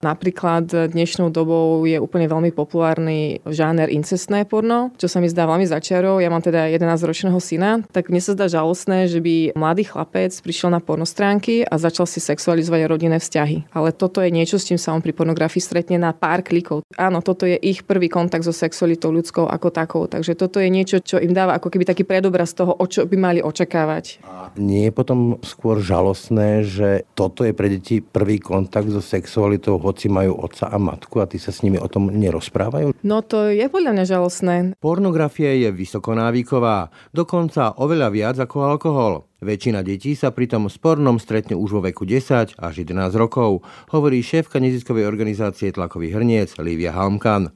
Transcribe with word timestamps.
Napríklad 0.00 0.64
dnešnou 0.96 1.28
dobou 1.28 1.84
je 1.84 2.00
úplne 2.00 2.24
veľmi 2.24 2.56
populárny 2.56 3.44
žáner 3.44 3.92
incestné 3.92 4.48
porno, 4.48 4.96
čo 4.96 5.12
sa 5.12 5.20
mi 5.20 5.28
zdá 5.28 5.44
veľmi 5.44 5.68
začiarov. 5.68 6.24
Ja 6.24 6.32
mám 6.32 6.40
teda 6.40 6.72
11-ročného 6.72 7.36
syna, 7.36 7.84
tak 7.92 8.08
mne 8.08 8.24
sa 8.24 8.32
zdá 8.32 8.48
žalostné, 8.48 9.12
že 9.12 9.20
by 9.20 9.52
mladý 9.52 9.84
chlapec 9.92 10.32
prišiel 10.40 10.72
na 10.72 10.80
pornostránky 10.80 11.68
a 11.68 11.76
začal 11.76 12.08
si 12.08 12.16
sexualizovať 12.16 12.88
rodinné 12.88 13.20
vzťahy. 13.20 13.76
Ale 13.76 13.92
toto 13.92 14.24
je 14.24 14.32
niečo, 14.32 14.56
s 14.56 14.72
čím 14.72 14.80
sa 14.80 14.96
on 14.96 15.04
pri 15.04 15.12
pornografii 15.12 15.60
stretne 15.60 16.00
na 16.00 16.16
pár 16.16 16.40
klikov. 16.48 16.80
Áno, 16.96 17.20
toto 17.20 17.44
je 17.44 17.60
ich 17.60 17.84
prvý 17.84 18.08
kontakt 18.08 18.48
so 18.48 18.56
sexualitou 18.56 19.12
ľudskou 19.12 19.52
ako 19.52 19.68
takou. 19.68 20.08
Takže 20.08 20.32
toto 20.32 20.64
je 20.64 20.72
niečo, 20.72 21.04
čo 21.04 21.20
im 21.20 21.36
dáva 21.36 21.60
ako 21.60 21.68
keby 21.76 21.84
taký 21.84 22.08
predobraz 22.08 22.56
toho, 22.56 22.72
o 22.72 22.88
čo 22.88 23.04
by 23.04 23.16
mali 23.20 23.44
očakávať. 23.44 24.24
A 24.24 24.48
nie 24.56 24.88
je 24.88 24.96
potom 24.96 25.36
skôr 25.44 25.76
žalostné, 25.76 26.64
že 26.64 27.04
toto 27.12 27.44
je 27.44 27.52
pre 27.52 27.68
deti 27.68 28.00
prvý 28.00 28.40
kontakt 28.40 28.88
so 28.88 29.04
sexualitou, 29.04 29.76
hoci 29.90 30.06
majú 30.06 30.38
otca 30.38 30.70
a 30.70 30.78
matku 30.78 31.18
a 31.18 31.26
tí 31.26 31.42
sa 31.42 31.50
s 31.50 31.66
nimi 31.66 31.82
o 31.82 31.90
tom 31.90 32.14
nerozprávajú? 32.14 32.94
No 33.02 33.26
to 33.26 33.50
je 33.50 33.66
podľa 33.66 33.98
mňa 33.98 34.04
žalostné. 34.06 34.54
Pornografia 34.78 35.50
je 35.58 35.74
vysokonávyková, 35.74 36.94
dokonca 37.10 37.74
oveľa 37.74 38.08
viac 38.14 38.36
ako 38.38 38.56
alkohol. 38.70 39.26
Väčšina 39.42 39.80
detí 39.80 40.12
sa 40.14 40.30
pri 40.30 40.46
tom 40.46 40.68
spornom 40.68 41.16
stretne 41.16 41.56
už 41.56 41.80
vo 41.80 41.80
veku 41.82 42.06
10 42.06 42.60
až 42.60 42.74
11 42.76 43.10
rokov, 43.16 43.66
hovorí 43.90 44.20
šéfka 44.20 44.60
neziskovej 44.62 45.08
organizácie 45.08 45.72
Tlakový 45.72 46.12
hrniec 46.12 46.54
Lívia 46.60 46.92
Halmkan. 46.92 47.50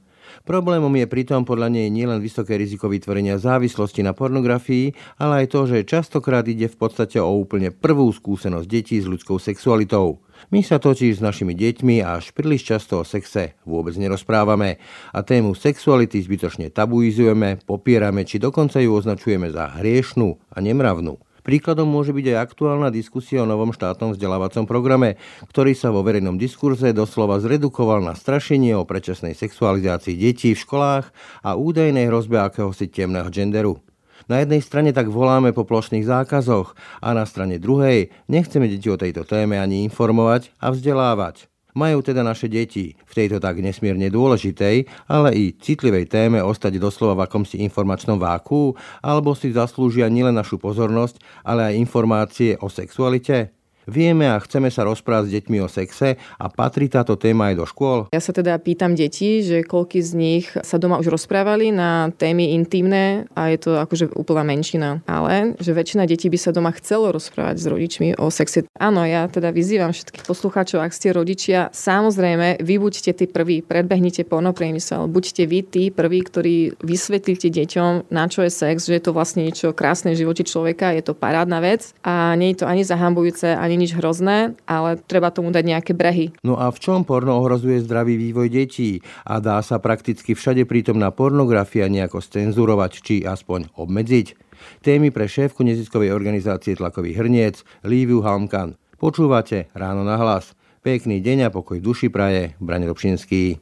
Problémom 0.45 0.93
je 0.93 1.09
pritom 1.09 1.41
podľa 1.41 1.73
nej 1.73 1.87
nielen 1.89 2.21
vysoké 2.21 2.59
riziko 2.59 2.85
vytvorenia 2.85 3.41
závislosti 3.41 4.05
na 4.05 4.13
pornografii, 4.13 5.17
ale 5.21 5.45
aj 5.45 5.47
to, 5.53 5.59
že 5.69 5.87
častokrát 5.89 6.45
ide 6.45 6.69
v 6.69 6.77
podstate 6.77 7.17
o 7.17 7.29
úplne 7.33 7.73
prvú 7.73 8.09
skúsenosť 8.11 8.67
detí 8.69 8.97
s 9.01 9.09
ľudskou 9.09 9.41
sexualitou. 9.41 10.21
My 10.53 10.61
sa 10.61 10.77
totiž 10.77 11.17
s 11.17 11.25
našimi 11.25 11.57
deťmi 11.57 12.05
až 12.05 12.29
príliš 12.29 12.69
často 12.69 13.01
o 13.01 13.07
sexe 13.07 13.57
vôbec 13.65 13.97
nerozprávame 13.97 14.77
a 15.09 15.25
tému 15.25 15.57
sexuality 15.57 16.21
zbytočne 16.21 16.69
tabuizujeme, 16.69 17.65
popierame 17.65 18.21
či 18.29 18.37
dokonca 18.37 18.77
ju 18.77 18.93
označujeme 18.93 19.49
za 19.49 19.73
hriešnú 19.81 20.37
a 20.53 20.57
nemravnú. 20.61 21.17
Príkladom 21.45 21.85
môže 21.85 22.09
byť 22.09 22.25
aj 22.33 22.41
aktuálna 22.41 22.89
diskusia 22.89 23.45
o 23.45 23.49
novom 23.49 23.69
štátnom 23.69 24.17
vzdelávacom 24.17 24.65
programe, 24.65 25.21
ktorý 25.45 25.77
sa 25.77 25.93
vo 25.93 26.01
verejnom 26.01 26.41
diskurze 26.41 26.89
doslova 26.89 27.37
zredukoval 27.37 28.01
na 28.01 28.17
strašenie 28.17 28.73
o 28.73 28.81
predčasnej 28.81 29.37
sexualizácii 29.37 30.17
detí 30.17 30.57
v 30.57 30.61
školách 30.65 31.13
a 31.45 31.53
údajnej 31.53 32.09
hrozbe 32.09 32.41
akéhosi 32.41 32.89
temného 32.89 33.29
genderu. 33.29 33.77
Na 34.25 34.41
jednej 34.41 34.61
strane 34.65 34.89
tak 34.89 35.05
voláme 35.05 35.53
po 35.53 35.69
plošných 35.69 36.05
zákazoch 36.09 36.73
a 37.01 37.13
na 37.13 37.29
strane 37.29 37.61
druhej 37.61 38.09
nechceme 38.25 38.65
deti 38.65 38.89
o 38.89 38.97
tejto 38.97 39.21
téme 39.21 39.61
ani 39.61 39.85
informovať 39.85 40.49
a 40.57 40.73
vzdelávať. 40.73 41.45
Majú 41.75 41.99
teda 41.99 42.23
naše 42.23 42.47
deti 42.47 42.95
v 42.95 43.13
tejto 43.13 43.43
tak 43.43 43.59
nesmierne 43.59 44.07
dôležitej, 44.07 44.87
ale 45.11 45.29
i 45.35 45.51
citlivej 45.51 46.07
téme 46.07 46.39
ostať 46.39 46.79
doslova 46.79 47.19
v 47.19 47.23
akomsi 47.27 47.59
informačnom 47.67 48.15
váku, 48.15 48.79
alebo 49.03 49.35
si 49.35 49.51
zaslúžia 49.51 50.07
nielen 50.07 50.39
našu 50.39 50.55
pozornosť, 50.55 51.19
ale 51.43 51.75
aj 51.75 51.79
informácie 51.79 52.55
o 52.63 52.71
sexualite? 52.71 53.54
Vieme 53.85 54.25
a 54.25 54.41
chceme 54.41 54.73
sa 54.73 54.81
rozprávať 54.81 55.25
s 55.29 55.33
deťmi 55.37 55.57
o 55.61 55.69
sexe 55.69 56.17
a 56.17 56.45
patrí 56.49 56.89
táto 56.89 57.13
téma 57.13 57.53
aj 57.53 57.55
do 57.61 57.65
škôl? 57.69 57.99
Ja 58.09 58.17
sa 58.17 58.33
teda 58.33 58.57
pýtam 58.57 58.97
detí, 58.97 59.45
že 59.45 59.61
koľky 59.61 60.01
z 60.01 60.11
nich 60.17 60.45
sa 60.65 60.81
doma 60.81 60.97
už 60.97 61.13
rozprávali 61.13 61.69
na 61.69 62.09
témy 62.17 62.57
intimné 62.57 63.29
a 63.37 63.53
je 63.53 63.61
to 63.61 63.77
akože 63.77 64.09
úplná 64.17 64.41
menšina. 64.41 65.05
Ale 65.05 65.53
že 65.61 65.77
väčšina 65.77 66.09
detí 66.09 66.33
by 66.33 66.39
sa 66.41 66.49
doma 66.49 66.73
chcelo 66.73 67.13
rozprávať 67.13 67.61
s 67.61 67.65
rodičmi 67.69 68.07
o 68.17 68.33
sexe. 68.33 68.65
Áno, 68.73 69.05
ja 69.05 69.29
teda 69.29 69.53
vyzývam 69.53 69.93
všetkých 69.93 70.25
poslucháčov, 70.25 70.81
ak 70.81 70.89
ste 70.89 71.13
rodičia, 71.13 71.69
samozrejme, 71.69 72.65
vy 72.65 72.75
buďte 72.81 73.21
tí 73.21 73.25
prví, 73.29 73.61
predbehnite 73.61 74.25
pornopriemysel, 74.25 75.05
buďte 75.05 75.45
vy 75.45 75.59
tí 75.61 75.83
prví, 75.93 76.25
ktorí 76.25 76.55
vysvetlíte 76.81 77.53
deťom, 77.53 78.09
na 78.09 78.25
čo 78.25 78.41
je 78.41 78.49
sex, 78.49 78.89
že 78.89 78.97
je 78.97 79.03
to 79.05 79.13
vlastne 79.13 79.45
niečo 79.45 79.77
krásne 79.77 80.17
v 80.17 80.25
živote 80.25 80.41
človeka, 80.41 80.89
je 80.97 81.05
to 81.05 81.13
parádna 81.13 81.61
vec 81.61 81.93
a 82.01 82.33
nie 82.33 82.51
je 82.55 82.63
to 82.63 82.65
ani 82.65 82.81
zahambujúce, 82.81 83.53
ani 83.53 83.74
nie 83.75 83.83
nič 83.83 83.99
hrozné, 83.99 84.55
ale 84.63 84.95
treba 84.95 85.35
tomu 85.35 85.51
dať 85.51 85.63
nejaké 85.67 85.91
brehy. 85.91 86.31
No 86.47 86.55
a 86.55 86.71
v 86.71 86.79
čom 86.79 87.03
porno 87.03 87.35
ohrozuje 87.35 87.83
zdravý 87.83 88.15
vývoj 88.15 88.47
detí? 88.47 89.03
A 89.27 89.43
dá 89.43 89.59
sa 89.59 89.83
prakticky 89.83 90.31
všade 90.31 90.63
prítomná 90.63 91.11
pornografia 91.11 91.91
nejako 91.91 92.23
stenzurovať 92.23 92.91
či 93.03 93.15
aspoň 93.27 93.75
obmedziť? 93.75 94.39
Témy 94.81 95.11
pre 95.11 95.27
šéfku 95.27 95.61
neziskovej 95.67 96.15
organizácie 96.15 96.79
Tlakový 96.79 97.11
hrniec 97.19 97.61
Líviu 97.83 98.23
Halmkan. 98.23 98.79
Počúvate 98.95 99.67
Ráno 99.75 100.07
na 100.07 100.15
hlas. 100.15 100.55
Pekný 100.79 101.19
deň 101.19 101.49
a 101.49 101.53
pokoj 101.53 101.77
duši 101.83 102.07
praje. 102.07 102.55
Brane 102.63 102.87
Robšinský. 102.87 103.59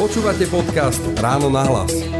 Počúvate 0.00 0.48
podcast 0.48 1.04
Ráno 1.20 1.52
na 1.52 1.62
hlas. 1.68 2.19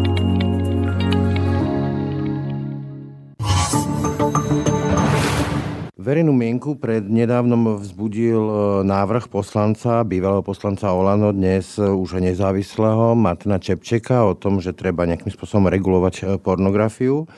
Verejnú 6.01 6.33
mienku 6.33 6.81
pred 6.81 7.05
nedávnom 7.05 7.77
vzbudil 7.77 8.41
e, 8.41 8.55
návrh 8.89 9.29
poslanca, 9.29 10.01
bývalého 10.01 10.41
poslanca 10.41 10.89
Olano, 10.89 11.29
dnes 11.29 11.77
e, 11.77 11.85
už 11.85 12.17
nezávislého 12.17 13.13
Martina 13.13 13.61
Čepčeka 13.61 14.25
o 14.25 14.33
tom, 14.33 14.57
že 14.57 14.73
treba 14.73 15.05
nejakým 15.05 15.29
spôsobom 15.29 15.69
regulovať 15.69 16.15
e, 16.17 16.21
pornografiu. 16.41 17.29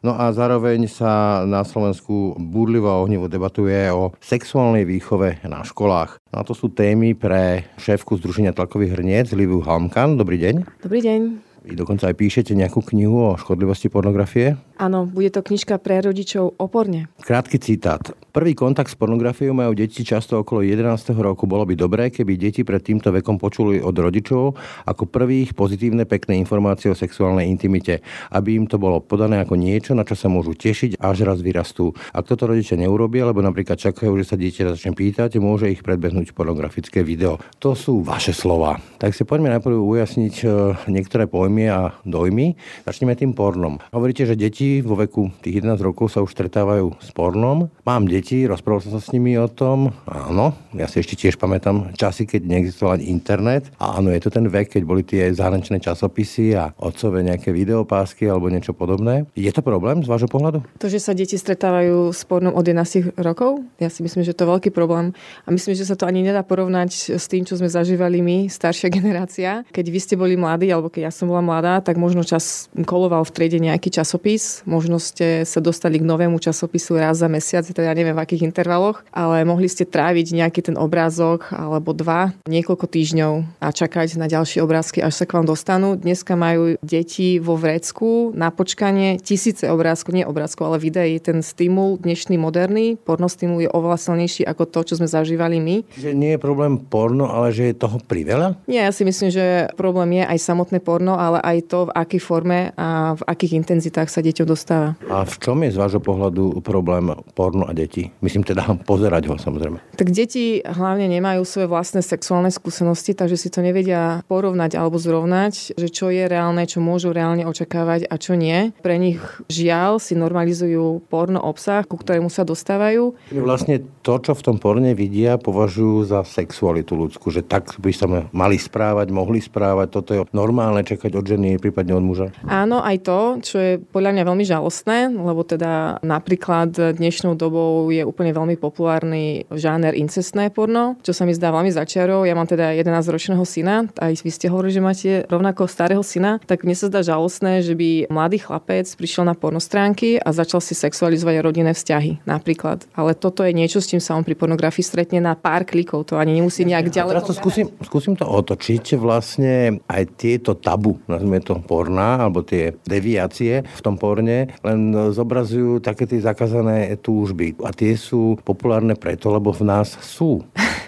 No 0.00 0.16
a 0.16 0.32
zároveň 0.32 0.88
sa 0.88 1.44
na 1.44 1.60
Slovensku 1.60 2.40
búrlivo 2.40 2.88
a 2.88 3.04
ohnivo 3.04 3.28
debatuje 3.28 3.92
o 3.92 4.16
sexuálnej 4.24 4.88
výchove 4.88 5.44
na 5.44 5.60
školách. 5.60 6.16
No 6.32 6.40
a 6.40 6.46
to 6.48 6.56
sú 6.56 6.72
témy 6.72 7.12
pre 7.12 7.68
šéfku 7.76 8.16
Združenia 8.16 8.56
tlakových 8.56 8.96
hrniec 8.96 9.26
Liviu 9.36 9.60
Halmkan. 9.60 10.16
Dobrý 10.16 10.40
deň. 10.40 10.80
Dobrý 10.80 11.04
deň. 11.04 11.45
Vy 11.66 11.74
dokonca 11.74 12.06
aj 12.06 12.14
píšete 12.14 12.54
nejakú 12.54 12.78
knihu 12.94 13.34
o 13.34 13.34
škodlivosti 13.34 13.90
pornografie? 13.90 14.54
Áno, 14.78 15.02
bude 15.02 15.34
to 15.34 15.42
knižka 15.42 15.82
pre 15.82 15.98
rodičov 15.98 16.54
oporne. 16.62 17.10
Krátky 17.26 17.58
citát. 17.58 18.14
Prvý 18.30 18.54
kontakt 18.54 18.86
s 18.86 18.94
pornografiou 18.94 19.50
majú 19.50 19.74
deti 19.74 20.06
často 20.06 20.38
okolo 20.38 20.62
11. 20.62 21.10
roku. 21.18 21.50
Bolo 21.50 21.66
by 21.66 21.74
dobré, 21.74 22.14
keby 22.14 22.38
deti 22.38 22.62
pred 22.62 22.78
týmto 22.86 23.10
vekom 23.10 23.34
počuli 23.34 23.82
od 23.82 23.98
rodičov 23.98 24.54
ako 24.86 25.10
prvých 25.10 25.58
pozitívne 25.58 26.06
pekné 26.06 26.38
informácie 26.38 26.86
o 26.86 26.94
sexuálnej 26.94 27.50
intimite, 27.50 27.98
aby 28.30 28.54
im 28.54 28.70
to 28.70 28.78
bolo 28.78 29.02
podané 29.02 29.42
ako 29.42 29.58
niečo, 29.58 29.98
na 29.98 30.06
čo 30.06 30.14
sa 30.14 30.30
môžu 30.30 30.54
tešiť, 30.54 31.02
až 31.02 31.26
raz 31.26 31.42
vyrastú. 31.42 31.90
Ak 32.14 32.30
toto 32.30 32.46
rodičia 32.46 32.78
neurobia, 32.78 33.26
lebo 33.26 33.42
napríklad 33.42 33.80
čakajú, 33.80 34.14
že 34.22 34.28
sa 34.28 34.36
dieťa 34.38 34.76
začne 34.76 34.94
pýtať, 34.94 35.42
môže 35.42 35.66
ich 35.66 35.82
predbehnúť 35.82 36.30
pornografické 36.30 37.02
video. 37.02 37.42
To 37.58 37.74
sú 37.74 38.06
vaše 38.06 38.30
slova. 38.30 38.78
Tak 39.02 39.16
si 39.16 39.26
poďme 39.26 39.50
najprv 39.56 39.74
ujasniť 39.74 40.34
e, 40.44 40.46
niektoré 40.92 41.24
pojmy 41.24 41.55
pojmy 41.56 41.72
a 41.72 41.96
dojmy. 42.04 42.52
Začneme 42.84 43.16
tým 43.16 43.32
pornom. 43.32 43.80
Hovoríte, 43.88 44.28
že 44.28 44.36
deti 44.36 44.84
vo 44.84 44.92
veku 44.92 45.32
tých 45.40 45.64
11 45.64 45.80
rokov 45.80 46.12
sa 46.12 46.20
už 46.20 46.36
stretávajú 46.36 47.00
s 47.00 47.08
pornom. 47.16 47.72
Mám 47.88 48.12
deti, 48.12 48.44
rozprával 48.44 48.84
som 48.84 48.92
sa 48.92 49.00
s 49.00 49.08
nimi 49.16 49.40
o 49.40 49.48
tom. 49.48 49.88
Áno, 50.04 50.52
ja 50.76 50.84
si 50.84 51.00
ešte 51.00 51.16
tiež 51.16 51.40
pamätám 51.40 51.96
časy, 51.96 52.28
keď 52.28 52.44
neexistoval 52.44 53.00
internet. 53.00 53.72
A 53.80 53.96
áno, 53.96 54.12
je 54.12 54.20
to 54.20 54.28
ten 54.28 54.44
vek, 54.44 54.76
keď 54.76 54.82
boli 54.84 55.00
tie 55.00 55.32
zahraničné 55.32 55.80
časopisy 55.80 56.52
a 56.52 56.76
otcové 56.76 57.24
nejaké 57.24 57.56
videopásky 57.56 58.28
alebo 58.28 58.52
niečo 58.52 58.76
podobné. 58.76 59.24
Je 59.32 59.48
to 59.48 59.64
problém 59.64 60.04
z 60.04 60.12
vášho 60.12 60.28
pohľadu? 60.28 60.60
To, 60.76 60.92
že 60.92 61.00
sa 61.00 61.16
deti 61.16 61.40
stretávajú 61.40 62.12
s 62.12 62.20
pornom 62.28 62.52
od 62.52 62.68
11 62.68 63.16
rokov, 63.16 63.64
ja 63.80 63.88
si 63.88 64.04
myslím, 64.04 64.28
že 64.28 64.36
to 64.36 64.44
je 64.44 64.52
veľký 64.52 64.70
problém. 64.76 65.16
A 65.48 65.56
myslím, 65.56 65.72
že 65.72 65.88
sa 65.88 65.96
to 65.96 66.04
ani 66.04 66.20
nedá 66.20 66.44
porovnať 66.44 67.16
s 67.16 67.24
tým, 67.32 67.48
čo 67.48 67.56
sme 67.56 67.72
zažívali 67.72 68.20
my, 68.20 68.52
staršia 68.52 68.92
generácia. 68.98 69.64
Keď 69.72 69.86
vy 69.88 69.98
ste 70.04 70.20
boli 70.20 70.36
mladí, 70.36 70.68
alebo 70.68 70.92
keď 70.92 71.08
ja 71.08 71.12
som 71.14 71.32
bola 71.32 71.45
mladá, 71.46 71.78
tak 71.78 71.94
možno 71.94 72.26
čas 72.26 72.66
koloval 72.74 73.22
v 73.22 73.30
triede 73.30 73.62
nejaký 73.62 73.94
časopis, 73.94 74.66
možno 74.66 74.98
ste 74.98 75.46
sa 75.46 75.62
dostali 75.62 76.02
k 76.02 76.08
novému 76.08 76.42
časopisu 76.42 76.98
raz 76.98 77.22
za 77.22 77.30
mesiac, 77.30 77.62
teda 77.62 77.94
neviem 77.94 78.18
v 78.18 78.24
akých 78.26 78.50
intervaloch, 78.50 79.06
ale 79.14 79.46
mohli 79.46 79.70
ste 79.70 79.86
tráviť 79.86 80.34
nejaký 80.34 80.66
ten 80.66 80.76
obrázok 80.76 81.54
alebo 81.54 81.94
dva 81.94 82.34
niekoľko 82.50 82.86
týždňov 82.90 83.62
a 83.62 83.68
čakať 83.70 84.18
na 84.18 84.26
ďalšie 84.26 84.58
obrázky, 84.58 84.98
až 84.98 85.22
sa 85.22 85.24
k 85.28 85.38
vám 85.38 85.46
dostanú. 85.46 85.94
Dneska 85.94 86.34
majú 86.34 86.74
deti 86.82 87.38
vo 87.38 87.54
vrecku 87.54 88.34
na 88.34 88.50
počkanie 88.50 89.22
tisíce 89.22 89.68
obrázkov, 89.70 90.16
nie 90.16 90.26
obrázkov, 90.26 90.72
ale 90.72 90.82
videí. 90.82 91.20
Ten 91.20 91.44
stimul 91.44 92.00
dnešný 92.00 92.40
moderný, 92.40 92.96
pornostimul 92.96 93.62
je 93.62 93.70
oveľa 93.70 94.00
silnejší 94.00 94.48
ako 94.48 94.64
to, 94.66 94.80
čo 94.88 94.94
sme 94.98 95.06
zažívali 95.06 95.60
my. 95.60 95.76
Čiže 95.92 96.16
nie 96.16 96.34
je 96.34 96.40
problém 96.40 96.80
porno, 96.80 97.28
ale 97.28 97.52
že 97.52 97.70
je 97.70 97.74
toho 97.76 98.00
priveľa? 98.00 98.56
Nie, 98.64 98.88
ja 98.88 98.92
si 98.92 99.04
myslím, 99.04 99.28
že 99.28 99.68
problém 99.76 100.22
je 100.22 100.24
aj 100.24 100.38
samotné 100.40 100.80
porno, 100.80 101.20
ale 101.26 101.38
aj 101.42 101.58
to, 101.66 101.90
v 101.90 101.94
akej 101.98 102.20
forme 102.22 102.70
a 102.78 103.18
v 103.18 103.22
akých 103.26 103.58
intenzitách 103.58 104.06
sa 104.06 104.22
deťom 104.22 104.46
dostáva. 104.46 104.94
A 105.10 105.26
v 105.26 105.34
čom 105.42 105.58
je 105.66 105.74
z 105.74 105.80
vášho 105.80 105.98
pohľadu 105.98 106.62
problém 106.62 107.10
porno 107.34 107.66
a 107.66 107.74
deti? 107.74 108.14
Myslím 108.22 108.46
teda 108.46 108.78
pozerať 108.86 109.26
ho 109.26 109.34
samozrejme. 109.34 109.82
Tak 109.98 110.08
deti 110.14 110.62
hlavne 110.62 111.10
nemajú 111.10 111.42
svoje 111.42 111.66
vlastné 111.66 112.00
sexuálne 112.06 112.54
skúsenosti, 112.54 113.18
takže 113.18 113.34
si 113.34 113.48
to 113.50 113.60
nevedia 113.60 114.22
porovnať 114.30 114.78
alebo 114.78 115.00
zrovnať, 115.02 115.74
že 115.74 115.88
čo 115.90 116.14
je 116.14 116.30
reálne, 116.30 116.62
čo 116.68 116.78
môžu 116.78 117.10
reálne 117.10 117.42
očakávať 117.42 118.06
a 118.06 118.14
čo 118.20 118.38
nie. 118.38 118.70
Pre 118.78 118.94
nich 118.94 119.18
žiaľ 119.50 119.98
si 119.98 120.14
normalizujú 120.14 121.02
porno 121.10 121.42
obsah, 121.42 121.82
ku 121.82 121.98
ktorému 121.98 122.30
sa 122.30 122.46
dostávajú. 122.46 123.16
Vlastne 123.32 123.82
to, 124.04 124.20
čo 124.22 124.36
v 124.36 124.44
tom 124.44 124.56
porne 124.60 124.92
vidia, 124.92 125.40
považujú 125.40 126.06
za 126.06 126.20
sexualitu 126.22 126.94
ľudskú, 126.94 127.32
že 127.32 127.42
tak 127.42 127.74
by 127.80 127.90
sa 127.90 128.06
mali 128.30 128.60
správať, 128.60 129.08
mohli 129.10 129.40
správať, 129.40 129.88
toto 129.88 130.10
je 130.12 130.20
normálne 130.36 130.84
čakať 130.84 131.10
od 131.16 131.26
ženy, 131.26 131.56
prípadne 131.56 131.96
od 131.96 132.04
muža. 132.04 132.26
Áno, 132.44 132.84
aj 132.84 132.96
to, 133.02 133.20
čo 133.42 133.56
je 133.56 133.72
podľa 133.80 134.12
mňa 134.12 134.22
veľmi 134.28 134.44
žalostné, 134.44 135.10
lebo 135.10 135.42
teda 135.42 135.98
napríklad 136.04 136.96
dnešnou 136.96 137.34
dobou 137.34 137.88
je 137.88 138.04
úplne 138.04 138.36
veľmi 138.36 138.56
populárny 138.60 139.48
žáner 139.50 139.96
incestné 139.96 140.52
porno, 140.52 141.00
čo 141.00 141.16
sa 141.16 141.24
mi 141.24 141.32
zdá 141.32 141.50
veľmi 141.50 141.72
začiarov. 141.72 142.28
Ja 142.28 142.36
mám 142.36 142.46
teda 142.46 142.76
11-ročného 142.76 143.44
syna, 143.48 143.88
aj 143.96 144.20
vy 144.20 144.30
ste 144.30 144.46
hovorili, 144.52 144.76
že 144.76 144.82
máte 144.84 145.10
rovnako 145.26 145.64
starého 145.66 146.04
syna, 146.04 146.38
tak 146.44 146.62
mne 146.62 146.76
sa 146.76 146.92
zdá 146.92 147.00
žalostné, 147.00 147.64
že 147.64 147.72
by 147.72 148.12
mladý 148.12 148.44
chlapec 148.44 148.84
prišiel 148.94 149.24
na 149.24 149.34
pornostránky 149.34 150.20
a 150.20 150.30
začal 150.30 150.60
si 150.60 150.76
sexualizovať 150.76 151.40
rodinné 151.40 151.72
vzťahy 151.72 152.28
napríklad. 152.28 152.84
Ale 152.92 153.16
toto 153.16 153.46
je 153.46 153.56
niečo, 153.56 153.80
s 153.80 153.88
čím 153.88 154.02
sa 154.02 154.18
on 154.18 154.26
pri 154.26 154.36
pornografii 154.36 154.84
stretne 154.84 155.22
na 155.22 155.38
pár 155.38 155.64
klikov, 155.64 156.04
to 156.04 156.20
ani 156.20 156.36
nemusí 156.36 156.66
nejak 156.66 156.92
ďalej. 156.92 157.12
Teraz 157.16 157.28
to 157.28 157.36
skúsim, 157.36 157.66
skúsim 157.80 158.14
to 158.18 158.26
otočiť. 158.26 158.98
Vlastne 158.98 159.80
aj 159.86 160.02
tieto 160.18 160.58
tabu, 160.58 160.98
nazvime 161.10 161.42
to 161.42 161.58
porná, 161.62 162.22
alebo 162.22 162.42
tie 162.42 162.74
deviácie 162.86 163.66
v 163.66 163.80
tom 163.82 163.98
porne, 163.98 164.54
len 164.62 164.80
zobrazujú 165.10 165.82
také 165.82 166.06
tie 166.06 166.22
zakázané 166.22 166.94
túžby. 167.00 167.58
A 167.62 167.74
tie 167.74 167.98
sú 167.98 168.38
populárne 168.42 168.94
preto, 168.94 169.30
lebo 169.32 169.50
v 169.50 169.66
nás 169.66 169.98
sú. 170.02 170.42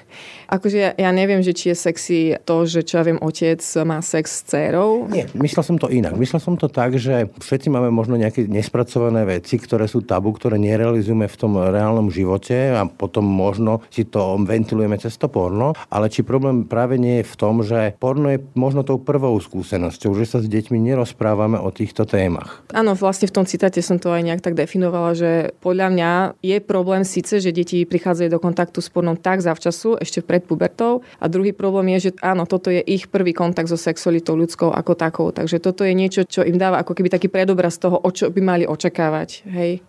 Akože 0.49 0.79
ja, 0.81 0.91
ja 0.97 1.11
neviem, 1.13 1.45
že 1.45 1.53
či 1.53 1.71
je 1.71 1.77
sexy 1.77 2.19
to, 2.49 2.65
že 2.65 2.81
čo 2.81 2.97
ja 3.01 3.05
viem, 3.05 3.21
otec 3.21 3.61
má 3.85 4.01
sex 4.01 4.41
s 4.41 4.43
dcerou. 4.49 5.05
Nie, 5.13 5.29
myslel 5.37 5.61
som 5.61 5.77
to 5.77 5.93
inak. 5.93 6.17
Myslel 6.17 6.41
som 6.41 6.57
to 6.57 6.73
tak, 6.73 6.97
že 6.97 7.29
všetci 7.37 7.69
máme 7.69 7.93
možno 7.93 8.17
nejaké 8.17 8.49
nespracované 8.49 9.29
veci, 9.29 9.61
ktoré 9.61 9.85
sú 9.85 10.01
tabu, 10.01 10.33
ktoré 10.33 10.57
nerealizujeme 10.57 11.29
v 11.29 11.37
tom 11.37 11.61
reálnom 11.61 12.09
živote 12.09 12.73
a 12.73 12.89
potom 12.89 13.29
možno 13.29 13.85
si 13.93 14.09
to 14.09 14.41
ventilujeme 14.41 14.97
cez 14.97 15.21
to 15.21 15.29
porno, 15.29 15.77
ale 15.93 16.09
či 16.09 16.25
problém 16.25 16.65
práve 16.65 16.97
nie 16.97 17.21
je 17.21 17.29
v 17.29 17.35
tom, 17.37 17.61
že 17.61 17.93
porno 18.01 18.33
je 18.33 18.41
možno 18.57 18.89
tou 18.89 18.97
prvou 18.97 19.37
skúsenosťou, 19.37 20.17
že 20.17 20.25
sa 20.25 20.39
s 20.41 20.49
deťmi 20.49 20.81
nerozprávame 20.81 21.61
o 21.61 21.69
týchto 21.69 22.09
témach. 22.09 22.65
Áno, 22.73 22.97
vlastne 22.97 23.29
v 23.29 23.37
tom 23.37 23.45
citáte 23.45 23.85
som 23.85 24.01
to 24.01 24.09
aj 24.09 24.25
nejak 24.25 24.41
tak 24.41 24.57
definovala, 24.57 25.13
že 25.13 25.53
podľa 25.61 25.89
mňa 25.93 26.11
je 26.41 26.57
problém 26.65 27.05
síce, 27.05 27.37
že 27.37 27.53
deti 27.53 27.85
prichádzajú 27.85 28.29
do 28.33 28.41
kontaktu 28.41 28.81
s 28.81 28.89
pornom 28.89 29.19
tak 29.19 29.45
zavčasu, 29.45 30.01
ešte 30.01 30.25
pred 30.25 30.38
pred 30.39 30.47
pubertou. 30.47 31.03
A 31.19 31.27
druhý 31.27 31.51
problém 31.51 31.99
je, 31.99 32.09
že 32.09 32.11
áno, 32.23 32.47
toto 32.47 32.71
je 32.71 32.79
ich 32.87 33.11
prvý 33.11 33.35
kontakt 33.35 33.67
so 33.67 33.75
sexualitou 33.75 34.39
ľudskou 34.39 34.71
ako 34.71 34.95
takou. 34.95 35.29
Takže 35.35 35.59
toto 35.59 35.83
je 35.83 35.93
niečo, 35.99 36.23
čo 36.23 36.47
im 36.47 36.55
dáva 36.55 36.79
ako 36.79 36.95
keby 36.95 37.11
taký 37.11 37.27
predobraz 37.27 37.83
toho, 37.83 37.99
o 37.99 38.11
čo 38.15 38.31
by 38.31 38.41
mali 38.41 38.65
očakávať. 38.65 39.43
Hej 39.51 39.83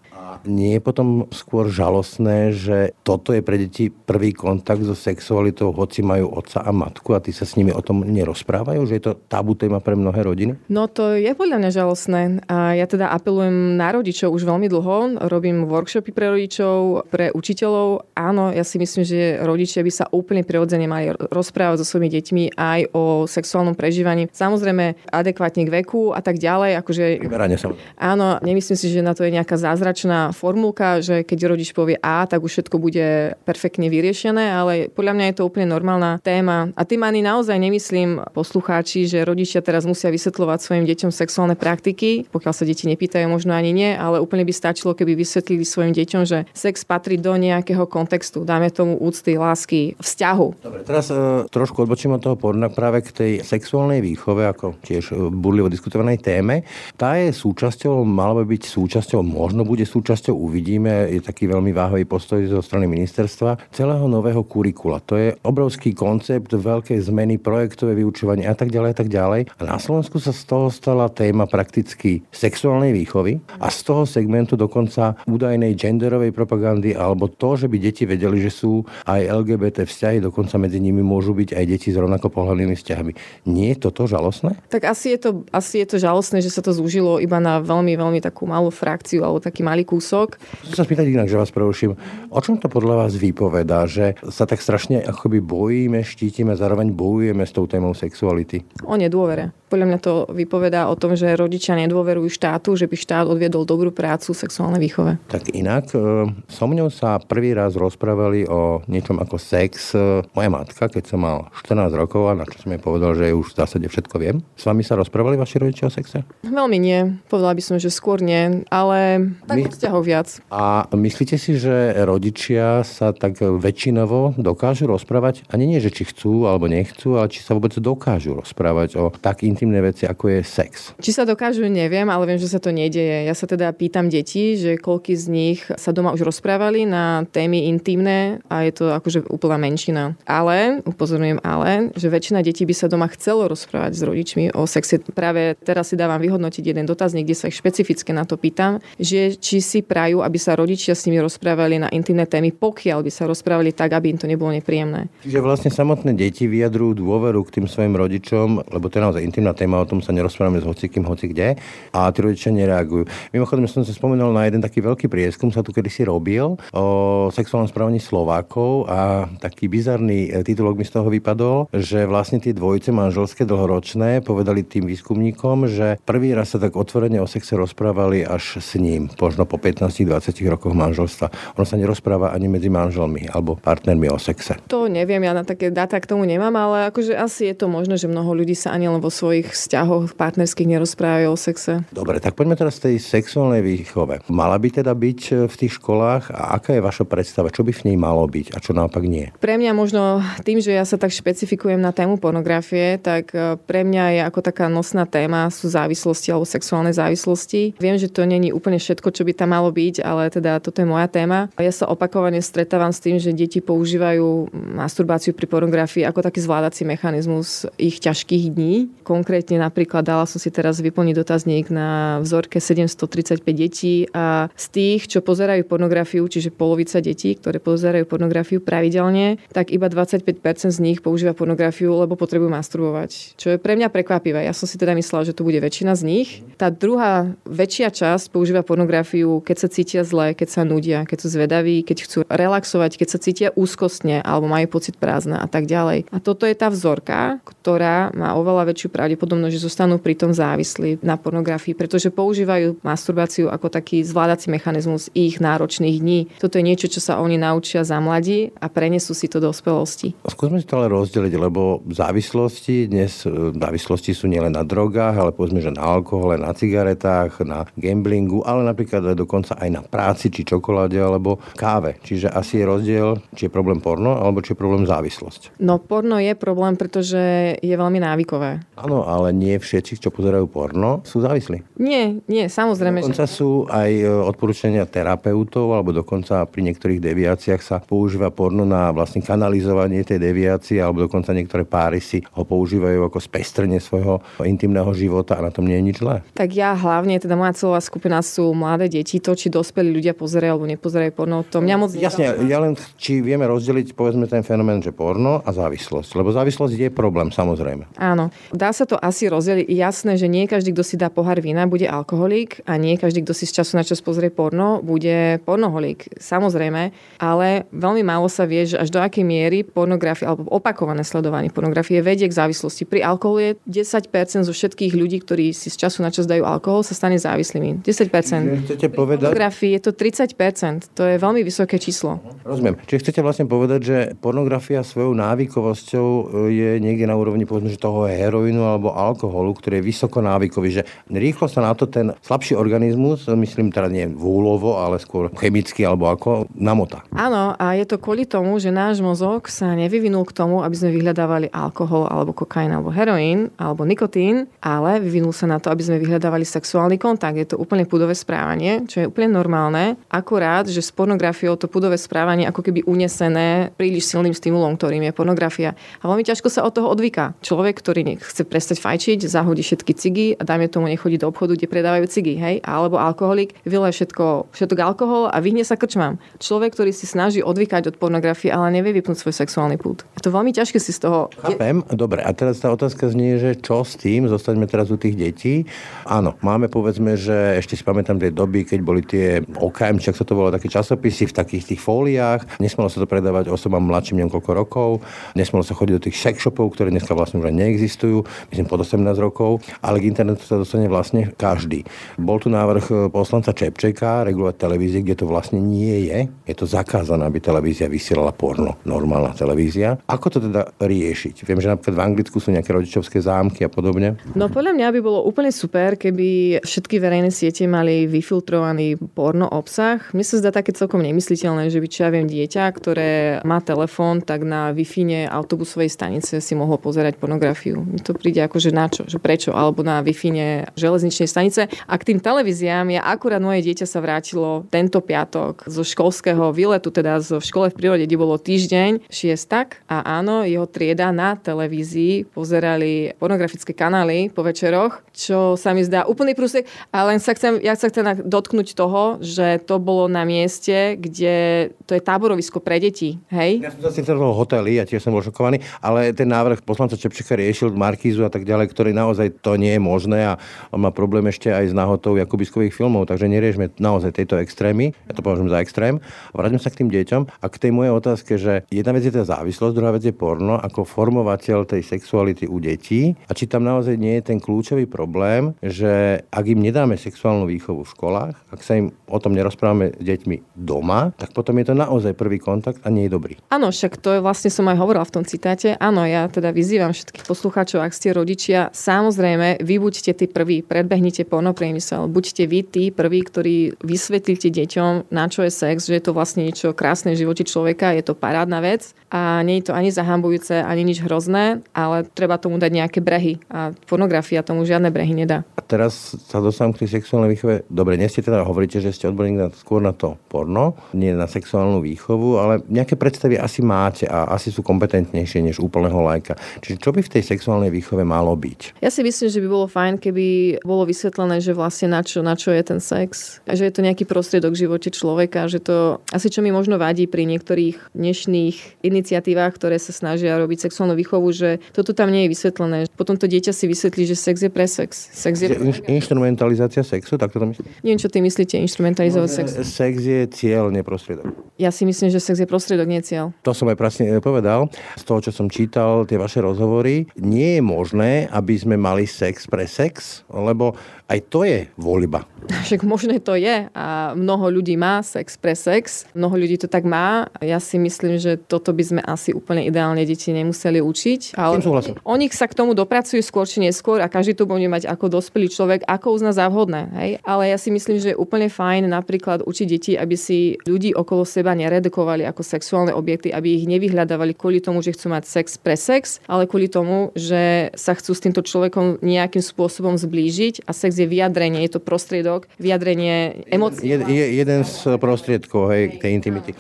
nie 0.45 0.77
je 0.77 0.81
potom 0.81 1.27
skôr 1.33 1.67
žalostné, 1.67 2.53
že 2.55 2.93
toto 3.03 3.35
je 3.35 3.41
pre 3.43 3.59
deti 3.59 3.89
prvý 3.89 4.31
kontakt 4.31 4.83
so 4.85 4.95
sexualitou, 4.95 5.73
hoci 5.73 6.05
majú 6.05 6.31
otca 6.31 6.63
a 6.63 6.71
matku 6.71 7.15
a 7.15 7.23
ty 7.23 7.33
sa 7.33 7.43
s 7.43 7.55
nimi 7.59 7.73
o 7.73 7.81
tom 7.83 8.05
nerozprávajú, 8.05 8.81
že 8.87 8.99
je 8.99 9.03
to 9.09 9.17
tabu 9.27 9.55
téma 9.55 9.83
pre 9.83 9.97
mnohé 9.97 10.21
rodiny? 10.23 10.53
No 10.71 10.87
to 10.87 11.17
je 11.17 11.31
podľa 11.33 11.57
mňa 11.59 11.71
žalostné. 11.73 12.21
A 12.47 12.77
ja 12.77 12.85
teda 12.85 13.11
apelujem 13.11 13.75
na 13.75 13.89
rodičov 13.93 14.31
už 14.33 14.45
veľmi 14.45 14.67
dlho. 14.69 15.21
Robím 15.27 15.65
workshopy 15.65 16.11
pre 16.13 16.29
rodičov, 16.31 17.09
pre 17.09 17.31
učiteľov. 17.33 18.11
Áno, 18.15 18.51
ja 18.53 18.63
si 18.63 18.77
myslím, 18.77 19.03
že 19.05 19.39
rodičia 19.41 19.81
by 19.83 19.91
sa 19.91 20.05
úplne 20.11 20.45
prirodzene 20.45 20.85
mali 20.85 21.11
rozprávať 21.13 21.81
so 21.81 21.85
svojimi 21.85 22.09
deťmi 22.19 22.43
aj 22.55 22.79
o 22.93 23.25
sexuálnom 23.25 23.75
prežívaní. 23.75 24.27
Samozrejme 24.31 25.09
adekvátne 25.09 25.63
k 25.65 25.73
veku 25.83 26.11
a 26.11 26.19
tak 26.19 26.37
ďalej. 26.41 26.79
Akože, 26.83 27.03
Primerane 27.21 27.55
Áno, 27.99 28.39
nemyslím 28.41 28.77
si, 28.77 28.87
že 28.91 29.05
na 29.05 29.13
to 29.15 29.23
je 29.23 29.35
nejaká 29.35 29.55
zázračná 29.55 30.08
formulka, 30.35 30.99
že 30.99 31.21
keď 31.23 31.55
rodič 31.55 31.71
povie 31.71 31.95
A, 32.01 32.25
tak 32.25 32.41
už 32.41 32.51
všetko 32.59 32.75
bude 32.81 33.37
perfektne 33.45 33.87
vyriešené, 33.87 34.51
ale 34.51 34.87
podľa 34.91 35.13
mňa 35.15 35.25
je 35.29 35.35
to 35.39 35.47
úplne 35.47 35.69
normálna 35.69 36.19
téma. 36.19 36.71
A 36.73 36.81
tým 36.83 37.05
ani 37.05 37.23
naozaj 37.23 37.55
nemyslím 37.55 38.23
poslucháči, 38.33 39.05
že 39.05 39.23
rodičia 39.23 39.63
teraz 39.63 39.85
musia 39.85 40.11
vysvetľovať 40.11 40.59
svojim 40.59 40.85
deťom 40.89 41.11
sexuálne 41.13 41.55
praktiky, 41.55 42.27
pokiaľ 42.33 42.53
sa 42.53 42.67
deti 42.67 42.89
nepýtajú, 42.89 43.29
možno 43.29 43.53
ani 43.53 43.71
nie, 43.71 43.91
ale 43.93 44.19
úplne 44.19 44.43
by 44.43 44.53
stačilo, 44.53 44.97
keby 44.97 45.13
vysvetlili 45.13 45.63
svojim 45.63 45.93
deťom, 45.93 46.21
že 46.25 46.49
sex 46.51 46.83
patrí 46.83 47.21
do 47.21 47.37
nejakého 47.37 47.85
kontextu, 47.85 48.43
dáme 48.43 48.73
tomu 48.73 48.97
úcty, 48.97 49.37
lásky, 49.37 49.93
vzťahu. 50.01 50.47
Dobre, 50.65 50.81
teraz 50.83 51.13
e, 51.13 51.45
trošku 51.47 51.85
odbočím 51.85 52.17
od 52.17 52.23
toho 52.23 52.35
porna 52.35 52.67
práve 52.73 53.05
k 53.05 53.09
tej 53.13 53.31
sexuálnej 53.45 54.01
výchove, 54.01 54.47
ako 54.49 54.81
tiež 54.81 55.13
e, 55.13 55.29
burlivo 55.29 55.69
diskutovanej 55.69 56.19
téme. 56.19 56.65
Tá 56.97 57.15
je 57.19 57.29
súčasťou, 57.29 58.01
mala 58.03 58.41
by 58.41 58.57
byť 58.57 58.63
súčasťou, 58.65 59.21
možno 59.21 59.61
bude 59.63 59.85
súčasťou 59.85 59.98
súčasťou 59.99 60.31
uvidíme, 60.31 61.11
je 61.11 61.19
taký 61.19 61.51
veľmi 61.51 61.75
váhový 61.75 62.07
postoj 62.07 62.39
zo 62.47 62.63
strany 62.63 62.87
ministerstva, 62.87 63.67
celého 63.75 64.07
nového 64.07 64.47
kurikula. 64.47 65.03
To 65.11 65.19
je 65.19 65.35
obrovský 65.43 65.91
koncept, 65.91 66.47
veľké 66.55 66.95
zmeny, 67.03 67.35
projektové 67.35 67.99
vyučovanie 67.99 68.47
a 68.47 68.55
tak 68.55 68.71
ďalej 68.71 68.89
a 68.95 68.97
tak 68.97 69.11
ďalej. 69.11 69.41
A 69.59 69.61
na 69.67 69.75
Slovensku 69.75 70.23
sa 70.23 70.31
z 70.31 70.47
toho 70.47 70.71
stala 70.71 71.11
téma 71.11 71.51
prakticky 71.51 72.23
sexuálnej 72.31 72.95
výchovy 72.95 73.43
a 73.59 73.67
z 73.67 73.79
toho 73.83 74.07
segmentu 74.07 74.55
dokonca 74.55 75.19
údajnej 75.27 75.75
genderovej 75.75 76.31
propagandy 76.31 76.95
alebo 76.95 77.27
to, 77.27 77.59
že 77.59 77.67
by 77.67 77.75
deti 77.75 78.07
vedeli, 78.07 78.39
že 78.39 78.55
sú 78.55 78.87
aj 79.03 79.27
LGBT 79.27 79.83
vzťahy, 79.83 80.23
dokonca 80.23 80.55
medzi 80.55 80.79
nimi 80.79 81.03
môžu 81.03 81.35
byť 81.35 81.59
aj 81.59 81.65
deti 81.67 81.91
s 81.91 81.99
rovnako 81.99 82.31
pohľadnými 82.31 82.79
vzťahmi. 82.79 83.11
Nie 83.51 83.75
je 83.75 83.83
toto 83.83 84.07
žalostné? 84.07 84.55
Tak 84.71 84.87
asi 84.87 85.19
je 85.19 85.27
to, 85.27 85.29
asi 85.51 85.83
je 85.83 85.87
to 85.91 85.97
žalostné, 85.99 86.39
že 86.39 86.55
sa 86.55 86.63
to 86.63 86.71
zúžilo 86.71 87.19
iba 87.19 87.43
na 87.43 87.59
veľmi, 87.59 87.99
veľmi 87.99 88.23
takú 88.23 88.47
malú 88.47 88.71
frakciu 88.71 89.27
alebo 89.27 89.43
taký 89.43 89.65
malý 89.65 89.78
kus 89.85 90.09
kúsok. 90.09 90.39
Chcem 90.63 90.75
sa 90.79 90.87
spýtať 90.87 91.11
inak, 91.11 91.27
že 91.27 91.35
vás 91.35 91.51
preruším. 91.51 91.99
O 92.31 92.39
čom 92.39 92.55
to 92.55 92.71
podľa 92.71 93.05
vás 93.05 93.13
vypovedá, 93.19 93.83
že 93.83 94.15
sa 94.31 94.47
tak 94.47 94.63
strašne 94.63 95.03
akoby 95.03 95.43
bojíme, 95.43 96.07
štítime, 96.07 96.55
zároveň 96.55 96.95
bojujeme 96.95 97.43
s 97.43 97.51
tou 97.51 97.67
témou 97.67 97.91
sexuality? 97.91 98.63
O 98.87 98.95
nedôvere. 98.95 99.58
Podľa 99.69 99.85
mňa 99.85 99.99
to 100.01 100.13
vypovedá 100.33 100.89
o 100.89 100.97
tom, 100.97 101.13
že 101.13 101.37
rodičia 101.37 101.77
nedôverujú 101.77 102.25
štátu, 102.27 102.73
že 102.73 102.89
by 102.89 102.95
štát 102.97 103.25
odviedol 103.29 103.69
dobrú 103.69 103.93
prácu 103.93 104.33
v 104.33 104.41
sexuálnej 104.41 104.81
výchove. 104.81 105.21
Tak 105.29 105.53
inak, 105.53 105.93
e, 105.93 106.33
so 106.49 106.65
mňou 106.65 106.89
sa 106.89 107.21
prvý 107.21 107.53
raz 107.53 107.77
rozprávali 107.77 108.49
o 108.49 108.81
niečom 108.89 109.21
ako 109.21 109.37
sex 109.37 109.93
e, 109.93 110.25
moja 110.33 110.49
matka, 110.49 110.89
keď 110.89 111.03
som 111.05 111.21
mal 111.21 111.53
14 111.61 111.93
rokov 111.93 112.33
a 112.33 112.33
na 112.33 112.49
čo 112.49 112.65
som 112.65 112.73
jej 112.73 112.81
povedal, 112.81 113.13
že 113.13 113.29
už 113.29 113.53
v 113.53 113.57
zásade 113.61 113.85
všetko 113.85 114.15
viem. 114.17 114.41
S 114.57 114.65
vami 114.65 114.81
sa 114.81 114.97
rozprávali 114.97 115.37
vaši 115.37 115.61
rodičia 115.61 115.87
o 115.87 115.93
sexe? 115.93 116.25
Veľmi 116.41 116.81
nie. 116.81 117.21
Povedala 117.29 117.53
by 117.53 117.61
som, 117.61 117.77
že 117.77 117.93
skôr 117.93 118.25
nie, 118.25 118.65
ale 118.73 119.29
tak 119.45 119.57
My... 119.61 119.69
vzťahov 119.69 120.01
viac. 120.01 120.41
A 120.49 120.89
myslíte 120.97 121.37
si, 121.37 121.61
že 121.61 121.93
rodičia 122.09 122.81
sa 122.81 123.13
tak 123.13 123.37
väčšinovo 123.37 124.33
dokážu 124.41 124.89
rozprávať? 124.89 125.45
Ani 125.53 125.69
nie, 125.69 125.77
že 125.77 125.93
či 125.93 126.09
chcú 126.09 126.49
alebo 126.49 126.65
nechcú, 126.65 127.21
ale 127.21 127.29
či 127.29 127.45
sa 127.45 127.53
vôbec 127.53 127.75
dokážu 127.77 128.33
rozprávať 128.33 128.97
o 128.97 129.13
tak 129.13 129.45
intimné 129.59 129.83
veci, 129.83 130.07
ako 130.07 130.31
je 130.31 130.39
sex. 130.47 130.95
Či 131.03 131.11
sa 131.11 131.27
dokážu, 131.27 131.67
neviem, 131.67 132.07
ale 132.07 132.23
viem, 132.23 132.39
že 132.39 132.47
sa 132.47 132.63
to 132.63 132.71
nedieje. 132.71 133.27
Ja 133.27 133.35
sa 133.35 133.43
teda 133.43 133.75
pýtam 133.75 134.07
detí, 134.07 134.55
že 134.55 134.79
koľky 134.79 135.19
z 135.19 135.25
nich 135.27 135.59
sa 135.75 135.91
doma 135.91 136.15
už 136.15 136.23
rozprávali 136.23 136.87
na 136.87 137.27
témy 137.27 137.67
intimné 137.67 138.39
a 138.47 138.63
je 138.63 138.71
to 138.71 138.95
akože 138.95 139.27
úplná 139.27 139.59
menšina. 139.59 140.15
Ale, 140.23 140.79
upozorňujem 140.87 141.43
ale, 141.43 141.91
že 141.99 142.07
väčšina 142.07 142.39
detí 142.39 142.63
by 142.63 142.71
sa 142.71 142.87
doma 142.87 143.11
chcelo 143.11 143.51
rozprávať 143.51 143.99
s 143.99 144.01
rodičmi 144.07 144.43
o 144.55 144.63
sexe. 144.63 145.03
Práve 145.11 145.59
teraz 145.59 145.91
si 145.91 145.99
dávam 145.99 146.23
vyhodnotiť 146.23 146.63
jeden 146.63 146.87
dotazník, 146.87 147.27
kde 147.27 147.35
sa 147.35 147.51
ich 147.51 147.59
špecificky 147.59 148.15
na 148.15 148.23
to 148.23 148.39
pýtam, 148.39 148.79
že 148.95 149.35
či 149.35 149.59
si 149.59 149.83
prajú, 149.83 150.23
aby 150.23 150.39
sa 150.39 150.55
rodičia 150.55 150.95
s 150.95 151.03
nimi 151.03 151.19
rozprávali 151.19 151.83
na 151.83 151.91
intimné 151.91 152.23
témy, 152.23 152.55
pokiaľ 152.55 153.03
by 153.03 153.11
sa 153.11 153.27
rozprávali 153.27 153.75
tak, 153.75 153.91
aby 153.91 154.15
im 154.15 154.19
to 154.21 154.31
nebolo 154.31 154.55
nepríjemné. 154.55 155.11
Čiže 155.27 155.43
vlastne 155.43 155.67
samotné 155.67 156.15
deti 156.15 156.47
vyjadrujú 156.47 157.03
dôveru 157.03 157.43
k 157.43 157.59
tým 157.59 157.67
svojim 157.67 157.99
rodičom, 157.99 158.63
lebo 158.71 158.87
to 158.87 159.01
je 159.01 159.03
naozaj 159.03 159.25
intimná 159.25 159.48
intimná 159.49 159.57
téma, 159.57 159.81
o 159.81 159.89
tom 159.89 160.01
sa 160.01 160.13
nerozprávame 160.13 160.61
s 160.61 160.65
hocikým, 160.65 161.05
hoci 161.09 161.33
kde 161.33 161.57
a 161.93 162.09
tí 162.13 162.19
rodičia 162.21 162.53
nereagujú. 162.53 163.09
Mimochodom 163.33 163.65
som 163.65 163.81
sa 163.81 163.93
spomenul 163.93 164.29
na 164.33 164.45
jeden 164.45 164.61
taký 164.61 164.81
veľký 164.85 165.09
prieskum, 165.09 165.49
sa 165.49 165.65
tu 165.65 165.73
kedysi 165.73 166.05
robil 166.05 166.57
o 166.73 166.85
sexuálnom 167.33 167.69
správaní 167.69 167.97
Slovákov 167.97 168.85
a 168.89 169.25
taký 169.41 169.65
bizarný 169.65 170.29
e, 170.29 170.45
titulok 170.45 170.77
mi 170.77 170.85
z 170.85 170.93
toho 170.93 171.09
vypadol, 171.09 171.69
že 171.73 172.05
vlastne 172.05 172.37
tie 172.37 172.53
dvojice 172.53 172.93
manželské 172.93 173.45
dlhoročné 173.45 174.21
povedali 174.21 174.61
tým 174.65 174.85
výskumníkom, 174.85 175.65
že 175.65 175.97
prvý 176.05 176.37
raz 176.37 176.53
sa 176.53 176.61
tak 176.61 176.77
otvorene 176.77 177.17
o 177.21 177.27
sexe 177.27 177.57
rozprávali 177.57 178.25
až 178.25 178.61
s 178.61 178.77
ním, 178.77 179.09
možno 179.17 179.49
po 179.49 179.57
15-20 179.57 180.53
rokoch 180.53 180.73
manželstva. 180.77 181.57
Ono 181.57 181.65
sa 181.65 181.75
nerozpráva 181.77 182.33
ani 182.33 182.51
medzi 182.51 182.69
manželmi 182.69 183.29
alebo 183.29 183.57
partnermi 183.57 184.09
o 184.13 184.19
sexe. 184.21 184.61
To 184.69 184.85
neviem, 184.85 185.21
ja 185.25 185.33
na 185.33 185.45
také 185.45 185.73
dáta 185.73 185.97
k 185.97 186.09
tomu 186.09 186.25
nemám, 186.25 186.53
ale 186.53 186.93
akože 186.93 187.13
asi 187.17 187.49
je 187.49 187.55
to 187.57 187.65
možné, 187.71 187.97
že 187.97 188.11
mnoho 188.11 188.31
ľudí 188.35 188.53
sa 188.59 188.75
ani 188.75 188.91
len 188.91 188.99
vo 188.99 189.07
svojich 189.07 189.38
vzťahoch 189.47 190.11
partnerských 190.19 190.67
nerozprávajú 190.75 191.27
o 191.31 191.37
sexe. 191.39 191.87
Dobre, 191.95 192.19
tak 192.19 192.35
poďme 192.35 192.59
teraz 192.59 192.83
tej 192.83 192.99
sexuálnej 192.99 193.63
výchove. 193.63 194.19
Mala 194.27 194.59
by 194.59 194.83
teda 194.83 194.91
byť 194.91 195.19
e, 195.31 195.33
v 195.47 195.55
tých 195.55 195.79
školách 195.79 196.35
a 196.35 196.59
aká 196.59 196.75
je 196.75 196.83
vaša 196.83 197.07
predstava? 197.07 197.53
Čo 197.53 197.63
by 197.63 197.71
v 197.71 197.85
nej 197.91 197.97
malo 197.99 198.25
byť 198.27 198.51
a 198.51 198.57
čo 198.59 198.75
naopak 198.75 199.03
nie? 199.05 199.31
Pre 199.39 199.55
mňa 199.55 199.71
možno 199.71 200.19
tým, 200.43 200.59
že 200.59 200.75
ja 200.75 200.83
sa 200.83 200.99
tak 200.99 201.15
špecifikujem 201.15 201.79
na 201.79 201.95
tému 201.95 202.19
pornografie, 202.19 202.97
tak 202.99 203.31
e, 203.31 203.55
pre 203.55 203.85
mňa 203.85 204.03
je 204.17 204.21
ako 204.25 204.39
taká 204.43 204.65
nosná 204.67 205.05
téma 205.05 205.47
sú 205.53 205.69
závislosti 205.69 206.33
alebo 206.33 206.49
sexuálne 206.49 206.91
závislosti. 206.91 207.77
Viem, 207.77 207.95
že 207.95 208.09
to 208.09 208.25
není 208.25 208.49
úplne 208.49 208.81
všetko, 208.81 209.13
čo 209.13 209.23
by 209.23 209.31
tam 209.37 209.53
malo 209.53 209.69
byť, 209.69 210.01
ale 210.01 210.33
teda 210.33 210.57
toto 210.59 210.81
je 210.81 210.87
moja 210.89 211.05
téma. 211.05 211.47
Ja 211.61 211.71
sa 211.71 211.85
opakovane 211.87 212.41
stretávam 212.41 212.89
s 212.89 212.99
tým, 212.99 213.21
že 213.21 213.31
deti 213.31 213.61
používajú 213.61 214.49
masturbáciu 214.75 215.37
pri 215.37 215.45
pornografii 215.45 216.03
ako 216.03 216.25
taký 216.25 216.41
zvládací 216.41 216.83
mechanizmus 216.89 217.69
ich 217.77 218.01
ťažkých 218.01 218.43
dní. 218.49 218.73
Konkrétne 219.05 219.28
napríklad 219.31 220.01
dala 220.01 220.25
som 220.25 220.41
si 220.41 220.49
teraz 220.49 220.81
vyplniť 220.81 221.15
dotazník 221.15 221.69
na 221.69 222.19
vzorke 222.23 222.57
735 222.57 223.43
detí 223.53 224.09
a 224.11 224.49
z 224.57 224.65
tých, 224.71 225.01
čo 225.07 225.19
pozerajú 225.21 225.65
pornografiu, 225.65 226.25
čiže 226.25 226.49
polovica 226.49 226.97
detí, 227.03 227.37
ktoré 227.37 227.61
pozerajú 227.61 228.09
pornografiu 228.09 228.63
pravidelne, 228.63 229.37
tak 229.53 229.69
iba 229.69 229.85
25% 229.87 230.33
z 230.73 230.79
nich 230.79 230.99
používa 231.03 231.37
pornografiu, 231.37 231.93
lebo 231.93 232.15
potrebujú 232.15 232.49
masturbovať. 232.49 233.35
Čo 233.37 233.55
je 233.55 233.57
pre 233.61 233.75
mňa 233.75 233.91
prekvapivé. 233.91 234.47
Ja 234.47 234.55
som 234.55 234.65
si 234.65 234.79
teda 234.79 234.95
myslela, 234.95 235.27
že 235.27 235.35
to 235.35 235.45
bude 235.45 235.59
väčšina 235.59 235.93
z 235.93 236.01
nich. 236.07 236.29
Tá 236.55 236.71
druhá 236.71 237.33
väčšia 237.45 237.91
časť 237.91 238.31
používa 238.31 238.63
pornografiu, 238.63 239.43
keď 239.43 239.57
sa 239.59 239.67
cítia 239.67 240.01
zle, 240.07 240.33
keď 240.33 240.47
sa 240.49 240.61
nudia, 240.63 241.03
keď 241.03 241.17
sú 241.19 241.27
zvedaví, 241.29 241.83
keď 241.83 241.97
chcú 242.07 242.19
relaxovať, 242.27 242.95
keď 242.95 243.07
sa 243.07 243.19
cítia 243.19 243.49
úzkostne 243.53 244.23
alebo 244.23 244.47
majú 244.47 244.79
pocit 244.79 244.95
prázdna 244.95 245.43
a 245.43 245.47
tak 245.51 245.67
ďalej. 245.67 246.07
A 246.09 246.17
toto 246.23 246.47
je 246.47 246.55
tá 246.55 246.71
vzorka, 246.71 247.43
ktorá 247.43 248.13
má 248.15 248.33
oveľa 248.39 248.71
väčšiu 248.71 248.89
pravdepodobnosť, 248.89 249.18
že 249.27 249.59
zostanú 249.59 249.99
pritom 249.99 250.31
závislí 250.31 251.03
na 251.03 251.19
pornografii, 251.19 251.75
pretože 251.75 252.07
používajú 252.07 252.79
masturbáciu 252.79 253.51
ako 253.51 253.67
taký 253.67 254.07
zvládací 254.07 254.47
mechanizmus 254.47 255.11
ich 255.11 255.43
náročných 255.43 255.97
dní. 255.99 256.19
Toto 256.39 256.55
je 256.55 256.63
niečo, 256.63 256.87
čo 256.87 257.03
sa 257.03 257.19
oni 257.19 257.35
naučia 257.35 257.83
za 257.83 257.99
mladí 257.99 258.55
a 258.55 258.71
prenesú 258.71 259.11
si 259.11 259.27
to 259.27 259.43
do 259.43 259.49
dospelosti. 259.49 260.13
Skúsme 260.29 260.61
to 260.61 260.77
ale 260.77 260.93
rozdeliť, 260.93 261.33
lebo 261.33 261.81
závislosti 261.89 262.85
dnes 262.85 263.25
e, 263.25 263.49
závislosti 263.57 264.13
sú 264.13 264.29
nielen 264.29 264.53
na 264.53 264.61
drogách, 264.61 265.17
ale 265.17 265.33
povedzme, 265.33 265.57
že 265.65 265.73
na 265.73 265.81
alkohole, 265.81 266.37
na 266.37 266.53
cigaretách, 266.53 267.41
na 267.41 267.65
gamblingu, 267.73 268.45
ale 268.45 268.61
napríklad 268.61 269.01
aj 269.09 269.17
dokonca 269.17 269.57
aj 269.57 269.69
na 269.73 269.81
práci, 269.81 270.29
či 270.29 270.45
čokoláde, 270.45 271.01
alebo 271.01 271.41
káve. 271.57 271.97
Čiže 272.05 272.29
asi 272.29 272.61
je 272.61 272.69
rozdiel, 272.69 273.09
či 273.33 273.49
je 273.49 273.51
problém 273.51 273.81
porno, 273.81 274.21
alebo 274.21 274.45
či 274.45 274.53
je 274.53 274.61
problém 274.61 274.85
závislosť. 274.85 275.57
No 275.57 275.81
porno 275.81 276.21
je 276.21 276.37
problém, 276.37 276.77
pretože 276.77 277.57
je 277.57 277.75
veľmi 277.75 277.97
návykové. 277.97 278.61
Áno, 278.77 279.08
ale 279.09 279.33
nie 279.33 279.57
všetci, 279.57 279.97
čo 279.97 280.13
pozerajú 280.13 280.45
porno, 280.45 281.01
sú 281.01 281.25
závislí. 281.25 281.81
Nie, 281.81 282.21
nie, 282.29 282.45
samozrejme. 282.45 283.01
Dokonca 283.01 283.25
že... 283.25 283.33
sú 283.33 283.65
aj 283.65 283.89
e, 283.89 284.05
odporúčania 284.05 284.85
terapeutov, 284.85 285.73
alebo 285.73 285.89
dokonca 285.89 286.45
pri 286.45 286.69
niektorých 286.69 287.01
deviáciách 287.01 287.61
sa 287.65 287.81
používa 287.81 288.29
porno 288.29 288.69
na 288.69 288.93
vlastne 288.93 289.25
kanalizovanie 289.25 290.05
tej 290.05 290.21
deviácie, 290.21 290.77
alebo 290.77 291.09
dokonca 291.09 291.33
niektoré 291.33 291.65
páry 291.65 291.97
si 291.97 292.21
ho 292.37 292.45
používajú 292.45 293.09
ako 293.09 293.17
spestrenie 293.17 293.81
svojho 293.81 294.21
intimného 294.45 294.93
života 294.93 295.41
a 295.41 295.45
na 295.47 295.51
tom 295.51 295.65
nie 295.65 295.79
je 295.81 295.85
nič 295.89 295.97
zlé. 296.03 296.21
Tak 296.35 296.49
ja 296.53 296.75
hlavne, 296.75 297.17
teda 297.17 297.33
moja 297.33 297.55
celová 297.55 297.79
skupina 297.79 298.19
sú 298.21 298.51
mladé 298.53 298.91
deti, 298.91 299.17
to 299.23 299.33
či 299.33 299.47
dospelí 299.49 299.89
ľudia 299.89 300.13
pozerajú 300.13 300.51
alebo 300.59 300.67
nepozerajú 300.67 301.11
porno, 301.15 301.41
to 301.47 301.63
mňa 301.63 301.75
moc... 301.79 301.89
Jasne, 301.95 302.45
ja 302.45 302.57
len 302.59 302.75
či 302.99 303.23
vieme 303.23 303.47
rozdeliť 303.47 303.95
povedzme 303.95 304.27
ten 304.27 304.43
fenomén, 304.43 304.83
že 304.83 304.91
porno 304.91 305.39
a 305.41 305.49
závislosť. 305.55 306.09
Lebo 306.17 306.35
závislosť 306.35 306.75
je 306.75 306.89
problém, 306.91 307.31
samozrejme. 307.31 307.95
Áno, 307.95 308.33
dá 308.51 308.75
sa 308.75 308.88
to 308.89 308.97
asi 308.97 309.29
rozdeliť. 309.29 309.69
Jasné, 309.69 310.17
že 310.17 310.25
nie 310.25 310.49
každý, 310.49 310.73
kto 310.73 310.83
si 310.83 310.95
dá 310.97 311.13
pohár 311.13 311.37
vína, 311.37 311.69
bude 311.69 311.85
alkoholík 311.85 312.65
a 312.65 312.75
nie 312.81 312.97
každý, 312.97 313.21
kto 313.21 313.37
si 313.37 313.45
z 313.45 313.61
času 313.61 313.77
na 313.77 313.85
čas 313.85 314.01
pozrie 314.01 314.33
porno, 314.33 314.81
bude 314.81 315.37
pornoholík. 315.45 316.17
Samozrejme, 316.17 316.89
ale 317.21 317.69
veľmi 317.69 318.01
málo 318.01 318.25
sa 318.25 318.49
vie, 318.49 318.65
že 318.65 318.81
až 318.81 318.89
do 318.89 318.99
akej 318.99 319.21
miery 319.21 319.61
pornografia 319.61 320.33
alebo 320.33 320.49
opakované 320.49 321.05
sledovanie 321.05 321.53
pornografie 321.53 322.01
vedie 322.01 322.25
k 322.25 322.33
závislosti. 322.33 322.89
Pri 322.89 323.05
alkoholu 323.05 323.39
je 323.39 323.51
10% 323.85 324.49
zo 324.49 324.53
všetkých 324.53 324.93
ľudí, 324.97 325.21
ktorí 325.21 325.53
si 325.53 325.69
z 325.69 325.77
času 325.77 326.01
na 326.01 326.09
čas 326.09 326.25
dajú 326.25 326.41
alkohol, 326.41 326.81
sa 326.81 326.97
stane 326.97 327.21
závislými. 327.21 327.85
10%. 327.85 328.65
Chcete 328.65 328.87
povedať? 328.89 329.29
Pornografii 329.29 329.77
je 329.77 329.81
to 329.85 329.91
30%. 329.93 330.97
To 330.97 331.03
je 331.05 331.15
veľmi 331.21 331.45
vysoké 331.45 331.77
číslo. 331.77 332.23
Rozumiem. 332.47 332.79
Čiže 332.87 332.99
chcete 333.05 333.19
vlastne 333.21 333.45
povedať, 333.45 333.79
že 333.83 333.97
pornografia 334.17 334.81
svojou 334.81 335.13
návykovosťou 335.13 336.07
e, 336.07 336.23
je 336.49 336.71
niekde 336.81 337.05
na 337.05 337.19
úrovni 337.19 337.43
povedzme, 337.43 337.69
že 337.69 337.81
toho 337.81 338.07
heroínu 338.07 338.63
alebo 338.79 338.95
alkoholu, 338.95 339.51
ktorý 339.59 339.83
je 339.83 339.87
vysoko 339.91 340.23
návykový, 340.23 340.81
že 340.81 340.83
rýchlo 341.11 341.51
sa 341.51 341.59
na 341.59 341.75
to 341.75 341.83
ten 341.83 342.15
slabší 342.23 342.55
organizmus, 342.55 343.27
myslím 343.27 343.75
teda 343.75 343.91
nie 343.91 344.07
vúlovo, 344.07 344.79
ale 344.79 344.95
skôr 345.03 345.27
chemicky 345.35 345.83
alebo 345.83 346.07
ako, 346.07 346.47
namota. 346.55 347.03
Áno, 347.11 347.59
a 347.59 347.75
je 347.75 347.83
to 347.83 347.99
kvôli 347.99 348.23
tomu, 348.23 348.55
že 348.63 348.71
náš 348.71 349.03
mozog 349.03 349.51
sa 349.51 349.75
nevyvinul 349.75 350.23
k 350.23 350.31
tomu, 350.31 350.63
aby 350.63 350.75
sme 350.79 350.95
vyhľadávali 350.95 351.51
alkohol 351.51 352.07
alebo 352.07 352.31
kokain 352.31 352.71
alebo 352.71 352.87
heroín 352.95 353.51
alebo 353.59 353.83
nikotín, 353.83 354.47
ale 354.63 355.03
vyvinul 355.03 355.35
sa 355.35 355.43
na 355.49 355.59
to, 355.59 355.67
aby 355.67 355.83
sme 355.83 355.99
vyhľadávali 355.99 356.47
sexuálny 356.47 356.95
kontakt. 356.95 357.35
Je 357.35 357.49
to 357.51 357.59
úplne 357.59 357.83
pudové 357.83 358.15
správanie, 358.15 358.87
čo 358.87 359.03
je 359.03 359.09
úplne 359.11 359.35
normálne. 359.35 359.99
Akurát, 360.07 360.69
že 360.69 360.79
s 360.79 360.93
pornografiou 360.93 361.59
to 361.59 361.67
pudové 361.67 361.99
správanie 361.99 362.47
ako 362.47 362.63
keby 362.63 362.87
unesené 362.87 363.75
príliš 363.75 364.07
silným 364.07 364.31
stimulom, 364.31 364.79
ktorým 364.79 365.03
je 365.09 365.11
pornografia. 365.11 365.75
A 365.99 366.07
veľmi 366.07 366.23
ťažko 366.23 366.47
sa 366.47 366.63
od 366.63 366.71
toho 366.71 366.87
odvyká. 366.87 367.35
Človek, 367.41 367.81
ktorý 367.81 368.21
chce 368.21 368.45
prestať 368.45 368.68
fajčiť, 368.77 369.25
zahodí 369.25 369.65
všetky 369.65 369.93
cigy 369.97 370.27
a 370.37 370.45
dajme 370.45 370.69
tomu 370.69 370.85
nechodí 370.85 371.17
do 371.17 371.33
obchodu, 371.33 371.57
kde 371.57 371.65
predávajú 371.65 372.05
cigy, 372.05 372.37
hej, 372.37 372.55
alebo 372.61 373.01
alkoholik, 373.01 373.57
vylej 373.65 373.97
všetko, 373.97 374.53
všetok 374.53 374.79
alkohol 374.83 375.33
a 375.33 375.41
vyhne 375.41 375.65
sa 375.65 375.73
krčmám. 375.73 376.21
Človek, 376.37 376.77
ktorý 376.77 376.91
si 376.93 377.09
snaží 377.09 377.41
odvykať 377.41 377.89
od 377.89 377.95
pornografie, 377.97 378.53
ale 378.53 378.69
nevie 378.75 378.93
vypnúť 378.99 379.17
svoj 379.25 379.33
sexuálny 379.33 379.79
pút. 379.79 380.05
Je 380.19 380.27
to 380.27 380.35
veľmi 380.35 380.53
ťažké 380.53 380.77
si 380.77 380.93
z 380.93 381.07
toho... 381.07 381.33
Chápem, 381.39 381.81
dobre. 381.95 382.21
A 382.21 382.29
teraz 382.35 382.59
tá 382.59 382.69
otázka 382.69 383.09
znie, 383.09 383.39
že 383.39 383.55
čo 383.55 383.87
s 383.87 383.95
tým? 383.95 384.27
Zostaňme 384.27 384.67
teraz 384.67 384.91
u 384.91 384.99
tých 384.99 385.15
detí. 385.15 385.63
Áno, 386.03 386.35
máme 386.43 386.67
povedzme, 386.67 387.15
že 387.15 387.55
ešte 387.57 387.79
si 387.79 387.83
pamätám 387.87 388.19
tie 388.19 388.35
doby, 388.35 388.67
keď 388.67 388.79
boli 388.83 389.01
tie 389.07 389.39
OKM, 389.45 390.03
čo 390.03 390.11
sa 390.11 390.27
to 390.27 390.35
bolo, 390.35 390.51
také 390.51 390.67
časopisy 390.67 391.31
v 391.31 391.37
takých 391.37 391.63
tých 391.73 391.81
fóliách. 391.81 392.59
Nesmelo 392.59 392.91
sa 392.91 392.99
to 392.99 393.07
predávať 393.07 393.47
osobám 393.47 393.85
mladším 393.85 394.25
niekoľko 394.25 394.51
rokov. 394.51 394.89
Nesmelo 395.37 395.63
sa 395.63 395.77
chodiť 395.77 395.93
do 395.95 396.03
tých 396.09 396.17
sex 396.19 396.43
shopov, 396.43 396.75
ktoré 396.75 396.91
dneska 396.91 397.15
vlastne 397.15 397.39
už 397.39 397.53
neexistujú, 397.53 398.25
myslím 398.59 398.67
pod 398.67 398.83
18 398.83 399.15
rokov, 399.23 399.63
ale 399.79 400.03
k 400.03 400.11
internetu 400.11 400.43
sa 400.43 400.59
dostane 400.59 400.91
vlastne 400.91 401.31
každý. 401.39 401.87
Bol 402.19 402.43
tu 402.43 402.51
návrh 402.51 403.07
poslanca 403.07 403.55
Čepčeka 403.55 404.27
regulovať 404.27 404.59
televízie, 404.59 404.99
kde 404.99 405.23
to 405.23 405.25
vlastne 405.31 405.63
nie 405.63 406.11
je. 406.11 406.27
Je 406.43 406.55
to 406.59 406.67
zakázané, 406.67 407.23
aby 407.23 407.39
televízia 407.39 407.87
vysielala 407.87 408.35
porno. 408.35 408.75
Normálna 408.83 409.31
televízia. 409.31 409.95
Ako 410.11 410.27
to 410.27 410.39
teda 410.43 410.75
riešiť? 410.75 411.47
Viem, 411.47 411.63
že 411.63 411.71
napríklad 411.71 411.95
v 411.95 412.03
Anglicku 412.03 412.43
sú 412.43 412.51
nejaké 412.51 412.75
rodičovské 412.75 413.23
zámky 413.23 413.63
a 413.63 413.71
podobne. 413.71 414.19
No 414.35 414.51
podľa 414.51 414.75
mňa 414.75 414.87
by 414.91 414.99
bolo 414.99 415.23
úplne 415.23 415.55
super, 415.55 415.95
keby 415.95 416.59
všetky 416.59 416.99
verejné 416.99 417.31
siete 417.31 417.63
mali 417.63 418.11
vyfiltrovaný 418.11 418.99
porno 419.15 419.47
obsah. 419.47 420.03
Mne 420.11 420.27
sa 420.27 420.43
zdá 420.43 420.51
také 420.51 420.75
celkom 420.75 420.99
nemysliteľné, 420.99 421.71
že 421.71 421.79
by, 421.79 421.87
čo 421.87 421.99
ja 422.03 422.11
viem, 422.11 422.27
dieťa, 422.27 422.67
ktoré 422.75 423.39
má 423.47 423.63
telefón, 423.63 424.19
tak 424.19 424.43
na 424.43 424.75
Wi-Fi 424.75 425.31
autobusovej 425.31 425.87
stanice 425.87 426.43
si 426.43 426.53
mohlo 426.59 426.75
pozerať 426.75 427.15
pornografiu. 427.15 427.79
Mi 427.79 428.03
to 428.03 428.11
príde 428.11 428.48
ako, 428.49 428.57
že 428.57 428.73
na 428.73 428.89
čo, 428.89 429.05
že 429.05 429.21
prečo, 429.21 429.53
alebo 429.53 429.85
na 429.85 430.01
Wi-Fi 430.01 430.33
železničnej 430.73 431.29
stanice. 431.29 431.69
A 431.85 431.93
k 432.01 432.13
tým 432.13 432.19
televíziám, 432.19 432.89
ja 432.89 433.05
akurát 433.05 433.37
moje 433.37 433.61
dieťa 433.61 433.85
sa 433.85 434.01
vrátilo 434.01 434.65
tento 434.73 434.97
piatok 435.05 435.69
zo 435.69 435.85
školského 435.85 436.49
výletu, 436.49 436.89
teda 436.89 437.21
zo 437.21 437.37
škole 437.37 437.69
v 437.69 437.77
prírode, 437.77 438.03
kde 438.09 438.17
bolo 438.17 438.41
týždeň, 438.41 439.05
šiestak 439.13 439.85
a 439.85 440.01
áno, 440.17 440.41
jeho 440.41 440.65
trieda 440.65 441.13
na 441.13 441.37
televízii 441.37 442.33
pozerali 442.33 443.13
pornografické 443.21 443.77
kanály 443.77 444.33
po 444.33 444.41
večeroch, 444.41 445.05
čo 445.13 445.53
sa 445.53 445.75
mi 445.75 445.85
zdá 445.85 446.07
úplný 446.07 446.33
prúsek, 446.33 446.65
ale 446.89 447.15
len 447.15 447.19
sa 447.19 447.35
chcem, 447.35 447.59
ja 447.59 447.75
sa 447.75 447.91
chcem 447.91 448.23
dotknúť 448.25 448.73
toho, 448.73 449.19
že 449.19 449.59
to 449.67 449.77
bolo 449.77 450.07
na 450.07 450.23
mieste, 450.23 450.95
kde 450.95 451.69
to 451.83 451.93
je 451.93 452.01
táborovisko 452.01 452.63
pre 452.63 452.79
deti, 452.79 453.19
hej? 453.29 453.61
Ja 453.61 453.75
som 453.75 453.83
sa 453.83 453.91
si 453.91 454.01
hotely, 454.07 454.79
ja 454.79 454.87
tiež 454.87 455.03
som 455.03 455.11
bol 455.11 455.25
šokovaný, 455.25 455.59
ale 455.83 456.15
ten 456.15 456.31
návrh 456.31 456.63
poslanca 456.63 456.95
Čepčeka 456.95 457.35
riešil 457.35 457.75
Markízu 457.75 458.23
a 458.23 458.31
tak 458.31 458.38
tak 458.39 458.47
ďalej, 458.47 458.67
ktorý 458.71 458.91
naozaj 458.95 459.43
to 459.43 459.59
nie 459.59 459.75
je 459.75 459.81
možné 459.81 460.19
a 460.23 460.33
on 460.71 460.83
má 460.83 460.91
problém 460.95 461.27
ešte 461.27 461.51
aj 461.51 461.71
s 461.71 461.73
nahotou 461.75 462.15
jakubiskových 462.15 462.71
filmov, 462.71 463.11
takže 463.11 463.27
neriešme 463.27 463.75
naozaj 463.77 464.15
tejto 464.15 464.39
extrémy, 464.39 464.95
ja 465.07 465.13
to 465.13 465.21
považujem 465.21 465.51
za 465.51 465.59
extrém. 465.59 465.99
A 466.31 466.35
vráťme 466.39 466.61
sa 466.61 466.71
k 466.71 466.85
tým 466.85 466.89
deťom 466.89 467.21
a 467.27 467.45
k 467.51 467.55
tej 467.59 467.71
mojej 467.75 467.93
otázke, 467.93 468.39
že 468.39 468.63
jedna 468.71 468.95
vec 468.95 469.03
je 469.03 469.13
tá 469.13 469.27
závislosť, 469.27 469.75
druhá 469.75 469.91
vec 469.91 470.07
je 470.07 470.15
porno 470.15 470.55
ako 470.55 470.87
formovateľ 470.87 471.67
tej 471.67 471.83
sexuality 471.83 472.47
u 472.47 472.57
detí 472.63 473.17
a 473.27 473.35
či 473.35 473.49
tam 473.49 473.67
naozaj 473.67 473.99
nie 473.99 474.19
je 474.19 474.23
ten 474.31 474.39
kľúčový 474.39 474.87
problém, 474.87 475.57
že 475.59 476.23
ak 476.31 476.45
im 476.47 476.63
nedáme 476.63 476.95
sexuálnu 476.95 477.49
výchovu 477.49 477.83
v 477.83 477.91
školách, 477.91 478.33
ak 478.53 478.61
sa 478.63 478.79
im 478.79 478.95
o 479.09 479.17
tom 479.19 479.35
nerozprávame 479.35 479.97
s 479.97 480.03
deťmi 480.03 480.55
doma, 480.55 481.11
tak 481.17 481.35
potom 481.35 481.57
je 481.59 481.65
to 481.67 481.75
naozaj 481.75 482.13
prvý 482.15 482.39
kontakt 482.39 482.79
a 482.85 482.93
nie 482.93 483.09
je 483.09 483.11
dobrý. 483.11 483.33
Áno, 483.49 483.73
však 483.73 483.99
to 483.99 484.17
je 484.17 484.23
vlastne 484.23 484.53
som 484.53 484.67
aj 484.69 484.77
hovorila 484.77 485.05
v 485.05 485.15
tom 485.19 485.25
citáte. 485.25 485.75
Áno, 485.81 486.05
ja 486.05 486.29
teda 486.29 486.53
vyzývam 486.53 486.93
všetkých 486.93 487.25
poslucháčov, 487.25 487.81
ak 487.81 487.95
ste 487.95 488.13
rodičia, 488.29 488.69
samozrejme, 488.69 489.57
vy 489.65 489.75
buďte 489.81 490.13
tí 490.13 490.29
prví, 490.29 490.61
predbehnite 490.61 491.25
pornopriemysel, 491.25 492.05
buďte 492.05 492.45
vy 492.45 492.59
tí 492.61 492.83
prví, 492.93 493.25
ktorí 493.25 493.57
vysvetlíte 493.81 494.53
deťom, 494.53 495.09
na 495.09 495.25
čo 495.33 495.41
je 495.41 495.49
sex, 495.49 495.89
že 495.89 495.97
je 495.97 496.03
to 496.05 496.13
vlastne 496.13 496.45
niečo 496.45 496.77
krásne 496.77 497.17
v 497.17 497.25
živote 497.25 497.41
človeka, 497.41 497.97
je 497.97 498.05
to 498.05 498.13
parádna 498.13 498.61
vec 498.61 498.93
a 499.09 499.41
nie 499.41 499.57
je 499.57 499.73
to 499.73 499.73
ani 499.73 499.89
zahambujúce, 499.89 500.61
ani 500.61 500.85
nič 500.85 501.01
hrozné, 501.01 501.65
ale 501.73 502.05
treba 502.05 502.37
tomu 502.37 502.61
dať 502.61 502.69
nejaké 502.69 502.99
brehy 503.01 503.41
a 503.49 503.73
pornografia 503.89 504.45
tomu 504.45 504.61
žiadne 504.61 504.93
brehy 504.93 505.17
nedá. 505.17 505.41
A 505.57 505.65
teraz 505.65 506.13
sa 506.29 506.37
dostávam 506.37 506.77
k 506.77 506.85
tej 506.85 507.01
sexuálnej 507.01 507.33
výchove. 507.33 507.65
Dobre, 507.65 507.97
nie 507.97 508.05
ste 508.05 508.21
teda 508.21 508.45
hovoríte, 508.45 508.77
že 508.77 508.93
ste 508.93 509.09
odborník 509.09 509.37
na, 509.41 509.47
skôr 509.49 509.81
na 509.81 509.97
to 509.97 510.21
porno, 510.29 510.77
nie 510.93 511.17
na 511.17 511.25
sexuálnu 511.25 511.81
výchovu, 511.81 512.37
ale 512.37 512.53
nejaké 512.69 512.93
predstavy 512.93 513.41
asi 513.41 513.65
máte 513.65 514.05
a 514.05 514.29
asi 514.29 514.53
sú 514.53 514.61
kompetentnejšie 514.61 515.41
než 515.41 515.57
úplného 515.57 515.97
lajka. 516.05 516.37
Čiže 516.61 516.77
čo 516.77 516.93
by 516.93 517.01
v 517.01 517.13
tej 517.17 517.23
sexuálnej 517.25 517.73
výchove 517.73 518.05
malo 518.19 518.35
byť? 518.35 518.83
Ja 518.83 518.91
si 518.91 518.99
myslím, 518.99 519.31
že 519.31 519.39
by 519.39 519.47
bolo 519.47 519.71
fajn, 519.71 520.03
keby 520.03 520.59
bolo 520.67 520.83
vysvetlené, 520.83 521.39
že 521.39 521.55
vlastne 521.55 521.87
na 521.95 522.03
čo, 522.03 522.19
na 522.19 522.35
čo 522.35 522.51
je 522.51 522.59
ten 522.59 522.83
sex. 522.83 523.39
A 523.47 523.55
že 523.55 523.71
je 523.71 523.73
to 523.73 523.79
nejaký 523.79 524.03
prostriedok 524.03 524.51
v 524.51 524.67
živote 524.67 524.91
človeka. 524.91 525.47
Že 525.47 525.59
to 525.63 525.75
asi 526.11 526.27
čo 526.27 526.43
mi 526.43 526.51
možno 526.51 526.75
vadí 526.75 527.07
pri 527.07 527.23
niektorých 527.23 527.95
dnešných 527.95 528.83
iniciatívach, 528.83 529.55
ktoré 529.55 529.79
sa 529.79 529.95
snažia 529.95 530.35
robiť 530.35 530.67
sexuálnu 530.67 530.99
výchovu, 530.99 531.31
že 531.31 531.63
toto 531.71 531.95
tam 531.95 532.11
nie 532.11 532.27
je 532.27 532.35
vysvetlené. 532.35 532.91
Potom 532.99 533.15
to 533.15 533.31
dieťa 533.31 533.55
si 533.55 533.71
vysvetlí, 533.71 534.03
že 534.11 534.19
sex 534.19 534.43
je 534.43 534.51
pre 534.51 534.67
sex. 534.67 534.91
Sex 535.15 535.33
je 535.39 535.47
pre... 535.55 535.71
Instrumentalizácia 535.87 536.83
sexu, 536.83 537.15
tak 537.15 537.31
to 537.31 537.39
myslíte? 537.39 537.69
Neviem, 537.85 538.01
čo 538.01 538.11
ty 538.11 538.19
myslíte, 538.19 538.59
instrumentalizovať 538.59 539.29
sex. 539.31 539.47
Sex 539.63 539.93
je 540.03 540.27
cieľ, 540.27 540.67
neprostriedok. 540.73 541.31
Ja 541.55 541.71
si 541.71 541.87
myslím, 541.87 542.11
že 542.11 542.19
sex 542.19 542.41
je 542.41 542.47
prostriedok, 542.49 542.89
nie 542.89 542.99
cieľ. 542.99 543.31
To 543.47 543.55
som 543.55 543.69
aj 543.71 543.77
presne 543.79 544.11
povedal. 544.19 544.67
Z 544.99 545.03
toho, 545.07 545.19
čo 545.23 545.31
som 545.31 545.47
čítal, 545.47 546.03
tie 546.09 546.19
vaše 546.19 546.41
rozhovory, 546.43 547.07
nie 547.19 547.59
je 547.59 547.61
možné, 547.63 548.08
aby 548.33 548.55
sme 548.57 548.75
mali 548.79 549.05
sex 549.05 549.45
pre 549.45 549.69
sex, 549.69 550.23
lebo 550.31 550.73
aj 551.09 551.19
to 551.33 551.41
je 551.41 551.65
voľba. 551.81 552.29
Však 552.69 552.85
možné 552.85 553.17
to 553.17 553.33
je 553.33 553.65
a 553.73 554.13
mnoho 554.13 554.53
ľudí 554.53 554.77
má 554.77 555.01
sex 555.01 555.41
pre 555.41 555.57
sex, 555.57 556.05
mnoho 556.13 556.37
ľudí 556.37 556.61
to 556.61 556.69
tak 556.69 556.85
má. 556.85 557.25
Ja 557.41 557.57
si 557.57 557.81
myslím, 557.81 558.21
že 558.21 558.37
toto 558.37 558.69
by 558.69 558.83
sme 558.85 559.01
asi 559.01 559.33
úplne 559.33 559.65
ideálne 559.65 560.05
deti 560.05 560.29
nemuseli 560.29 560.77
učiť. 560.77 561.33
Ale 561.33 561.57
oni 562.05 562.25
sa 562.29 562.45
k 562.45 562.53
tomu 562.53 562.77
dopracujú 562.77 563.25
skôr 563.25 563.49
či 563.49 563.65
neskôr 563.65 564.05
a 564.05 564.07
každý 564.07 564.37
to 564.37 564.45
bude 564.45 564.61
mať 564.69 564.85
ako 564.85 565.09
dospelý 565.09 565.49
človek, 565.49 565.81
ako 565.89 566.13
uzná 566.13 566.29
za 566.29 566.45
vhodné. 566.45 566.93
Hej? 566.93 567.11
Ale 567.25 567.49
ja 567.49 567.57
si 567.57 567.73
myslím, 567.73 567.97
že 567.97 568.13
je 568.13 568.21
úplne 568.21 568.45
fajn 568.45 568.85
napríklad 568.85 569.41
učiť 569.49 569.67
deti, 569.67 569.93
aby 569.97 570.13
si 570.13 570.61
ľudí 570.69 570.93
okolo 570.93 571.25
seba 571.25 571.57
neredukovali 571.57 572.21
ako 572.29 572.45
sexuálne 572.45 572.93
objekty, 572.93 573.33
aby 573.33 573.57
ich 573.57 573.65
nevyhľadávali 573.65 574.37
kvôli 574.37 574.61
tomu, 574.61 574.85
že 574.85 574.93
chcú 574.93 575.09
mať 575.09 575.25
sex 575.25 575.57
pre 575.57 575.73
sex, 575.73 576.21
ale 576.29 576.45
kvôli 576.45 576.69
tomu, 576.69 577.09
že 577.17 577.73
sa 577.73 577.97
chcú 577.97 578.13
s 578.13 578.21
týmto 578.21 578.45
človekom 578.45 579.01
nejakým 579.01 579.41
spôsobom 579.41 579.97
zblížiť 579.97 580.69
a 580.69 580.71
sex 580.75 580.98
je 580.99 581.07
vyjadrenie, 581.07 581.63
je 581.65 581.79
to 581.79 581.81
prostriedok, 581.81 582.51
vyjadrenie 582.59 583.47
emócií. 583.47 583.87
Je, 583.87 583.97
je, 584.03 584.25
jeden 584.43 584.61
z 584.67 584.99
prostriedkov 584.99 585.71
hej, 585.71 585.97
tej 585.97 586.11
intimity. 586.13 586.51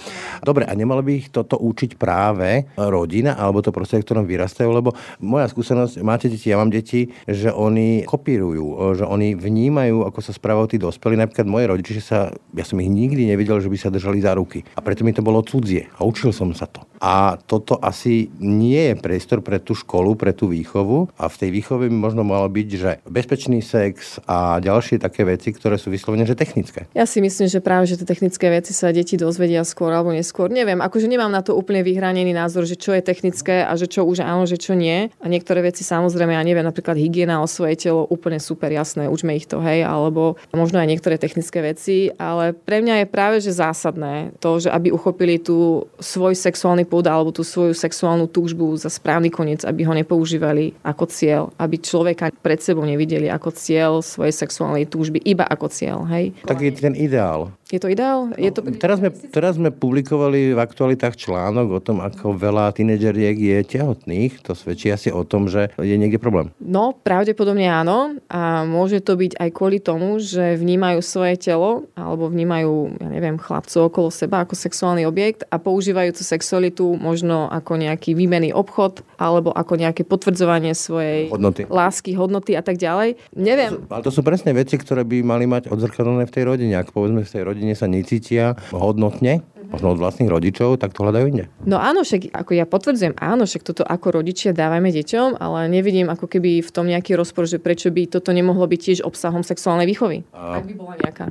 Dobre, 0.41 0.63
a 0.63 0.73
nemalo 0.73 1.03
by 1.03 1.11
ich 1.19 1.27
toto 1.29 1.59
učiť 1.59 1.99
práve 1.99 2.71
rodina 2.79 3.35
alebo 3.35 3.59
to 3.59 3.75
prostredie, 3.75 4.07
ktorom 4.07 4.23
vyrastajú? 4.23 4.69
Lebo 4.71 4.95
moja 5.19 5.51
skúsenosť, 5.51 5.99
máte 6.01 6.31
deti, 6.31 6.47
ja 6.47 6.57
mám 6.57 6.71
deti, 6.71 7.11
že 7.27 7.51
oni 7.51 8.07
kopírujú, 8.07 8.95
že 8.95 9.05
oni 9.05 9.35
vnímajú, 9.35 10.07
ako 10.07 10.19
sa 10.23 10.31
správajú 10.31 10.75
tí 10.75 10.77
dospelí. 10.79 11.19
Napríklad 11.19 11.47
moje 11.49 11.65
rodiče 11.67 12.01
sa, 12.01 12.31
ja 12.55 12.63
som 12.63 12.79
ich 12.79 12.87
nikdy 12.87 13.27
nevidel, 13.27 13.59
že 13.59 13.67
by 13.67 13.77
sa 13.77 13.91
držali 13.91 14.23
za 14.23 14.33
ruky. 14.37 14.63
A 14.73 14.79
preto 14.79 15.03
mi 15.03 15.11
to 15.11 15.25
bolo 15.25 15.43
cudzie. 15.43 15.91
A 15.99 16.07
učil 16.07 16.31
som 16.31 16.55
sa 16.55 16.69
to. 16.69 16.85
A 16.99 17.39
toto 17.39 17.79
asi 17.79 18.27
nie 18.43 18.91
je 18.91 18.95
priestor 18.99 19.39
pre 19.39 19.63
tú 19.63 19.71
školu, 19.71 20.19
pre 20.19 20.35
tú 20.35 20.51
výchovu. 20.51 21.07
A 21.15 21.31
v 21.31 21.39
tej 21.39 21.49
výchove 21.55 21.87
by 21.87 21.95
možno 21.95 22.27
malo 22.27 22.47
byť, 22.51 22.67
že 22.75 22.91
bezpečný 23.07 23.63
sex 23.63 24.19
a 24.29 24.61
ďalšie 24.61 25.01
také 25.01 25.25
veci, 25.25 25.49
ktoré 25.49 25.81
sú 25.81 25.89
vyslovene 25.89 26.21
že 26.21 26.37
technické. 26.37 26.85
Ja 26.93 27.09
si 27.09 27.17
myslím, 27.17 27.49
že 27.49 27.65
práve, 27.65 27.89
že 27.89 27.97
tie 27.97 28.05
technické 28.05 28.53
veci 28.53 28.77
sa 28.77 28.93
deti 28.93 29.17
dozvedia 29.17 29.65
skôr 29.65 29.89
alebo 29.89 30.13
neskôr. 30.13 30.53
Neviem, 30.53 30.85
akože 30.85 31.09
nemám 31.09 31.33
na 31.33 31.41
to 31.41 31.57
úplne 31.57 31.81
vyhranený 31.81 32.29
názor, 32.37 32.69
že 32.69 32.77
čo 32.77 32.93
je 32.93 33.01
technické 33.01 33.65
a 33.65 33.73
že 33.73 33.89
čo 33.89 34.05
už 34.05 34.21
áno, 34.21 34.45
že 34.45 34.61
čo 34.61 34.77
nie. 34.77 35.09
A 35.17 35.25
niektoré 35.25 35.65
veci 35.65 35.81
samozrejme, 35.81 36.37
ja 36.37 36.45
neviem, 36.45 36.61
napríklad 36.61 36.93
hygiena 37.01 37.41
o 37.41 37.49
svoje 37.49 37.81
telo, 37.81 38.05
úplne 38.05 38.37
super 38.37 38.69
jasné, 38.69 39.09
učme 39.09 39.33
ich 39.33 39.49
to, 39.49 39.57
hej, 39.65 39.81
alebo 39.81 40.37
možno 40.53 40.77
aj 40.77 40.85
niektoré 40.93 41.17
technické 41.17 41.65
veci, 41.65 42.13
ale 42.21 42.53
pre 42.53 42.85
mňa 42.85 43.01
je 43.01 43.07
práve 43.09 43.41
že 43.41 43.57
zásadné 43.57 44.37
to, 44.37 44.61
že 44.61 44.69
aby 44.69 44.93
uchopili 44.93 45.41
tú 45.41 45.89
svoj 45.97 46.37
sexuálny 46.37 46.85
púd 46.85 47.09
alebo 47.09 47.33
tú 47.33 47.41
svoju 47.41 47.73
sexuálnu 47.73 48.29
túžbu 48.29 48.77
za 48.77 48.93
správny 48.93 49.33
koniec, 49.33 49.65
aby 49.65 49.89
ho 49.89 49.93
nepoužívali 49.97 50.77
ako 50.85 51.09
cieľ, 51.09 51.49
aby 51.57 51.81
človeka 51.81 52.29
pred 52.45 52.61
sebou 52.61 52.85
nevideli 52.85 53.25
ako 53.31 53.49
cieľ 53.57 54.03
svojej 54.19 54.35
sexuálnej 54.35 54.83
túžby, 54.83 55.23
iba 55.23 55.47
ako 55.47 55.71
cieľ. 55.71 56.03
Hej? 56.11 56.35
Tak 56.43 56.59
je 56.59 56.75
ten 56.75 56.91
ideál. 56.91 57.55
Je 57.69 57.77
to 57.77 57.85
ideál? 57.85 58.33
Je 58.33 58.49
to... 58.49 58.65
Teraz, 58.81 58.97
sme, 58.97 59.13
teraz 59.29 59.53
sme 59.61 59.69
publikovali 59.69 60.57
v 60.57 60.59
aktualitách 60.59 61.13
článok 61.13 61.77
o 61.77 61.79
tom, 61.79 62.01
ako 62.01 62.33
veľa 62.33 62.73
tínedžeriek 62.73 63.37
je 63.37 63.57
tehotných. 63.77 64.41
To 64.49 64.57
svedčí 64.57 64.89
asi 64.89 65.13
o 65.13 65.21
tom, 65.21 65.45
že 65.45 65.69
je 65.77 65.93
niekde 65.93 66.17
problém. 66.17 66.49
No, 66.57 66.97
pravdepodobne 66.97 67.69
áno. 67.69 68.17
A 68.25 68.65
môže 68.65 69.05
to 69.05 69.13
byť 69.13 69.37
aj 69.37 69.49
kvôli 69.53 69.77
tomu, 69.77 70.17
že 70.17 70.57
vnímajú 70.57 70.97
svoje 71.05 71.37
telo 71.37 71.85
alebo 71.93 72.25
vnímajú, 72.25 72.97
ja 72.97 73.09
neviem, 73.13 73.37
chlapcov 73.37 73.93
okolo 73.93 74.09
seba 74.09 74.41
ako 74.41 74.57
sexuálny 74.57 75.05
objekt 75.05 75.45
a 75.53 75.61
používajú 75.61 76.17
tú 76.17 76.25
sexualitu 76.25 76.97
možno 76.97 77.53
ako 77.53 77.77
nejaký 77.77 78.17
výmenný 78.17 78.49
obchod 78.49 79.05
alebo 79.21 79.53
ako 79.53 79.77
nejaké 79.77 80.09
potvrdzovanie 80.09 80.73
svojej 80.73 81.29
hodnoty. 81.29 81.69
lásky, 81.69 82.17
hodnoty 82.17 82.57
a 82.57 82.65
tak 82.65 82.81
ďalej. 82.81 83.13
Neviem. 83.37 83.85
Ale 83.93 84.01
to 84.01 84.09
sú 84.09 84.25
presne 84.25 84.57
veci, 84.57 84.73
ktoré 84.73 85.05
by 85.05 85.21
mali 85.21 85.45
mať 85.45 85.69
odzrkadlené 85.69 86.25
v 86.25 86.33
tej 86.33 86.43
rodine. 86.49 86.73
Ak 86.73 86.89
povedzme 86.89 87.21
v 87.21 87.29
tej 87.29 87.43
rodine 87.45 87.57
rodine 87.59 87.75
sa 87.75 87.91
necítia 87.91 88.55
hodnotne, 88.71 89.43
možno 89.69 89.93
od 89.93 90.01
vlastných 90.01 90.29
rodičov, 90.29 90.81
tak 90.81 90.97
to 90.97 91.05
hľadajú 91.05 91.25
inde. 91.29 91.45
No 91.63 91.77
áno, 91.77 92.01
však 92.01 92.33
ako 92.33 92.51
ja 92.57 92.65
potvrdzujem, 92.65 93.13
áno, 93.21 93.45
však 93.45 93.63
toto 93.65 93.85
ako 93.85 94.21
rodičia 94.21 94.51
dávame 94.51 94.89
deťom, 94.89 95.37
ale 95.37 95.69
nevidím 95.69 96.09
ako 96.09 96.25
keby 96.25 96.65
v 96.65 96.71
tom 96.73 96.89
nejaký 96.89 97.13
rozpor, 97.13 97.45
že 97.45 97.61
prečo 97.61 97.93
by 97.93 98.09
toto 98.09 98.33
nemohlo 98.33 98.65
byť 98.65 98.79
tiež 98.81 98.99
obsahom 99.05 99.45
sexuálnej 99.45 99.85
výchovy. 99.85 100.25
A, 100.33 100.59
ak 100.59 100.65
by 100.65 100.73
bola 100.73 100.93
nejaká. 100.97 101.29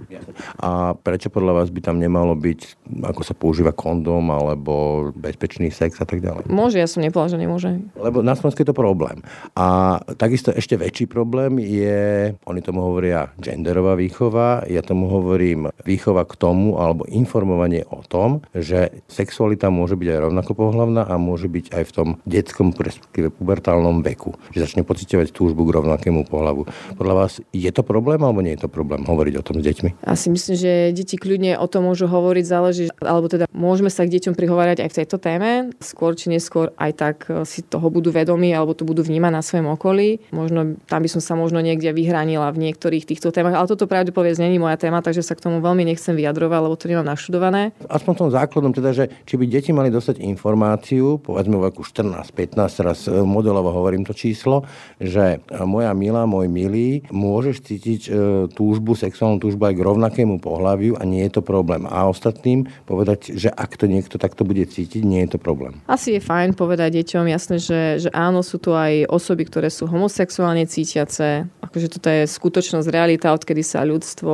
A 0.62 0.94
prečo 0.94 1.28
podľa 1.28 1.62
vás 1.62 1.68
by 1.74 1.80
tam 1.82 1.98
nemalo 1.98 2.38
byť, 2.38 2.60
ako 3.02 3.22
sa 3.26 3.34
používa 3.34 3.74
kondóm 3.74 4.30
alebo 4.30 5.08
bezpečný 5.14 5.74
sex 5.74 5.98
a 5.98 6.06
tak 6.06 6.22
ďalej? 6.22 6.46
Môže, 6.46 6.78
ja 6.78 6.86
som 6.86 7.02
nepovedal, 7.02 7.34
že 7.34 7.42
nemôže. 7.42 7.70
Lebo 7.98 8.22
na 8.22 8.38
Slovensku 8.38 8.62
je 8.62 8.70
to 8.70 8.76
problém. 8.76 9.20
A 9.58 9.98
takisto 10.14 10.54
ešte 10.54 10.78
väčší 10.78 11.10
problém 11.10 11.58
je, 11.58 12.32
oni 12.46 12.60
tomu 12.62 12.84
hovoria 12.84 13.34
genderová 13.40 13.98
výchova, 13.98 14.62
ja 14.68 14.84
tomu 14.84 15.10
hovorím 15.10 15.72
výchova 15.82 16.28
k 16.28 16.36
tomu, 16.36 16.76
alebo 16.76 17.08
informovanie 17.08 17.88
o 17.88 18.04
tom, 18.04 18.27
tom, 18.28 18.44
že 18.52 19.00
sexualita 19.08 19.72
môže 19.72 19.96
byť 19.96 20.08
aj 20.12 20.20
rovnako 20.28 20.52
pohľavná 20.52 21.08
a 21.08 21.16
môže 21.16 21.48
byť 21.48 21.72
aj 21.72 21.82
v 21.88 21.92
tom 21.96 22.08
detskom, 22.28 22.76
respektíve 22.76 23.32
pubertálnom 23.32 24.04
veku. 24.04 24.36
Že 24.52 24.68
začne 24.68 24.82
pocitovať 24.84 25.32
túžbu 25.32 25.64
k 25.64 25.80
rovnakému 25.80 26.28
pohľavu. 26.28 26.68
Podľa 27.00 27.14
vás 27.16 27.40
je 27.56 27.70
to 27.72 27.80
problém 27.80 28.20
alebo 28.20 28.44
nie 28.44 28.52
je 28.60 28.68
to 28.68 28.70
problém 28.70 29.08
hovoriť 29.08 29.34
o 29.40 29.46
tom 29.46 29.56
s 29.60 29.64
deťmi? 29.64 30.04
Ja 30.04 30.12
si 30.12 30.28
myslím, 30.28 30.56
že 30.60 30.72
deti 30.92 31.16
kľudne 31.16 31.56
o 31.56 31.64
tom 31.64 31.88
môžu 31.88 32.04
hovoriť, 32.04 32.44
záleží, 32.44 32.84
alebo 33.00 33.32
teda 33.32 33.48
môžeme 33.48 33.88
sa 33.88 34.04
k 34.04 34.12
deťom 34.20 34.36
prihovárať 34.36 34.84
aj 34.84 34.88
v 34.92 34.96
tejto 35.02 35.16
téme. 35.16 35.72
Skôr 35.80 36.12
či 36.12 36.28
neskôr 36.28 36.76
aj 36.76 36.92
tak 36.98 37.16
e, 37.32 37.48
si 37.48 37.64
toho 37.64 37.88
budú 37.88 38.12
vedomí 38.12 38.52
alebo 38.52 38.76
to 38.76 38.84
budú 38.84 39.00
vnímať 39.00 39.32
na 39.32 39.40
svojom 39.40 39.72
okolí. 39.72 40.20
Možno 40.34 40.76
tam 40.84 41.00
by 41.00 41.08
som 41.08 41.22
sa 41.24 41.32
možno 41.38 41.64
niekde 41.64 41.94
vyhranila 41.96 42.52
v 42.52 42.68
niektorých 42.68 43.08
týchto 43.08 43.32
témach, 43.32 43.56
ale 43.56 43.70
toto 43.70 43.88
pravdepodobne 43.88 44.50
není 44.50 44.60
moja 44.60 44.76
téma, 44.76 45.00
takže 45.00 45.24
sa 45.24 45.38
k 45.38 45.48
tomu 45.48 45.62
veľmi 45.62 45.86
nechcem 45.86 46.12
vyjadrovať, 46.18 46.60
lebo 46.60 46.74
to 46.74 46.90
nemám 46.90 47.06
naštudované. 47.06 47.70
Aspoň 47.86 48.12
tom 48.18 48.34
základnom, 48.34 48.74
teda, 48.74 48.90
že 48.90 49.04
či 49.22 49.38
by 49.38 49.46
deti 49.46 49.70
mali 49.70 49.94
dostať 49.94 50.18
informáciu, 50.18 51.22
povedzme 51.22 51.54
vo 51.54 51.70
veku 51.70 51.86
14, 51.86 52.34
15, 52.34 52.80
teraz 52.82 52.98
e, 53.06 53.14
modelovo 53.22 53.70
hovorím 53.70 54.02
to 54.02 54.10
číslo, 54.10 54.66
že 54.98 55.38
e, 55.38 55.62
moja 55.62 55.94
milá, 55.94 56.26
môj 56.26 56.50
milý, 56.50 57.06
môžeš 57.14 57.62
cítiť 57.62 58.00
e, 58.06 58.10
túžbu, 58.50 58.98
sexuálnu 58.98 59.38
túžbu 59.38 59.70
aj 59.70 59.74
k 59.78 59.84
rovnakému 59.86 60.42
pohľaviu 60.42 60.98
a 60.98 61.06
nie 61.06 61.22
je 61.30 61.38
to 61.38 61.42
problém. 61.46 61.86
A 61.86 62.10
ostatným 62.10 62.66
povedať, 62.90 63.38
že 63.38 63.54
ak 63.54 63.78
to 63.78 63.86
niekto 63.86 64.18
takto 64.18 64.42
bude 64.42 64.66
cítiť, 64.66 65.06
nie 65.06 65.22
je 65.28 65.36
to 65.36 65.38
problém. 65.38 65.78
Asi 65.86 66.18
je 66.18 66.20
fajn 66.24 66.58
povedať 66.58 67.04
deťom 67.04 67.30
jasne, 67.30 67.62
že, 67.62 68.02
že 68.02 68.10
áno, 68.10 68.42
sú 68.42 68.58
tu 68.58 68.74
aj 68.74 69.06
osoby, 69.06 69.46
ktoré 69.46 69.68
sú 69.68 69.86
homosexuálne 69.86 70.64
cítiace. 70.66 71.46
Akože 71.62 71.92
toto 71.92 72.08
je 72.08 72.24
skutočnosť, 72.24 72.88
realita, 72.88 73.30
odkedy 73.30 73.60
sa 73.60 73.84
ľudstvo, 73.84 74.32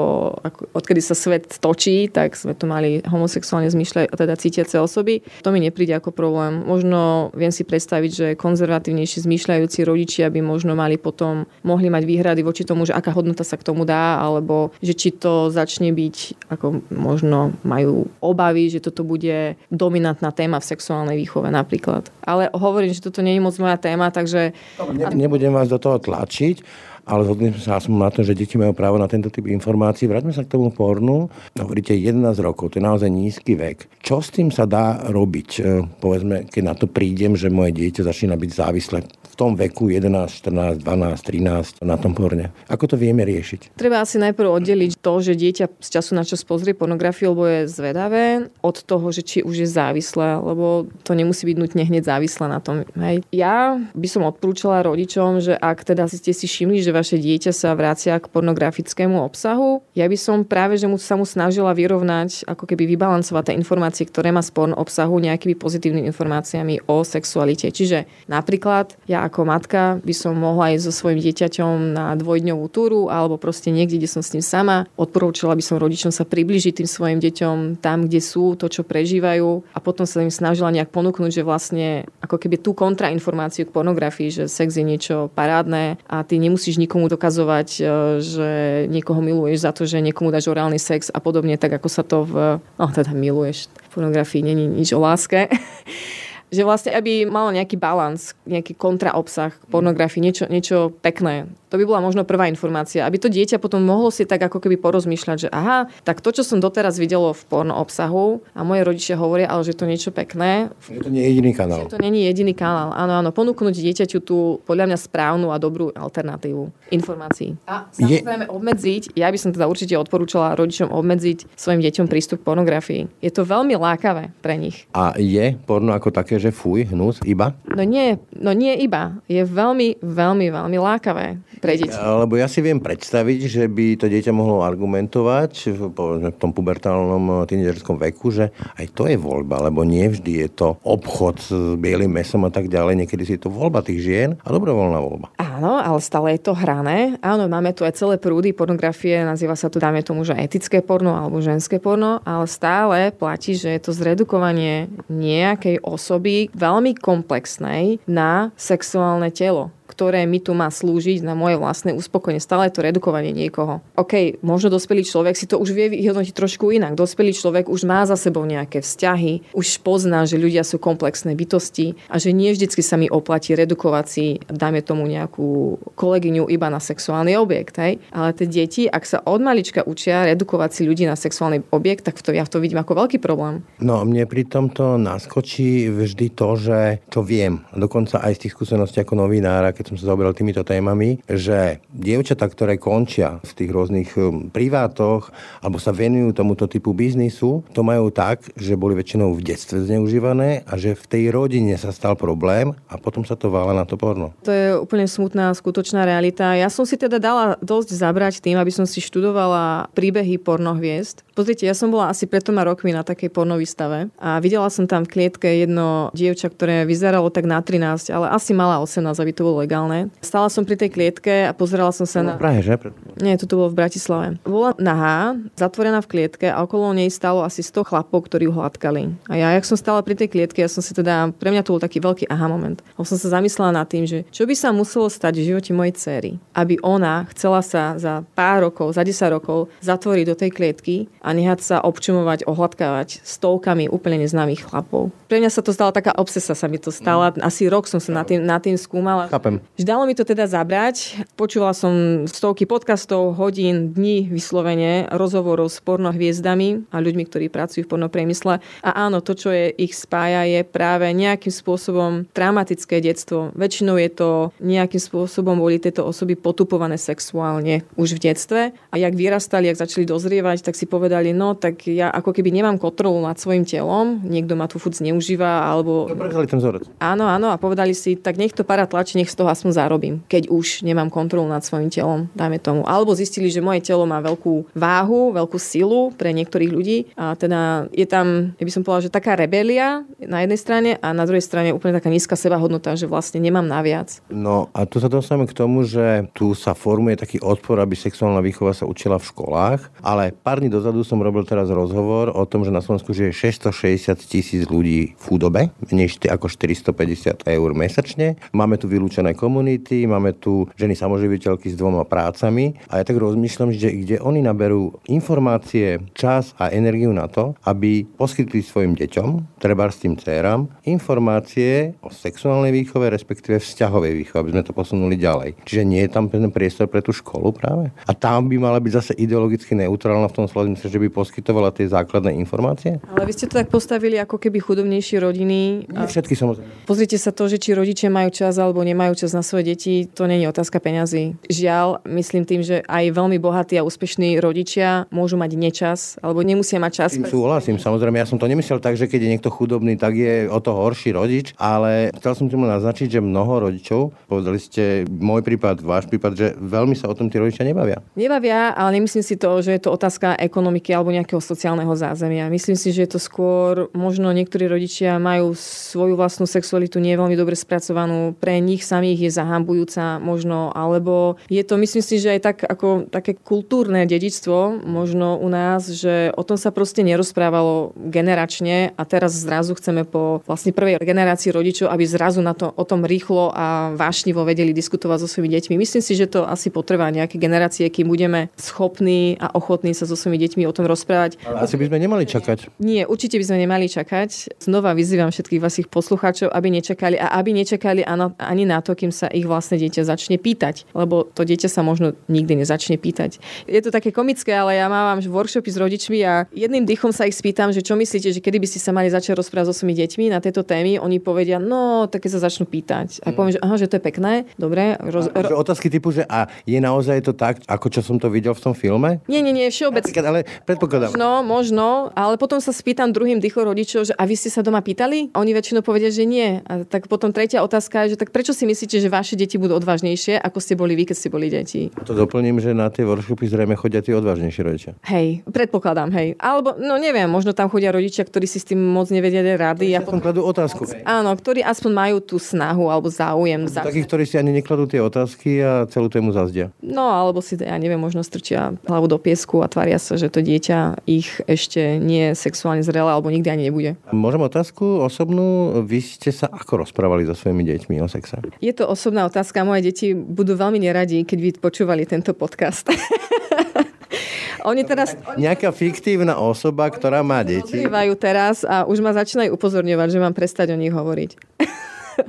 odkedy 0.73 1.03
sa 1.03 1.19
svet 1.19 1.59
točí, 1.59 2.07
tak 2.07 2.39
sme 2.39 2.55
tu 2.55 2.71
mali 2.71 3.03
homosexuálne 3.03 3.67
zmyšľaj, 3.75 4.15
teda 4.15 4.35
cítiace 4.39 4.79
osoby. 4.79 5.27
To 5.43 5.51
mi 5.51 5.59
nepríde 5.59 5.99
ako 5.99 6.15
problém. 6.15 6.63
Možno 6.63 7.35
viem 7.35 7.51
si 7.51 7.67
predstaviť, 7.67 8.11
že 8.11 8.27
konzervatívnejší 8.39 9.27
zmýšľajúci 9.27 9.83
rodičia 9.83 10.31
by 10.31 10.41
možno 10.41 10.79
mali 10.79 10.97
potom, 10.97 11.51
mohli 11.67 11.91
mať 11.91 12.03
výhrady 12.07 12.41
voči 12.47 12.63
tomu, 12.63 12.87
že 12.87 12.95
aká 12.95 13.11
hodnota 13.11 13.43
sa 13.43 13.59
k 13.59 13.67
tomu 13.67 13.83
dá, 13.83 14.23
alebo 14.23 14.71
že 14.79 14.95
či 14.95 15.11
to 15.11 15.51
začne 15.51 15.91
byť, 15.91 16.47
ako 16.55 16.87
možno 16.95 17.53
majú 17.67 18.07
obavy, 18.23 18.71
že 18.71 18.81
toto 18.81 19.03
bude 19.03 19.59
dominantná 19.69 20.31
téma 20.31 20.63
v 20.63 20.69
sexuálnej 20.71 21.17
výchove 21.19 21.51
napríklad. 21.51 22.09
Ale 22.23 22.49
hovorím, 22.55 22.95
že 22.95 23.05
toto 23.05 23.21
nie 23.21 23.37
je 23.37 23.45
moc 23.45 23.55
moja 23.59 23.77
téma, 23.77 24.15
takže... 24.15 24.55
Ne, 24.95 25.11
nebudem 25.13 25.51
vás 25.51 25.69
do 25.69 25.77
toho 25.83 25.99
tlačiť, 25.99 26.63
ale 27.05 27.29
zhodli 27.29 27.53
sa 27.57 27.81
na 27.89 28.09
to, 28.09 28.25
že 28.25 28.37
deti 28.37 28.57
majú 28.57 28.73
právo 28.73 28.97
na 28.97 29.09
tento 29.09 29.29
typ 29.29 29.45
informácií. 29.49 30.09
Vráťme 30.09 30.33
sa 30.33 30.45
k 30.45 30.53
tomu 30.57 30.73
pornu. 30.73 31.29
Hovoríte 31.57 31.93
11 31.93 32.35
rokov, 32.41 32.75
to 32.75 32.81
je 32.81 32.85
naozaj 32.85 33.11
nízky 33.13 33.55
vek. 33.55 33.89
Čo 34.01 34.25
s 34.25 34.33
tým 34.33 34.49
sa 34.49 34.65
dá 34.65 35.05
robiť? 35.13 35.49
E, 35.61 35.63
povedzme, 36.01 36.49
keď 36.49 36.63
na 36.65 36.75
to 36.75 36.89
prídem, 36.89 37.37
že 37.37 37.53
moje 37.53 37.77
dieťa 37.77 38.09
začína 38.09 38.37
byť 38.41 38.51
závislé 38.51 38.99
v 39.05 39.35
tom 39.37 39.59
veku 39.59 39.91
11, 39.91 40.31
14, 40.31 40.79
12, 40.79 41.83
13 41.83 41.83
na 41.83 41.99
tom 41.99 42.15
porne. 42.15 42.55
Ako 42.71 42.87
to 42.87 42.95
vieme 42.95 43.27
riešiť? 43.27 43.75
Treba 43.75 43.99
asi 43.99 44.23
najprv 44.23 44.63
oddeliť 44.63 45.03
to, 45.03 45.13
že 45.19 45.35
dieťa 45.35 45.67
z 45.83 45.89
času 45.91 46.15
na 46.15 46.23
čas 46.23 46.47
pozrie 46.47 46.71
pornografiu, 46.71 47.35
lebo 47.35 47.51
je 47.51 47.67
zvedavé, 47.67 48.47
od 48.63 48.77
toho, 48.87 49.11
že 49.11 49.27
či 49.27 49.39
už 49.43 49.67
je 49.67 49.69
závislé, 49.69 50.39
lebo 50.39 50.87
to 51.03 51.19
nemusí 51.19 51.51
byť 51.51 51.57
nutne 51.59 51.83
hneď 51.83 52.07
závislé 52.07 52.47
na 52.47 52.63
tom. 52.63 52.87
Hej. 52.95 53.27
Ja 53.35 53.75
by 53.99 54.07
som 54.07 54.23
odporúčala 54.23 54.87
rodičom, 54.87 55.43
že 55.43 55.59
ak 55.59 55.83
teda 55.83 56.07
ste 56.07 56.31
si 56.31 56.47
všimli, 56.47 56.79
že 56.79 56.94
vaše 56.95 57.19
dieťa 57.19 57.51
sa 57.51 57.75
vracia 57.75 58.15
k 58.23 58.31
pornografickému 58.31 59.19
obsahu, 59.19 59.83
ja 59.99 60.07
by 60.07 60.15
som 60.15 60.47
práve, 60.47 60.79
že 60.79 60.87
mu 60.87 60.95
sa 60.95 61.19
mu 61.19 61.27
snažila 61.27 61.75
vyrovnať, 61.75 62.47
ako 62.47 62.71
keby 62.71 62.95
vybalancovať 62.95 63.51
tie 63.51 63.59
informácie, 63.59 64.07
ktoré 64.07 64.31
má 64.31 64.41
z 64.47 64.55
porn 64.55 64.71
obsahu 64.71 65.19
nejakými 65.19 65.59
pozitívnymi 65.59 66.07
informáciami 66.15 66.87
o 66.87 67.03
sexualite. 67.03 67.75
Čiže 67.75 68.31
napríklad 68.31 68.95
ja 69.11 69.27
ako 69.27 69.41
matka 69.43 69.99
by 69.99 70.15
som 70.15 70.39
mohla 70.39 70.79
ísť 70.79 70.87
so 70.87 70.93
svojím 70.95 71.21
dieťaťom 71.25 71.97
na 71.97 72.15
dvojdňovú 72.15 72.65
túru 72.71 73.11
alebo 73.11 73.41
proste 73.41 73.75
niekde, 73.75 73.99
kde 73.99 74.09
som 74.11 74.23
s 74.23 74.37
ním 74.37 74.45
sama. 74.45 74.87
Odporúčala 74.95 75.59
by 75.59 75.65
som 75.65 75.81
rodičom 75.81 76.15
sa 76.15 76.23
približiť 76.23 76.85
tým 76.85 76.89
svojim 76.89 77.19
deťom 77.19 77.81
tam, 77.81 78.07
kde 78.07 78.21
sú, 78.23 78.55
to, 78.55 78.71
čo 78.71 78.85
prežívajú 78.85 79.75
a 79.75 79.79
potom 79.81 80.05
sa 80.05 80.21
im 80.21 80.31
snažila 80.31 80.71
nejak 80.71 80.93
ponúknuť, 80.93 81.31
že 81.33 81.43
vlastne 81.43 82.07
ako 82.21 82.37
keby 82.37 82.61
tú 82.61 82.77
kontrainformáciu 82.77 83.67
k 83.67 83.75
pornografii, 83.75 84.29
že 84.31 84.45
sex 84.47 84.77
je 84.77 84.85
niečo 84.85 85.33
parádne 85.33 85.97
a 86.05 86.23
ty 86.23 86.37
nemusíš 86.37 86.77
nikomu 86.85 87.09
dokazovať, 87.09 87.69
e, 87.81 87.83
že 88.21 88.51
niekoho 88.93 89.25
miluješ 89.25 89.65
za 89.65 89.73
to, 89.73 89.89
že 89.89 90.05
niekomu 90.05 90.29
dáš 90.29 90.53
orálny 90.53 90.77
sex 90.77 91.09
a 91.09 91.19
podobne, 91.19 91.57
tak 91.57 91.81
ako 91.81 91.89
sa 91.89 92.05
to 92.05 92.29
v... 92.29 92.61
No 92.77 92.87
teda 92.93 93.17
miluješ. 93.17 93.73
V 93.91 94.01
pornografii 94.01 94.45
není 94.45 94.69
nič 94.69 94.93
o 94.93 95.01
láske. 95.01 95.49
že 96.55 96.63
vlastne, 96.63 96.95
aby 96.95 97.27
malo 97.27 97.51
nejaký 97.51 97.75
balans, 97.75 98.39
nejaký 98.47 98.79
kontraobsah 98.79 99.51
pornografii, 99.73 100.23
niečo, 100.23 100.45
niečo 100.47 100.95
pekné. 101.03 101.51
To 101.75 101.83
by 101.83 101.91
bola 101.91 101.99
možno 101.99 102.23
prvá 102.23 102.47
informácia, 102.47 103.03
aby 103.03 103.19
to 103.19 103.27
dieťa 103.27 103.59
potom 103.59 103.83
mohlo 103.83 104.07
si 104.15 104.23
tak 104.23 104.47
ako 104.47 104.63
keby 104.63 104.79
porozmýšľať, 104.79 105.37
že 105.43 105.49
aha, 105.51 105.91
tak 106.07 106.23
to, 106.23 106.31
čo 106.31 106.47
som 106.47 106.63
doteraz 106.63 107.03
videlo 107.03 107.35
v 107.35 107.43
porno 107.51 107.75
obsahu 107.75 108.47
a 108.55 108.63
moje 108.63 108.87
rodičia 108.87 109.19
hovoria, 109.19 109.51
ale 109.51 109.67
že 109.67 109.75
to 109.75 109.83
niečo 109.83 110.15
pekné. 110.15 110.71
Je 110.87 111.03
to 111.03 111.11
nie 111.11 111.27
jediný 111.27 111.51
kanál. 111.51 111.91
Že 111.91 111.99
to 111.99 111.99
není 111.99 112.31
jediný 112.31 112.55
kanál. 112.55 112.95
Áno, 112.95 113.19
áno, 113.19 113.35
ponúknuť 113.35 113.75
dieťaťu 113.75 114.23
tú 114.23 114.63
podľa 114.63 114.95
mňa 114.95 114.99
správnu 115.03 115.51
a 115.51 115.59
dobrú 115.59 115.91
alternatívu 115.91 116.95
informácií. 116.95 117.59
A 117.67 117.91
samozrejme 117.91 118.47
je... 118.47 118.55
obmedziť, 118.55 119.03
ja 119.19 119.35
by 119.35 119.39
som 119.43 119.51
teda 119.51 119.67
určite 119.67 119.99
odporúčala 119.99 120.55
rodičom 120.55 120.95
obmedziť 120.95 121.59
svojim 121.59 121.83
deťom 121.83 122.07
prístup 122.07 122.47
k 122.47 122.55
pornografii. 122.55 123.11
Je 123.19 123.35
to 123.35 123.43
veľmi 123.43 123.75
lákavé 123.75 124.31
pre 124.39 124.55
nich. 124.55 124.87
A 124.95 125.19
je 125.19 125.59
porno 125.67 125.91
ako 125.91 126.15
také, 126.15 126.39
že 126.39 126.55
fuj, 126.55 126.87
hnus, 126.95 127.19
iba? 127.27 127.59
No 127.67 127.83
nie, 127.83 128.23
no 128.31 128.55
nie 128.55 128.79
iba. 128.79 129.19
Je 129.27 129.43
veľmi, 129.43 129.99
veľmi, 130.07 130.55
veľmi 130.55 130.79
lákavé 130.79 131.43
pre 131.65 131.81
deti. 131.81 131.97
Lebo 131.97 132.37
ja 132.37 132.45
si 132.45 132.61
viem 132.61 132.77
predstaviť, 132.77 133.41
že 133.49 133.65
by 133.73 133.97
to 133.97 134.13
dieťa 134.13 134.37
mohlo 134.37 134.61
argumentovať 134.61 135.73
v 135.73 136.37
tom 136.37 136.53
pubertálnom 136.53 137.49
tínedžerskom 137.49 137.97
veku, 137.97 138.29
že 138.29 138.53
aj 138.77 138.93
to 138.93 139.09
je 139.09 139.17
voľba, 139.17 139.65
lebo 139.73 139.81
nie 139.89 140.05
vždy 140.13 140.45
je 140.45 140.49
to 140.53 140.69
obchod 140.85 141.41
s 141.41 141.51
bielým 141.81 142.13
mesom 142.13 142.45
a 142.45 142.53
tak 142.53 142.69
ďalej. 142.69 143.01
Niekedy 143.01 143.23
si 143.25 143.33
je 143.41 143.49
to 143.49 143.51
voľba 143.51 143.81
tých 143.81 144.05
žien 144.05 144.37
a 144.45 144.49
dobrovoľná 144.53 145.01
voľba. 145.01 145.33
Áno, 145.41 145.81
ale 145.81 145.99
stále 146.05 146.37
je 146.37 146.45
to 146.45 146.53
hrané. 146.53 147.17
Áno, 147.25 147.49
máme 147.49 147.73
tu 147.73 147.89
aj 147.89 147.97
celé 147.97 148.21
prúdy 148.21 148.53
pornografie, 148.53 149.25
nazýva 149.25 149.57
sa 149.57 149.73
to, 149.73 149.81
dáme 149.81 150.05
tomu, 150.05 150.27
že 150.29 150.37
etické 150.37 150.85
porno 150.85 151.17
alebo 151.17 151.41
ženské 151.41 151.81
porno, 151.81 152.21
ale 152.29 152.45
stále 152.45 153.09
platí, 153.15 153.57
že 153.57 153.73
je 153.73 153.81
to 153.81 153.97
zredukovanie 153.97 154.91
nejakej 155.09 155.81
osoby 155.81 156.53
veľmi 156.53 156.99
komplexnej 156.99 158.03
na 158.05 158.53
sexuálne 158.59 159.31
telo 159.31 159.71
ktoré 159.95 160.27
mi 160.27 160.43
tu 160.43 160.59
má 160.59 160.67
slúžiť 160.75 161.23
na 161.23 161.39
moje 161.39 161.55
vlastné 161.55 161.95
uspokojenie. 161.95 162.43
Stále 162.43 162.75
to 162.75 162.83
redukovanie 162.83 163.31
niekoho. 163.31 163.79
OK, 163.95 164.43
možno 164.43 164.75
dospelý 164.75 165.07
človek 165.07 165.39
si 165.39 165.47
to 165.47 165.63
už 165.63 165.71
vie 165.71 165.87
vyhodnotiť 165.95 166.35
trošku 166.35 166.75
inak. 166.75 166.99
Dospelý 166.99 167.31
človek 167.31 167.71
už 167.71 167.87
má 167.87 168.03
za 168.03 168.19
sebou 168.19 168.43
nejaké 168.43 168.83
vzťahy, 168.83 169.55
už 169.55 169.79
pozná, 169.87 170.27
že 170.27 170.35
ľudia 170.35 170.67
sú 170.67 170.83
komplexné 170.83 171.39
bytosti 171.39 171.95
a 172.11 172.19
že 172.19 172.35
nie 172.35 172.51
vždycky 172.51 172.83
sa 172.83 172.99
mi 172.99 173.07
oplatí 173.07 173.55
redukovať 173.55 174.07
si, 174.11 174.43
dajme 174.51 174.83
tomu 174.83 175.07
nejakú 175.07 175.79
kolegyňu 175.95 176.51
iba 176.51 176.67
na 176.67 176.83
sexuálny 176.83 177.39
objekt. 177.39 177.79
Hej? 177.79 178.03
Ale 178.11 178.35
tie 178.35 178.51
deti, 178.51 178.83
ak 178.91 179.07
sa 179.07 179.23
od 179.23 179.39
malička 179.39 179.87
učia 179.87 180.27
redukovať 180.27 180.71
si 180.75 180.83
ľudí 180.83 181.07
na 181.07 181.15
sexuálny 181.15 181.71
objekt, 181.71 182.11
tak 182.11 182.19
to, 182.19 182.35
ja 182.35 182.43
to 182.43 182.59
vidím 182.59 182.83
ako 182.83 182.99
veľký 183.07 183.23
problém. 183.23 183.63
No 183.79 184.03
mne 184.03 184.27
pri 184.27 184.43
tomto 184.51 184.99
naskočí 184.99 185.87
vždy 185.93 186.27
to, 186.35 186.49
že 186.59 186.81
čo 187.13 187.23
viem, 187.23 187.63
dokonca 187.71 188.19
aj 188.19 188.33
z 188.35 188.41
tých 188.49 188.55
skúseností 188.59 188.99
ako 188.99 189.23
novinára, 189.23 189.77
som 189.85 189.97
sa 190.01 190.11
zaoberal 190.11 190.33
týmito 190.33 190.65
témami, 190.65 191.21
že 191.29 191.79
dievčatá, 191.93 192.49
ktoré 192.49 192.81
končia 192.81 193.39
v 193.45 193.53
tých 193.53 193.71
rôznych 193.71 194.11
um, 194.17 194.49
privátoch 194.49 195.31
alebo 195.61 195.77
sa 195.77 195.93
venujú 195.93 196.33
tomuto 196.33 196.65
typu 196.67 196.97
biznisu, 196.97 197.63
to 197.73 197.81
majú 197.85 198.09
tak, 198.09 198.45
že 198.57 198.79
boli 198.79 198.97
väčšinou 198.97 199.37
v 199.37 199.45
detstve 199.45 199.85
zneužívané 199.85 200.65
a 200.65 200.75
že 200.81 200.97
v 200.97 201.05
tej 201.05 201.25
rodine 201.35 201.77
sa 201.77 201.93
stal 201.93 202.17
problém 202.17 202.73
a 202.89 202.95
potom 202.97 203.27
sa 203.27 203.37
to 203.37 203.53
vála 203.53 203.77
na 203.77 203.85
to 203.85 204.01
porno. 204.01 204.33
To 204.47 204.53
je 204.53 204.77
úplne 204.79 205.05
smutná 205.05 205.53
skutočná 205.53 206.07
realita. 206.07 206.57
Ja 206.57 206.73
som 206.73 206.89
si 206.89 206.97
teda 206.97 207.21
dala 207.21 207.61
dosť 207.61 207.91
zabrať 207.93 208.41
tým, 208.41 208.57
aby 208.57 208.73
som 208.73 208.89
si 208.89 209.05
študovala 209.05 209.93
príbehy 209.93 210.41
pornohviezd. 210.41 211.27
Pozrite, 211.35 211.67
ja 211.67 211.75
som 211.75 211.91
bola 211.91 212.15
asi 212.15 212.31
pred 212.31 212.47
troma 212.47 212.63
rokmi 212.63 212.95
na 212.95 213.03
takej 213.03 213.27
pornovýstave 213.35 214.15
a 214.23 214.39
videla 214.39 214.71
som 214.71 214.87
tam 214.87 215.03
v 215.03 215.19
klietke 215.19 215.51
jedno 215.51 216.15
dievča, 216.15 216.47
ktoré 216.47 216.87
vyzeralo 216.87 217.27
tak 217.35 217.45
na 217.51 217.59
13, 217.59 218.15
ale 218.15 218.31
asi 218.31 218.55
mala 218.55 218.79
18, 218.79 219.03
aby 219.19 219.33
to 219.35 219.43
bolo 219.43 219.67
legálne. 219.67 219.74
Stala 220.23 220.49
som 220.49 220.63
pri 220.63 220.79
tej 220.79 220.91
klietke 220.95 221.51
a 221.51 221.53
pozerala 221.53 221.91
som 221.91 222.07
sa 222.07 222.23
na... 222.23 222.39
V 222.39 222.43
Prahe, 222.43 222.63
že? 222.63 222.79
Nie, 223.19 223.35
tu 223.35 223.51
bolo 223.51 223.71
v 223.71 223.79
Bratislave. 223.79 224.39
Bola 224.47 224.75
nahá, 224.79 225.35
zatvorená 225.59 226.03
v 226.03 226.11
klietke 226.11 226.51
a 226.51 226.63
okolo 226.63 226.95
nej 226.95 227.11
stalo 227.11 227.43
asi 227.43 227.63
100 227.63 227.87
chlapov, 227.87 228.27
ktorí 228.27 228.47
ju 228.47 228.53
hladkali. 228.55 229.15
A 229.31 229.35
ja, 229.39 229.49
jak 229.55 229.67
som 229.67 229.79
stala 229.79 230.03
pri 230.03 230.15
tej 230.19 230.31
klietke, 230.31 230.63
ja 230.63 230.71
som 230.71 230.83
si 230.83 230.95
teda, 230.95 231.35
pre 231.35 231.51
mňa 231.51 231.63
to 231.67 231.75
bol 231.75 231.83
taký 231.83 231.99
veľký 231.99 232.31
aha 232.31 232.47
moment. 232.47 232.79
A 232.95 233.03
som 233.03 233.19
sa 233.19 233.41
zamyslela 233.41 233.75
nad 233.75 233.87
tým, 233.91 234.07
že 234.07 234.23
čo 234.31 234.47
by 234.47 234.55
sa 234.55 234.71
muselo 234.71 235.11
stať 235.11 235.41
v 235.41 235.47
živote 235.55 235.73
mojej 235.75 235.95
cery, 235.97 236.31
aby 236.53 236.79
ona 236.85 237.27
chcela 237.33 237.65
sa 237.65 237.97
za 237.97 238.23
pár 238.37 238.69
rokov, 238.69 238.95
za 238.95 239.03
10 239.03 239.35
rokov 239.35 239.73
zatvoriť 239.81 240.25
do 240.29 240.37
tej 240.39 240.51
klietky 240.53 240.95
a 241.25 241.33
nehať 241.33 241.61
sa 241.65 241.77
občumovať, 241.83 242.45
ohladkávať 242.45 243.25
stovkami 243.25 243.89
úplne 243.89 244.21
neznámych 244.21 244.69
chlapov. 244.69 245.11
Pre 245.31 245.41
mňa 245.41 245.51
sa 245.51 245.65
to 245.65 245.73
stala 245.73 245.91
taká 245.91 246.13
obsesa, 246.15 246.53
sa 246.53 246.69
mi 246.69 246.77
to 246.77 246.93
stala. 246.93 247.33
Asi 247.41 247.65
rok 247.67 247.89
som 247.89 247.99
sa 247.99 248.13
nad 248.13 248.29
tým, 248.29 248.45
nad 248.45 248.61
tým 248.61 248.77
skúmala. 248.77 249.33
Chápem. 249.33 249.64
Dalo 249.75 250.07
mi 250.07 250.15
to 250.15 250.23
teda 250.23 250.47
zabrať. 250.47 251.27
Počúvala 251.35 251.75
som 251.75 252.25
stovky 252.31 252.69
podcastov, 252.69 253.35
hodín, 253.35 253.91
dní 253.97 254.29
vyslovene, 254.31 255.09
rozhovorov 255.11 255.73
s 255.73 255.81
pornohviezdami 255.83 256.93
a 256.93 257.03
ľuďmi, 257.03 257.25
ktorí 257.27 257.51
pracujú 257.51 257.89
v 257.89 257.91
pornopriemysle. 257.97 258.63
A 258.85 258.91
áno, 258.95 259.25
to, 259.25 259.33
čo 259.33 259.51
je 259.51 259.73
ich 259.75 259.97
spája, 259.97 260.45
je 260.45 260.61
práve 260.63 261.09
nejakým 261.11 261.51
spôsobom 261.51 262.29
traumatické 262.37 263.01
detstvo. 263.01 263.51
Väčšinou 263.57 263.97
je 263.97 264.11
to 264.13 264.29
nejakým 264.61 265.01
spôsobom 265.01 265.57
boli 265.57 265.81
tieto 265.81 266.05
osoby 266.05 266.37
potupované 266.37 267.01
sexuálne 267.01 267.83
už 267.97 268.21
v 268.21 268.31
detstve. 268.31 268.61
A 268.93 268.95
jak 269.01 269.17
vyrastali, 269.17 269.73
jak 269.73 269.81
začali 269.81 270.05
dozrievať, 270.05 270.67
tak 270.67 270.77
si 270.77 270.85
povedali, 270.85 271.33
no 271.33 271.57
tak 271.57 271.89
ja 271.89 272.13
ako 272.13 272.37
keby 272.37 272.53
nemám 272.53 272.77
kontrolu 272.77 273.23
nad 273.23 273.41
svojim 273.41 273.65
telom, 273.65 274.21
niekto 274.27 274.59
ma 274.59 274.69
tu 274.69 274.77
furt 274.77 274.99
zneužíva, 274.99 275.67
alebo... 275.67 276.11
ten 276.45 276.61
vzorec. 276.61 276.85
Áno, 277.01 277.25
áno, 277.31 277.49
a 277.49 277.57
povedali 277.57 277.95
si, 277.95 278.19
tak 278.19 278.37
nech 278.37 278.53
to 278.53 278.67
para 278.67 278.85
tlačí, 278.91 279.17
nech 279.17 279.31
z 279.31 279.39
toho 279.39 279.54
aspoň 279.55 279.71
zarobím, 279.71 280.15
keď 280.27 280.51
už 280.51 280.83
nemám 280.83 281.09
kontrolu 281.09 281.47
nad 281.47 281.63
svojim 281.63 281.89
telom, 281.89 282.27
dajme 282.35 282.59
tomu. 282.59 282.83
Alebo 282.85 283.15
zistili, 283.15 283.49
že 283.49 283.63
moje 283.63 283.87
telo 283.87 284.05
má 284.05 284.19
veľkú 284.19 284.75
váhu, 284.75 285.31
veľkú 285.33 285.57
silu 285.57 286.11
pre 286.19 286.35
niektorých 286.35 286.71
ľudí 286.75 286.99
a 287.15 287.39
teda 287.39 287.89
je 287.95 288.07
tam, 288.11 288.53
ja 288.59 288.65
by 288.67 288.73
som 288.73 288.83
povedala, 288.83 289.07
že 289.07 289.15
taká 289.15 289.39
rebelia 289.39 290.03
na 290.19 290.43
jednej 290.43 290.59
strane 290.59 290.91
a 290.99 291.15
na 291.15 291.25
druhej 291.25 291.45
strane 291.45 291.71
úplne 291.71 291.95
taká 291.95 292.11
nízka 292.11 292.35
sebahodnota, 292.35 292.99
že 292.99 293.07
vlastne 293.07 293.39
nemám 293.39 293.65
naviac. 293.65 294.19
No 294.29 294.69
a 294.75 294.85
tu 294.85 294.99
sa 294.99 295.07
dostaneme 295.07 295.47
k 295.47 295.55
tomu, 295.55 295.87
že 295.87 296.27
tu 296.35 296.53
sa 296.59 296.75
formuje 296.75 297.15
taký 297.15 297.39
odpor, 297.39 297.79
aby 297.79 297.95
sexuálna 297.95 298.43
výchova 298.43 298.75
sa 298.75 298.89
učila 298.89 299.23
v 299.23 299.29
školách, 299.31 299.81
ale 300.03 300.35
pár 300.35 300.59
dní 300.59 300.69
dozadu 300.73 301.07
som 301.07 301.23
robil 301.23 301.47
teraz 301.47 301.71
rozhovor 301.71 302.35
o 302.35 302.43
tom, 302.49 302.67
že 302.67 302.75
na 302.75 302.83
Slovensku 302.83 303.15
žije 303.15 303.31
660 303.55 304.19
tisíc 304.27 304.63
ľudí 304.67 305.15
v 305.15 305.25
chudobe, 305.25 305.71
menej 305.87 306.17
ako 306.27 306.51
450 306.51 307.47
eur 307.47 307.71
mesačne. 307.77 308.41
Máme 308.51 308.81
tu 308.81 308.91
vylúčené 308.91 309.37
komunity, 309.45 310.09
máme 310.09 310.33
tu 310.33 310.65
ženy 310.81 310.97
samoživiteľky 310.97 311.69
s 311.69 311.77
dvoma 311.77 312.09
prácami 312.09 312.81
a 312.89 313.01
ja 313.01 313.05
tak 313.05 313.21
rozmýšľam, 313.21 313.77
že 313.77 313.93
kde 313.93 314.17
oni 314.25 314.41
naberú 314.41 314.97
informácie, 315.05 316.01
čas 316.17 316.57
a 316.57 316.73
energiu 316.73 317.13
na 317.13 317.29
to, 317.29 317.53
aby 317.69 318.09
poskytli 318.17 318.65
svojim 318.65 318.97
deťom, 318.97 319.61
treba 319.61 319.93
s 319.93 320.01
tým 320.01 320.17
dcerám, 320.17 320.65
informácie 320.89 322.01
o 322.01 322.09
sexuálnej 322.09 322.73
výchove, 322.73 323.13
respektíve 323.13 323.61
vzťahovej 323.61 324.13
výchove, 324.25 324.41
aby 324.41 324.53
sme 324.57 324.65
to 324.65 324.73
posunuli 324.73 325.21
ďalej. 325.21 325.61
Čiže 325.69 325.83
nie 325.85 326.01
je 326.09 326.11
tam 326.11 326.33
ten 326.33 326.49
priestor 326.49 326.89
pre 326.89 327.05
tú 327.05 327.13
školu 327.13 327.53
práve? 327.53 327.93
A 328.09 328.17
tam 328.17 328.49
by 328.49 328.57
mala 328.57 328.81
byť 328.81 328.93
zase 328.97 329.13
ideologicky 329.21 329.77
neutrálna 329.77 330.33
v 330.33 330.37
tom 330.41 330.47
slova 330.49 330.65
že 330.73 330.97
by 330.97 331.13
poskytovala 331.13 331.75
tie 331.77 331.91
základné 331.91 332.33
informácie? 332.41 333.03
Ale 333.05 333.29
vy 333.29 333.33
ste 333.37 333.45
to 333.51 333.61
tak 333.61 333.69
postavili 333.69 334.17
ako 334.17 334.41
keby 334.41 334.63
chudobnejšie 334.65 335.21
rodiny. 335.21 335.85
Nie 335.91 336.09
všetky 336.09 336.33
samozrejme. 336.33 336.89
Pozrite 336.89 337.21
sa 337.21 337.35
to, 337.35 337.51
že 337.51 337.61
či 337.61 337.77
rodičia 337.77 338.09
majú 338.09 338.31
čas 338.31 338.57
alebo 338.57 338.81
nemajú 338.81 339.19
čas 339.19 339.34
na 339.35 339.43
svoje 339.43 339.75
deti, 339.75 340.07
to 340.07 340.31
nie 340.31 340.41
je 340.41 340.47
otázka 340.49 340.79
peňazí. 340.79 341.35
Žiaľ, 341.51 342.07
myslím 342.07 342.47
tým, 342.47 342.63
že 342.63 342.87
aj 342.87 343.11
veľmi 343.11 343.43
bohatí 343.43 343.75
a 343.75 343.83
úspešní 343.83 344.39
rodičia 344.39 345.11
môžu 345.11 345.35
mať 345.35 345.51
nečas 345.59 346.01
alebo 346.23 346.47
nemusia 346.47 346.79
mať 346.79 346.93
čas. 346.95 347.11
Tým 347.19 347.27
súhlasím, 347.27 347.77
samozrejme. 347.83 348.17
Ja 348.23 348.31
som 348.31 348.39
to 348.39 348.47
nemyslel 348.47 348.79
tak, 348.79 348.95
že 348.95 349.11
keď 349.11 349.21
je 349.27 349.33
niekto 349.37 349.51
chudobný, 349.51 349.99
tak 349.99 350.15
je 350.15 350.47
o 350.47 350.59
to 350.63 350.71
horší 350.73 351.11
rodič, 351.13 351.51
ale 351.59 352.15
chcel 352.23 352.33
som 352.39 352.47
tým 352.47 352.63
naznačiť, 352.65 353.19
že 353.19 353.21
mnoho 353.21 353.69
rodičov, 353.69 354.15
povedali 354.31 354.63
ste 354.63 355.03
môj 355.11 355.43
prípad, 355.43 355.83
váš 355.83 356.07
prípad, 356.07 356.33
že 356.39 356.47
veľmi 356.55 356.95
sa 356.95 357.11
o 357.11 357.17
tom 357.19 357.27
tí 357.27 357.43
rodičia 357.43 357.67
nebavia. 357.67 357.99
Nebavia, 358.15 358.71
ale 358.73 359.03
nemyslím 359.03 359.27
si 359.27 359.35
to, 359.35 359.59
že 359.59 359.75
je 359.75 359.83
to 359.83 359.91
otázka 359.91 360.39
ekonomiky 360.39 360.95
alebo 360.95 361.11
nejakého 361.11 361.43
sociálneho 361.43 361.93
zázemia. 361.99 362.47
Myslím 362.53 362.79
si, 362.79 362.95
že 362.95 363.05
je 363.09 363.11
to 363.17 363.21
skôr, 363.21 363.91
možno 363.97 364.31
niektorí 364.31 364.71
rodičia 364.71 365.19
majú 365.19 365.57
svoju 365.57 366.15
vlastnú 366.15 366.47
sexualitu 366.47 367.01
nie 367.01 367.17
veľmi 367.17 367.35
dobre 367.35 367.57
spracovanú, 367.59 368.37
pre 368.37 368.61
nich 368.61 368.85
samých 368.85 369.14
je 369.19 369.31
zahambujúca 369.31 370.19
možno, 370.19 370.75
alebo 370.75 371.39
je 371.51 371.63
to, 371.63 371.79
myslím 371.79 372.03
si, 372.03 372.19
že 372.19 372.35
aj 372.37 372.41
tak 372.43 372.57
ako 372.65 373.11
také 373.11 373.35
kultúrne 373.35 374.07
dedičstvo 374.07 374.85
možno 374.85 375.39
u 375.39 375.49
nás, 375.51 375.91
že 375.91 376.33
o 376.35 376.43
tom 376.47 376.57
sa 376.57 376.71
proste 376.71 377.03
nerozprávalo 377.03 377.95
generačne 377.97 378.95
a 378.97 379.03
teraz 379.05 379.35
zrazu 379.35 379.75
chceme 379.75 380.07
po 380.07 380.41
vlastne 380.47 380.73
prvej 380.73 381.03
generácii 381.03 381.51
rodičov, 381.53 381.91
aby 381.91 382.05
zrazu 382.07 382.41
na 382.41 382.55
to, 382.55 382.71
o 382.71 382.85
tom 382.87 383.03
rýchlo 383.05 383.51
a 383.51 383.93
vášnivo 383.99 384.47
vedeli 384.47 384.71
diskutovať 384.73 385.19
so 385.25 385.29
svojimi 385.29 385.51
deťmi. 385.59 385.75
Myslím 385.77 386.01
si, 386.01 386.17
že 386.17 386.31
to 386.31 386.47
asi 386.49 386.71
potrvá 386.71 387.11
nejaké 387.11 387.37
generácie, 387.37 387.91
kým 387.91 388.09
budeme 388.09 388.49
schopní 388.57 389.37
a 389.43 389.53
ochotní 389.53 389.93
sa 389.93 390.09
so 390.09 390.17
svojimi 390.17 390.41
deťmi 390.41 390.63
o 390.65 390.73
tom 390.73 390.87
rozprávať. 390.89 391.37
Asi 391.45 391.77
by 391.77 391.91
sme 391.91 391.99
nemali 392.01 392.25
čakať. 392.25 392.79
Nie, 392.81 393.05
určite 393.05 393.37
by 393.37 393.45
sme 393.45 393.59
nemali 393.67 393.91
čakať. 393.91 394.61
Znova 394.63 394.97
vyzývam 394.97 395.35
všetkých 395.35 395.61
vašich 395.61 395.87
poslucháčov, 395.91 396.49
aby 396.55 396.69
nečakali 396.73 397.19
a 397.19 397.37
aby 397.37 397.51
nečakali 397.53 398.07
ani 398.39 398.65
na 398.65 398.79
to, 398.81 398.95
kým 398.95 399.04
sa 399.11 399.27
ich 399.29 399.45
vlastne 399.49 399.77
dieťa 399.81 400.07
začne 400.07 400.37
pýtať. 400.39 400.87
Lebo 400.95 401.27
to 401.27 401.43
dieťa 401.45 401.69
sa 401.69 401.83
možno 401.83 402.15
nikdy 402.31 402.63
nezačne 402.63 402.97
pýtať. 403.01 403.43
Je 403.67 403.81
to 403.83 403.91
také 403.91 404.13
komické, 404.15 404.53
ale 404.55 404.79
ja 404.79 404.87
mám 404.87 405.21
workshopy 405.25 405.71
s 405.73 405.79
rodičmi 405.81 406.19
a 406.23 406.47
jedným 406.53 406.85
dýchom 406.87 407.11
sa 407.11 407.27
ich 407.27 407.35
spýtam, 407.35 407.75
že 407.75 407.83
čo 407.83 407.99
myslíte, 407.99 408.31
že 408.31 408.41
kedy 408.41 408.61
by 408.61 408.69
si 408.69 408.79
sa 408.79 408.95
mali 408.95 409.11
začať 409.11 409.35
rozprávať 409.41 409.73
so 409.73 409.75
svojimi 409.75 409.97
deťmi 410.05 410.25
na 410.31 410.39
tieto 410.39 410.63
témy, 410.63 411.01
oni 411.01 411.19
povedia, 411.19 411.57
no, 411.59 412.07
také 412.07 412.29
sa 412.29 412.39
začnú 412.39 412.69
pýtať. 412.69 413.25
A 413.25 413.33
poviem, 413.33 413.57
že 413.57 413.61
aha, 413.65 413.75
že 413.81 413.89
to 413.89 413.99
je 413.99 414.03
pekné, 414.05 414.33
dobre. 414.61 414.95
Roz, 415.01 415.33
a, 415.33 415.41
ro... 415.41 415.61
otázky 415.65 415.89
typu, 415.89 416.13
že 416.13 416.23
a 416.29 416.47
je 416.69 416.79
naozaj 416.79 417.25
to 417.25 417.33
tak, 417.33 417.65
ako 417.65 417.87
čo 417.89 418.01
som 418.05 418.21
to 418.21 418.29
videl 418.29 418.53
v 418.53 418.63
tom 418.63 418.75
filme? 418.77 419.25
Nie, 419.27 419.41
nie, 419.41 419.57
nie, 419.57 419.73
všeobecne. 419.73 420.13
Ale 420.25 420.47
predpokladám. 420.69 421.17
Možno, 421.17 421.31
možno, 421.43 421.87
ale 422.13 422.37
potom 422.37 422.61
sa 422.61 422.71
spýtam 422.71 423.11
druhým 423.11 423.41
dýchom 423.41 423.65
rodičov, 423.65 424.11
že 424.11 424.15
a 424.15 424.23
vy 424.29 424.35
ste 424.37 424.53
sa 424.53 424.61
doma 424.61 424.85
pýtali? 424.85 425.33
A 425.33 425.41
oni 425.41 425.53
väčšinou 425.57 425.81
povedia, 425.81 426.13
že 426.13 426.29
nie. 426.29 426.61
A 426.65 426.85
tak 426.85 427.09
potom 427.09 427.33
tretia 427.33 427.65
otázka 427.65 428.07
je, 428.07 428.15
že 428.15 428.21
tak 428.21 428.31
prečo 428.31 428.53
si 428.53 428.69
myslíte, 428.69 428.94
že 428.99 429.09
vaše 429.11 429.35
deti 429.39 429.57
budú 429.57 429.79
odvážnejšie, 429.79 430.39
ako 430.39 430.59
ste 430.59 430.75
boli 430.75 430.99
vy, 430.99 431.09
keď 431.09 431.17
ste 431.17 431.29
boli 431.31 431.47
deti? 431.49 431.91
A 431.95 432.03
to 432.03 432.13
doplním, 432.13 432.59
že 432.59 432.75
na 432.75 432.91
tie 432.91 433.07
workshopy 433.07 433.47
zrejme 433.47 433.79
chodia 433.79 434.03
tí 434.03 434.11
odvážnejší 434.11 434.61
rodičia. 434.67 434.93
Hej, 435.07 435.47
predpokladám, 435.49 436.11
hej. 436.15 436.35
Alebo, 436.39 436.75
no 436.79 436.99
neviem, 436.99 437.27
možno 437.31 437.55
tam 437.55 437.71
chodia 437.71 437.95
rodičia, 437.95 438.27
ktorí 438.27 438.45
si 438.45 438.59
s 438.61 438.69
tým 438.69 438.79
moc 438.79 439.09
nevedia 439.09 439.41
rady. 439.45 439.95
Ja 439.95 440.03
potom 440.03 440.21
kladú 440.21 440.45
otázku. 440.45 440.87
Áno, 441.07 441.31
ktorí 441.35 441.63
aspoň 441.63 441.93
majú 441.95 442.17
tú 442.21 442.37
snahu 442.37 442.91
alebo 442.91 443.09
záujem. 443.11 443.67
Za... 443.71 443.87
Takých, 443.87 444.07
ktorí 444.07 444.25
si 444.27 444.37
ani 444.39 444.51
nekladú 444.55 444.91
tie 444.91 445.01
otázky 445.01 445.63
a 445.63 445.87
celú 445.89 446.11
tému 446.11 446.35
zazdia. 446.35 446.71
No, 446.83 447.11
alebo 447.11 447.41
si, 447.45 447.57
ja 447.61 447.77
neviem, 447.79 448.01
možno 448.01 448.25
strčia 448.25 448.75
hlavu 448.87 449.07
do 449.07 449.19
piesku 449.21 449.63
a 449.63 449.71
tvária 449.71 449.99
sa, 450.01 450.19
že 450.19 450.29
to 450.29 450.45
dieťa 450.45 451.07
ich 451.09 451.41
ešte 451.45 451.99
nie 452.01 452.33
je 452.33 452.39
sexuálne 452.39 452.83
zrelé 452.83 453.11
alebo 453.11 453.31
nikdy 453.31 453.49
ani 453.49 453.63
nebude. 453.69 453.91
Môžem 454.11 454.43
otázku 454.43 455.05
osobnú? 455.05 455.81
Vy 455.85 456.01
ste 456.05 456.31
sa 456.33 456.49
ako 456.51 456.85
rozprávali 456.85 457.25
so 457.25 457.37
svojimi 457.37 457.65
deťmi 457.65 458.01
o 458.01 458.09
sexe? 458.09 458.41
Je 458.61 458.73
to 458.73 458.84
osobná 458.89 459.27
otázka. 459.27 459.67
Moje 459.67 459.91
deti 459.91 460.07
budú 460.15 460.55
veľmi 460.55 460.81
neradi, 460.81 461.25
keď 461.27 461.39
vy 461.41 461.51
počúvali 461.59 462.05
tento 462.09 462.33
podcast. 462.33 462.89
Oni 464.69 464.81
teraz... 464.89 465.13
Nejaká 465.37 465.77
fiktívna 465.77 466.41
osoba, 466.41 466.89
ktorá 466.89 467.21
má 467.21 467.45
deti. 467.45 467.85
teraz 468.17 468.65
a 468.65 468.89
už 468.89 469.05
ma 469.05 469.13
začínajú 469.13 469.53
upozorňovať, 469.53 470.09
že 470.09 470.23
mám 470.25 470.33
prestať 470.33 470.73
o 470.73 470.81
nich 470.81 470.95
hovoriť. 470.95 471.61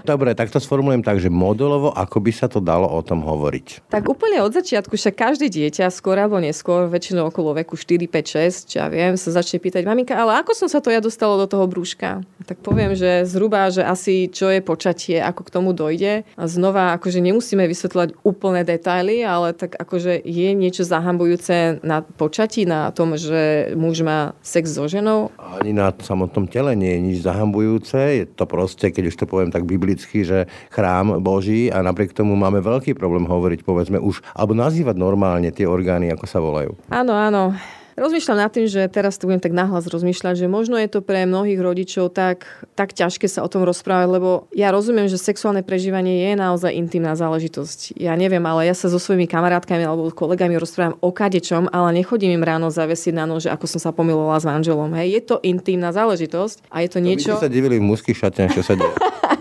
Dobre, 0.06 0.38
tak 0.38 0.54
to 0.54 0.62
sformulujem 0.62 1.02
tak, 1.02 1.17
že 1.21 1.34
modelovo, 1.34 1.93
ako 1.93 2.17
by 2.21 2.32
sa 2.34 2.48
to 2.50 2.62
dalo 2.62 2.86
o 2.86 3.02
tom 3.02 3.21
hovoriť? 3.26 3.89
Tak 3.89 4.06
úplne 4.06 4.41
od 4.41 4.54
začiatku, 4.54 4.93
však 4.93 5.15
každé 5.15 5.50
dieťa, 5.50 5.89
skôr 5.89 6.17
alebo 6.17 6.38
neskôr, 6.41 6.86
väčšinou 6.89 7.30
okolo 7.30 7.58
veku 7.58 7.78
4, 7.78 8.06
5, 8.10 8.69
6, 8.69 8.71
čo 8.71 8.76
ja 8.82 8.88
viem, 8.89 9.17
sa 9.17 9.30
začne 9.34 9.58
pýtať, 9.62 9.86
maminka, 9.86 10.13
ale 10.13 10.41
ako 10.41 10.54
som 10.54 10.67
sa 10.69 10.82
to 10.82 10.93
ja 10.93 11.02
dostalo 11.02 11.41
do 11.41 11.48
toho 11.50 11.65
brúška? 11.65 12.21
Tak 12.45 12.62
poviem, 12.62 12.93
že 12.93 13.26
zhruba, 13.26 13.74
že 13.74 13.82
asi 13.82 14.30
čo 14.30 14.54
je 14.54 14.62
počatie, 14.62 15.17
ako 15.17 15.41
k 15.45 15.54
tomu 15.54 15.74
dojde. 15.74 16.28
A 16.38 16.43
znova, 16.45 16.93
akože 16.98 17.21
nemusíme 17.21 17.65
vysvetľovať 17.65 18.21
úplné 18.21 18.62
detaily, 18.62 19.26
ale 19.26 19.58
tak 19.58 19.74
akože 19.78 20.21
je 20.21 20.50
niečo 20.54 20.86
zahambujúce 20.86 21.82
na 21.82 22.06
počatí, 22.06 22.69
na 22.69 22.93
tom, 22.93 23.17
že 23.17 23.74
muž 23.74 24.06
má 24.06 24.38
sex 24.45 24.78
so 24.78 24.86
ženou. 24.86 25.34
Ani 25.38 25.74
na 25.74 25.89
samotnom 25.89 26.45
tele 26.45 26.78
nie 26.78 26.93
je 26.93 27.02
nič 27.02 27.17
zahambujúce. 27.26 27.98
Je 27.98 28.26
to 28.30 28.45
proste, 28.45 28.93
keď 28.93 29.10
už 29.10 29.15
to 29.17 29.26
poviem 29.26 29.50
tak 29.50 29.65
biblicky, 29.76 30.24
že 30.24 30.48
chrám 30.72 31.20
Boží 31.20 31.68
a 31.68 31.84
napriek 31.84 32.16
tomu 32.16 32.40
máme 32.40 32.64
veľký 32.64 32.96
problém 32.96 33.28
hovoriť, 33.28 33.68
povedzme 33.68 34.00
už, 34.00 34.24
alebo 34.32 34.56
nazývať 34.56 34.96
normálne 34.96 35.52
tie 35.52 35.68
orgány, 35.68 36.10
ako 36.16 36.26
sa 36.26 36.40
volajú. 36.40 36.74
Áno, 36.90 37.14
áno. 37.14 37.52
Rozmýšľam 37.96 38.44
nad 38.44 38.52
tým, 38.52 38.68
že 38.68 38.92
teraz 38.92 39.16
to 39.16 39.24
budem 39.24 39.40
tak 39.40 39.56
nahlas 39.56 39.88
rozmýšľať, 39.88 40.44
že 40.44 40.52
možno 40.52 40.76
je 40.76 40.92
to 40.92 41.00
pre 41.00 41.24
mnohých 41.24 41.56
rodičov 41.64 42.12
tak, 42.12 42.44
tak 42.76 42.92
ťažké 42.92 43.32
sa 43.32 43.40
o 43.40 43.48
tom 43.48 43.64
rozprávať, 43.64 44.12
lebo 44.12 44.52
ja 44.52 44.76
rozumiem, 44.76 45.08
že 45.08 45.16
sexuálne 45.16 45.64
prežívanie 45.64 46.28
je 46.28 46.36
naozaj 46.36 46.76
intimná 46.76 47.16
záležitosť. 47.16 47.96
Ja 47.96 48.20
neviem, 48.20 48.44
ale 48.44 48.68
ja 48.68 48.76
sa 48.76 48.92
so 48.92 49.00
svojimi 49.00 49.32
kamarátkami 49.32 49.88
alebo 49.88 50.12
kolegami 50.12 50.60
rozprávam 50.60 51.00
o 51.00 51.16
kadečom, 51.16 51.72
ale 51.72 52.04
nechodím 52.04 52.36
im 52.36 52.44
ráno 52.44 52.68
zavesiť 52.68 53.16
na 53.16 53.24
nože, 53.24 53.48
ako 53.48 53.64
som 53.64 53.80
sa 53.80 53.96
pomilovala 53.96 54.44
s 54.44 54.46
manželom. 54.46 54.92
Hej, 54.92 55.08
je 55.16 55.22
to 55.32 55.36
intimná 55.48 55.96
záležitosť 55.96 56.68
a 56.68 56.84
je 56.84 56.90
to 56.92 57.00
niečo... 57.00 57.32
Vy 57.32 57.40
ste 57.40 57.48
sa 57.48 57.52
divili 57.52 57.80
v 57.80 57.88
mužských 57.96 58.20
šatniach, 58.28 58.52
čo 58.60 58.64
sa 58.68 58.76
deje. 58.76 58.92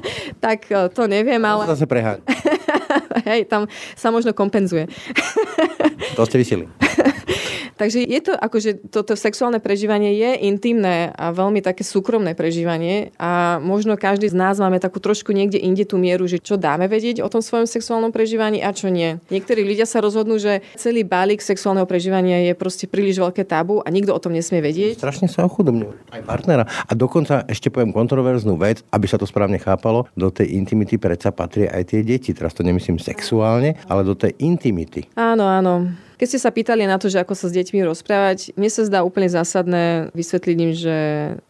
tak 0.44 0.68
e, 0.68 0.76
to 0.92 1.08
neviem, 1.08 1.40
ale... 1.40 1.64
To 1.64 1.72
zase 1.72 1.88
preháň. 1.88 2.20
Hej, 3.32 3.48
tam 3.48 3.64
sa 3.96 4.12
možno 4.12 4.36
kompenzuje. 4.36 4.84
to 6.12 6.28
ste 6.28 6.36
vysili. 6.36 6.68
Takže 7.74 8.06
je 8.06 8.20
to 8.22 8.32
akože 8.38 8.90
toto 8.90 9.18
sexuálne 9.18 9.58
prežívanie 9.58 10.14
je 10.14 10.30
intimné 10.46 11.10
a 11.14 11.34
veľmi 11.34 11.58
také 11.58 11.82
súkromné 11.82 12.38
prežívanie 12.38 13.10
a 13.18 13.58
možno 13.58 13.98
každý 13.98 14.30
z 14.30 14.36
nás 14.38 14.62
máme 14.62 14.78
takú 14.78 15.02
trošku 15.02 15.34
niekde 15.34 15.58
inde 15.58 15.82
tú 15.82 15.98
mieru, 15.98 16.24
že 16.30 16.38
čo 16.38 16.54
dáme 16.54 16.86
vedieť 16.86 17.20
o 17.24 17.28
tom 17.28 17.42
svojom 17.42 17.66
sexuálnom 17.66 18.14
prežívaní 18.14 18.62
a 18.62 18.70
čo 18.70 18.90
nie. 18.90 19.18
Niektorí 19.30 19.66
ľudia 19.66 19.84
sa 19.84 19.98
rozhodnú, 19.98 20.38
že 20.38 20.62
celý 20.78 21.02
balík 21.02 21.42
sexuálneho 21.42 21.86
prežívania 21.88 22.46
je 22.46 22.54
proste 22.54 22.86
príliš 22.86 23.18
veľké 23.18 23.42
tabu 23.42 23.82
a 23.82 23.88
nikto 23.90 24.14
o 24.14 24.22
tom 24.22 24.32
nesmie 24.34 24.62
vedieť. 24.62 25.02
Strašne 25.02 25.26
sa 25.26 25.42
ochudobňujú 25.46 26.14
aj 26.14 26.22
partnera. 26.22 26.64
A 26.86 26.92
dokonca 26.94 27.42
ešte 27.50 27.74
poviem 27.74 27.90
kontroverznú 27.90 28.54
vec, 28.54 28.86
aby 28.94 29.06
sa 29.10 29.18
to 29.18 29.26
správne 29.26 29.58
chápalo, 29.58 30.06
do 30.14 30.30
tej 30.30 30.54
intimity 30.54 30.96
predsa 30.96 31.34
patria 31.34 31.74
aj 31.74 31.90
tie 31.90 32.00
deti. 32.06 32.30
Teraz 32.30 32.54
to 32.54 32.62
nemyslím 32.62 33.02
sexuálne, 33.02 33.74
ale 33.90 34.06
do 34.06 34.14
tej 34.14 34.34
intimity. 34.38 35.10
Áno, 35.18 35.44
áno. 35.44 36.04
Keď 36.14 36.26
ste 36.30 36.38
sa 36.38 36.50
pýtali 36.54 36.86
na 36.86 36.96
to, 37.00 37.10
že 37.10 37.18
ako 37.18 37.34
sa 37.34 37.50
s 37.50 37.56
deťmi 37.56 37.82
rozprávať, 37.82 38.54
mne 38.54 38.70
sa 38.70 38.86
zdá 38.86 39.02
úplne 39.02 39.26
zásadné 39.26 40.14
vysvetliť 40.14 40.56
im, 40.62 40.72
že, 40.72 41.00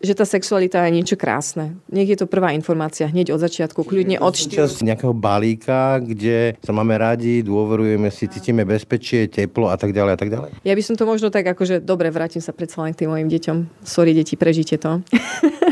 že 0.00 0.12
tá 0.16 0.24
sexualita 0.24 0.84
je 0.88 0.96
niečo 0.96 1.16
krásne. 1.20 1.76
Nech 1.92 2.08
je 2.08 2.16
to 2.16 2.26
prvá 2.30 2.56
informácia 2.56 3.04
hneď 3.08 3.36
od 3.36 3.40
začiatku, 3.44 3.84
kľudne 3.84 4.16
od 4.20 4.32
Čas 4.34 4.80
nejakého 4.80 5.12
balíka, 5.12 6.00
kde 6.00 6.56
sa 6.60 6.72
máme 6.72 6.96
radi, 6.96 7.44
dôverujeme 7.44 8.08
si, 8.08 8.28
cítime 8.28 8.64
bezpečie, 8.64 9.28
teplo 9.28 9.68
a 9.68 9.76
tak 9.76 9.92
ďalej 9.92 10.12
a 10.14 10.18
tak 10.18 10.30
ďalej. 10.32 10.50
Ja 10.64 10.74
by 10.74 10.82
som 10.82 10.94
to 10.96 11.04
možno 11.04 11.28
tak 11.28 11.44
akože, 11.44 11.84
dobre, 11.84 12.08
vrátim 12.08 12.40
sa 12.40 12.56
predsa 12.56 12.80
len 12.84 12.96
k 12.96 13.04
tým 13.04 13.12
mojim 13.12 13.28
deťom. 13.28 13.84
Sorry, 13.84 14.16
deti, 14.16 14.34
prežite 14.34 14.80
to. 14.80 15.00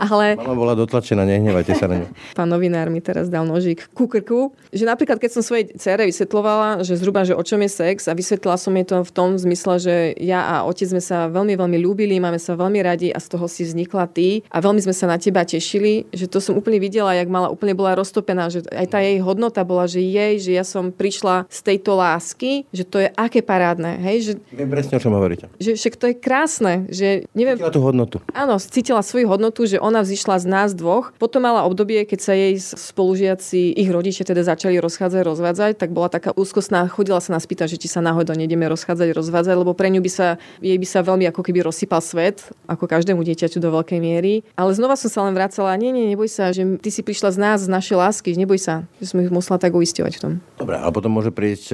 Ale... 0.00 0.36
Mama 0.40 0.56
bola 0.56 0.74
dotlačená, 0.76 1.28
nehnevajte 1.28 1.76
sa 1.76 1.86
na 1.86 2.04
ňu. 2.04 2.06
Pán 2.38 2.48
novinár 2.48 2.88
mi 2.88 3.04
teraz 3.04 3.28
dal 3.28 3.44
nožík 3.44 3.92
ku 3.92 4.08
krku, 4.08 4.56
že 4.72 4.88
napríklad 4.88 5.20
keď 5.20 5.30
som 5.36 5.42
svojej 5.44 5.76
cére 5.76 6.08
vysvetlovala, 6.08 6.80
že 6.80 6.96
zhruba, 6.96 7.26
že 7.28 7.36
o 7.36 7.42
čom 7.44 7.60
je 7.60 7.70
sex 7.70 8.08
a 8.08 8.16
vysvetlila 8.40 8.56
som 8.56 8.72
jej 8.72 8.86
to 8.88 8.96
v 9.04 9.12
tom 9.12 9.28
zmysle, 9.36 9.74
že 9.76 9.94
ja 10.16 10.40
a 10.40 10.54
otec 10.64 10.88
sme 10.88 11.04
sa 11.04 11.28
veľmi, 11.28 11.60
veľmi 11.60 11.76
ľúbili, 11.84 12.16
máme 12.16 12.40
sa 12.40 12.56
veľmi 12.56 12.80
radi 12.80 13.12
a 13.12 13.20
z 13.20 13.36
toho 13.36 13.44
si 13.44 13.68
vznikla 13.68 14.08
ty 14.08 14.40
a 14.48 14.64
veľmi 14.64 14.80
sme 14.80 14.96
sa 14.96 15.04
na 15.04 15.20
teba 15.20 15.44
tešili, 15.44 16.08
že 16.08 16.24
to 16.24 16.40
som 16.40 16.56
úplne 16.56 16.80
videla, 16.80 17.12
jak 17.12 17.28
mala, 17.28 17.52
úplne 17.52 17.76
bola 17.76 17.92
roztopená, 18.00 18.48
že 18.48 18.64
aj 18.72 18.86
tá 18.88 19.04
jej 19.04 19.20
hodnota 19.20 19.60
bola, 19.60 19.84
že 19.84 20.00
jej, 20.00 20.40
že 20.40 20.56
ja 20.56 20.64
som 20.64 20.88
prišla 20.88 21.52
z 21.52 21.58
tejto 21.60 22.00
lásky, 22.00 22.64
že 22.72 22.88
to 22.88 23.04
je 23.04 23.12
aké 23.12 23.44
parádne, 23.44 24.00
hej, 24.00 24.16
že... 24.24 24.32
Viem 24.56 24.72
presne, 24.72 24.96
o 24.96 25.02
čom 25.04 25.12
hovoríte. 25.12 25.52
Že 25.60 25.76
však 25.76 25.94
to 26.00 26.04
je 26.08 26.14
krásne, 26.16 26.72
že 26.88 27.28
neviem... 27.36 27.60
Cítila 27.60 27.76
tú 27.76 27.84
hodnotu. 27.84 28.16
Áno, 28.32 28.56
cítila 28.56 29.04
svoju 29.04 29.28
hodnotu, 29.28 29.68
že 29.68 29.76
ona 29.76 30.00
vzýšla 30.00 30.40
z 30.40 30.46
nás 30.48 30.72
dvoch. 30.72 31.12
Potom 31.20 31.44
mala 31.44 31.68
obdobie, 31.68 32.08
keď 32.08 32.20
sa 32.24 32.32
jej 32.32 32.56
spolužiaci, 32.56 33.76
ich 33.76 33.90
rodičia 33.92 34.24
teda 34.24 34.48
začali 34.48 34.80
rozchádzať, 34.80 35.22
rozvádzať, 35.28 35.72
tak 35.76 35.92
bola 35.92 36.08
taká 36.08 36.32
úzkostná, 36.32 36.88
chodila 36.88 37.20
sa 37.20 37.36
nás 37.36 37.44
pýtať, 37.44 37.76
že 37.76 37.80
či 37.84 37.88
sa 37.90 38.00
náhodou 38.00 38.19
nejdeme 38.24 38.68
rozchádzať, 38.68 39.16
rozvádzať, 39.16 39.54
lebo 39.56 39.72
pre 39.72 39.88
ňu 39.88 40.04
by 40.04 40.10
sa, 40.10 40.36
jej 40.60 40.76
by 40.76 40.86
sa 40.86 41.00
veľmi 41.00 41.24
ako 41.32 41.40
keby 41.40 41.64
rozsypal 41.64 42.04
svet, 42.04 42.44
ako 42.68 42.84
každému 42.84 43.24
dieťaťu 43.24 43.58
do 43.62 43.72
veľkej 43.72 44.00
miery. 44.00 44.44
Ale 44.54 44.76
znova 44.76 45.00
som 45.00 45.08
sa 45.08 45.24
len 45.24 45.32
vracala, 45.32 45.76
nie, 45.80 45.94
nie, 45.94 46.10
neboj 46.12 46.28
sa, 46.28 46.52
že 46.52 46.66
ty 46.80 46.92
si 46.92 47.00
prišla 47.00 47.32
z 47.32 47.38
nás, 47.40 47.58
z 47.64 47.70
našej 47.70 47.96
lásky, 47.96 48.36
neboj 48.36 48.60
sa, 48.60 48.84
že 49.00 49.12
som 49.12 49.22
ich 49.22 49.32
musela 49.32 49.56
tak 49.56 49.72
uisťovať 49.72 50.12
v 50.16 50.20
tom. 50.20 50.32
Dobre, 50.60 50.76
ale 50.76 50.92
potom 50.92 51.14
môže 51.14 51.32
prísť 51.32 51.72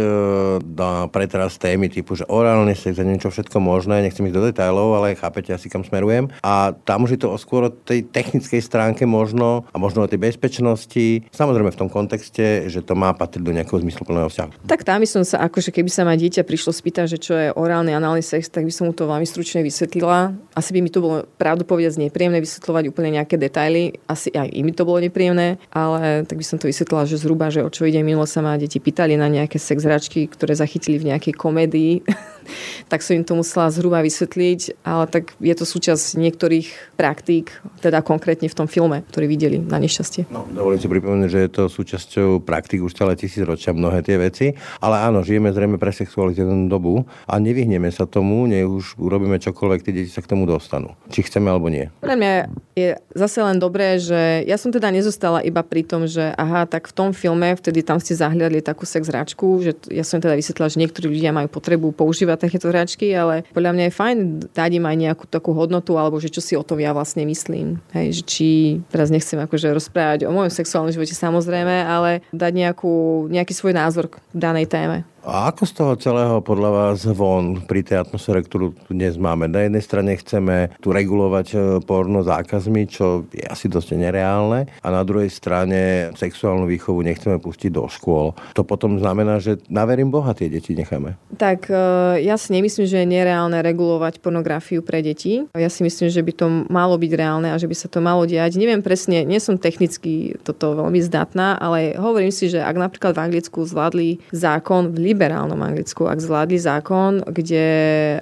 na 0.62 1.09
pretras 1.11 1.56
témy 1.56 1.88
typu, 1.88 2.14
že 2.18 2.28
orálne 2.28 2.74
sex 2.76 2.98
a 3.00 3.04
niečo 3.06 3.32
všetko 3.32 3.59
možné, 3.59 4.04
nechcem 4.04 4.26
ísť 4.26 4.37
do 4.37 4.42
detailov, 4.46 4.94
ale 4.98 5.16
chápete 5.16 5.54
asi 5.54 5.72
kam 5.72 5.82
smerujem. 5.82 6.28
A 6.44 6.76
tam 6.85 7.09
už 7.09 7.16
je 7.16 7.20
to 7.24 7.32
skôr 7.40 7.68
o 7.68 7.70
tej 7.72 8.04
technickej 8.04 8.61
stránke 8.61 9.09
možno 9.09 9.64
a 9.72 9.76
možno 9.80 10.04
o 10.04 10.11
tej 10.11 10.20
bezpečnosti. 10.20 11.24
Samozrejme 11.32 11.72
v 11.72 11.80
tom 11.80 11.88
kontexte, 11.88 12.68
že 12.68 12.82
to 12.82 12.98
má 12.98 13.14
patriť 13.16 13.42
do 13.42 13.54
nejakého 13.54 13.80
zmysluplného 13.80 14.28
vzťahu. 14.28 14.50
Tak 14.66 14.85
tam 14.85 15.00
by 15.00 15.09
som 15.09 15.22
sa, 15.22 15.40
akože 15.46 15.70
keby 15.72 15.88
sa 15.88 16.02
ma 16.04 16.18
dieťa 16.18 16.36
prišlo 16.42 16.75
spýtať, 16.75 17.16
že 17.16 17.18
čo 17.22 17.33
je 17.38 17.49
orálny 17.55 17.94
análny 17.94 18.20
sex, 18.20 18.51
tak 18.51 18.66
by 18.66 18.72
som 18.75 18.90
mu 18.90 18.92
to 18.92 19.09
veľmi 19.09 19.25
stručne 19.25 19.62
vysvetlila. 19.62 20.35
Asi 20.53 20.70
by 20.75 20.81
mi 20.83 20.90
to 20.90 21.01
bolo 21.01 21.25
pravdu 21.38 21.62
povedať 21.62 22.03
nepríjemné 22.03 22.42
vysvetľovať 22.42 22.85
úplne 22.90 23.20
nejaké 23.20 23.38
detaily. 23.38 23.96
Asi 24.11 24.35
aj 24.35 24.51
im 24.53 24.68
to 24.75 24.85
bolo 24.85 25.01
nepríjemné, 25.01 25.57
ale 25.70 26.27
tak 26.27 26.37
by 26.37 26.44
som 26.44 26.59
to 26.59 26.68
vysvetlila, 26.68 27.07
že 27.07 27.22
zhruba, 27.22 27.53
že 27.53 27.62
o 27.62 27.70
čo 27.70 27.87
ide. 27.87 28.03
Minulo 28.03 28.27
sa 28.27 28.42
ma 28.42 28.59
deti 28.59 28.83
pýtali 28.83 29.14
na 29.14 29.31
nejaké 29.31 29.57
sex 29.57 29.87
hračky, 29.87 30.27
ktoré 30.27 30.53
zachytili 30.59 30.99
v 30.99 31.14
nejakej 31.14 31.33
komédii. 31.38 32.03
tak 32.92 33.03
som 33.03 33.18
im 33.18 33.25
to 33.27 33.35
musela 33.35 33.70
zhruba 33.70 34.03
vysvetliť, 34.03 34.87
ale 34.87 35.05
tak 35.11 35.35
je 35.42 35.55
to 35.55 35.64
súčasť 35.66 36.18
niektorých 36.18 36.94
praktík, 36.94 37.51
teda 37.83 38.01
konkrétne 38.03 38.46
v 38.46 38.57
tom 38.57 38.68
filme, 38.70 39.03
ktorý 39.11 39.27
videli 39.27 39.59
na 39.59 39.83
nešťastie. 39.83 40.31
No, 40.31 40.46
dovolím 40.46 40.81
si 40.81 40.88
pripomenúť, 40.90 41.31
že 41.31 41.40
je 41.46 41.51
to 41.51 41.62
súčasťou 41.66 42.29
praktik 42.42 42.83
už 42.83 42.94
celé 42.94 43.18
tisíc 43.18 43.42
ročia 43.42 43.75
mnohé 43.75 44.01
tie 44.07 44.16
veci, 44.16 44.55
ale 44.79 45.03
áno, 45.03 45.27
žijeme 45.27 45.51
zrejme 45.51 45.77
pre 45.77 45.90
sexualizovanú 46.32 46.66
dobu 46.66 46.94
a 47.26 47.34
nevyhneme 47.38 47.90
sa 47.94 48.06
tomu, 48.08 48.46
ne 48.50 48.66
už 48.66 48.98
urobíme 48.98 49.38
čokoľvek, 49.38 49.80
tie 49.82 49.94
deti 49.94 50.10
sa 50.10 50.22
k 50.22 50.30
tomu 50.30 50.48
dostanú. 50.48 50.98
Či 51.10 51.26
chceme 51.30 51.50
alebo 51.50 51.70
nie. 51.70 51.90
Pre 52.02 52.14
mňa 52.16 52.50
je 52.74 52.98
zase 53.14 53.38
len 53.40 53.56
dobré, 53.56 53.96
že 53.96 54.42
ja 54.44 54.58
som 54.58 54.74
teda 54.74 54.90
nezostala 54.90 55.40
iba 55.40 55.62
pri 55.62 55.86
tom, 55.86 56.04
že 56.04 56.34
aha, 56.34 56.66
tak 56.66 56.90
v 56.90 56.94
tom 56.94 57.10
filme, 57.14 57.54
vtedy 57.56 57.80
tam 57.86 58.02
ste 58.02 58.18
zahľadli 58.18 58.60
takú 58.60 58.84
sex 58.84 59.08
hračku, 59.08 59.62
že 59.62 59.72
ja 59.88 60.02
som 60.02 60.18
teda 60.18 60.34
vysvetlila, 60.36 60.72
že 60.72 60.80
niektorí 60.82 61.06
ľudia 61.08 61.32
majú 61.32 61.48
potrebu 61.48 61.94
používať 61.94 62.48
takéto 62.50 62.68
hračky, 62.68 63.14
ale 63.14 63.46
podľa 63.54 63.72
mňa 63.72 63.84
je 63.88 63.96
fajn 63.96 64.16
dať 64.52 64.70
im 64.76 64.84
aj 64.84 64.96
nejakú 64.96 65.24
takú 65.30 65.54
hodnotu, 65.54 65.96
alebo 65.96 66.18
že 66.20 66.32
čo 66.32 66.42
si 66.42 66.58
o 66.58 66.66
tom 66.66 66.82
ja 66.82 66.92
vlastne 66.92 67.24
myslím. 67.24 67.80
Hej, 67.94 68.20
že 68.20 68.22
či, 68.26 68.50
teraz 68.90 69.08
nechcem 69.08 69.38
akože 69.40 69.72
rozprávať 69.72 70.28
o 70.28 70.34
mojom 70.34 70.52
sexuálnom 70.52 70.92
živote 70.92 71.14
samozrejme, 71.16 71.86
ale 71.86 72.20
dať 72.34 72.52
nejakú, 72.52 73.26
nejaký 73.32 73.52
svoj 73.56 73.72
názor 73.72 74.10
k 74.10 74.20
danej 74.34 74.68
téme. 74.68 75.08
A 75.26 75.50
ako 75.50 75.66
z 75.66 75.72
toho 75.74 75.92
celého 75.98 76.38
podľa 76.38 76.70
vás 76.70 77.02
von 77.10 77.58
pri 77.66 77.82
tej 77.82 78.06
atmosfére, 78.06 78.46
ktorú 78.46 78.78
dnes 78.86 79.18
máme? 79.18 79.50
Na 79.50 79.66
jednej 79.66 79.82
strane 79.82 80.14
chceme 80.14 80.70
tu 80.78 80.94
regulovať 80.94 81.46
e, 81.50 81.56
porno 81.82 82.22
zákazmi, 82.22 82.86
čo 82.86 83.26
je 83.34 83.42
asi 83.42 83.66
dosť 83.66 83.98
nereálne, 83.98 84.70
a 84.70 84.86
na 84.86 85.02
druhej 85.02 85.26
strane 85.26 86.14
sexuálnu 86.14 86.70
výchovu 86.70 87.02
nechceme 87.02 87.42
pustiť 87.42 87.74
do 87.74 87.90
škôl. 87.90 88.38
To 88.54 88.62
potom 88.62 89.02
znamená, 89.02 89.42
že 89.42 89.58
naverím 89.66 90.14
Boha 90.14 90.30
tie 90.30 90.46
deti 90.46 90.78
necháme. 90.78 91.18
Tak 91.34 91.74
e, 91.74 92.22
ja 92.22 92.38
si 92.38 92.54
nemyslím, 92.54 92.86
že 92.86 93.02
je 93.02 93.10
nereálne 93.10 93.58
regulovať 93.66 94.22
pornografiu 94.22 94.86
pre 94.86 95.02
deti. 95.02 95.42
Ja 95.58 95.66
si 95.66 95.82
myslím, 95.82 96.06
že 96.06 96.22
by 96.22 96.32
to 96.38 96.46
malo 96.70 96.94
byť 96.94 97.12
reálne 97.18 97.50
a 97.50 97.58
že 97.58 97.66
by 97.66 97.74
sa 97.74 97.90
to 97.90 97.98
malo 97.98 98.30
diať. 98.30 98.62
Neviem 98.62 98.78
presne, 98.78 99.26
nie 99.26 99.42
som 99.42 99.58
technicky 99.58 100.38
toto 100.46 100.78
veľmi 100.78 101.02
zdatná, 101.02 101.58
ale 101.58 101.98
hovorím 101.98 102.30
si, 102.30 102.46
že 102.46 102.62
ak 102.62 102.78
napríklad 102.78 103.18
v 103.18 103.22
Anglicku 103.26 103.66
zvládli 103.66 104.22
zákon 104.30 104.94
v 104.94 105.15
liberálnom 105.16 105.57
Anglicku, 105.57 106.05
ak 106.05 106.20
zvládli 106.20 106.61
zákon, 106.61 107.24
kde 107.24 107.64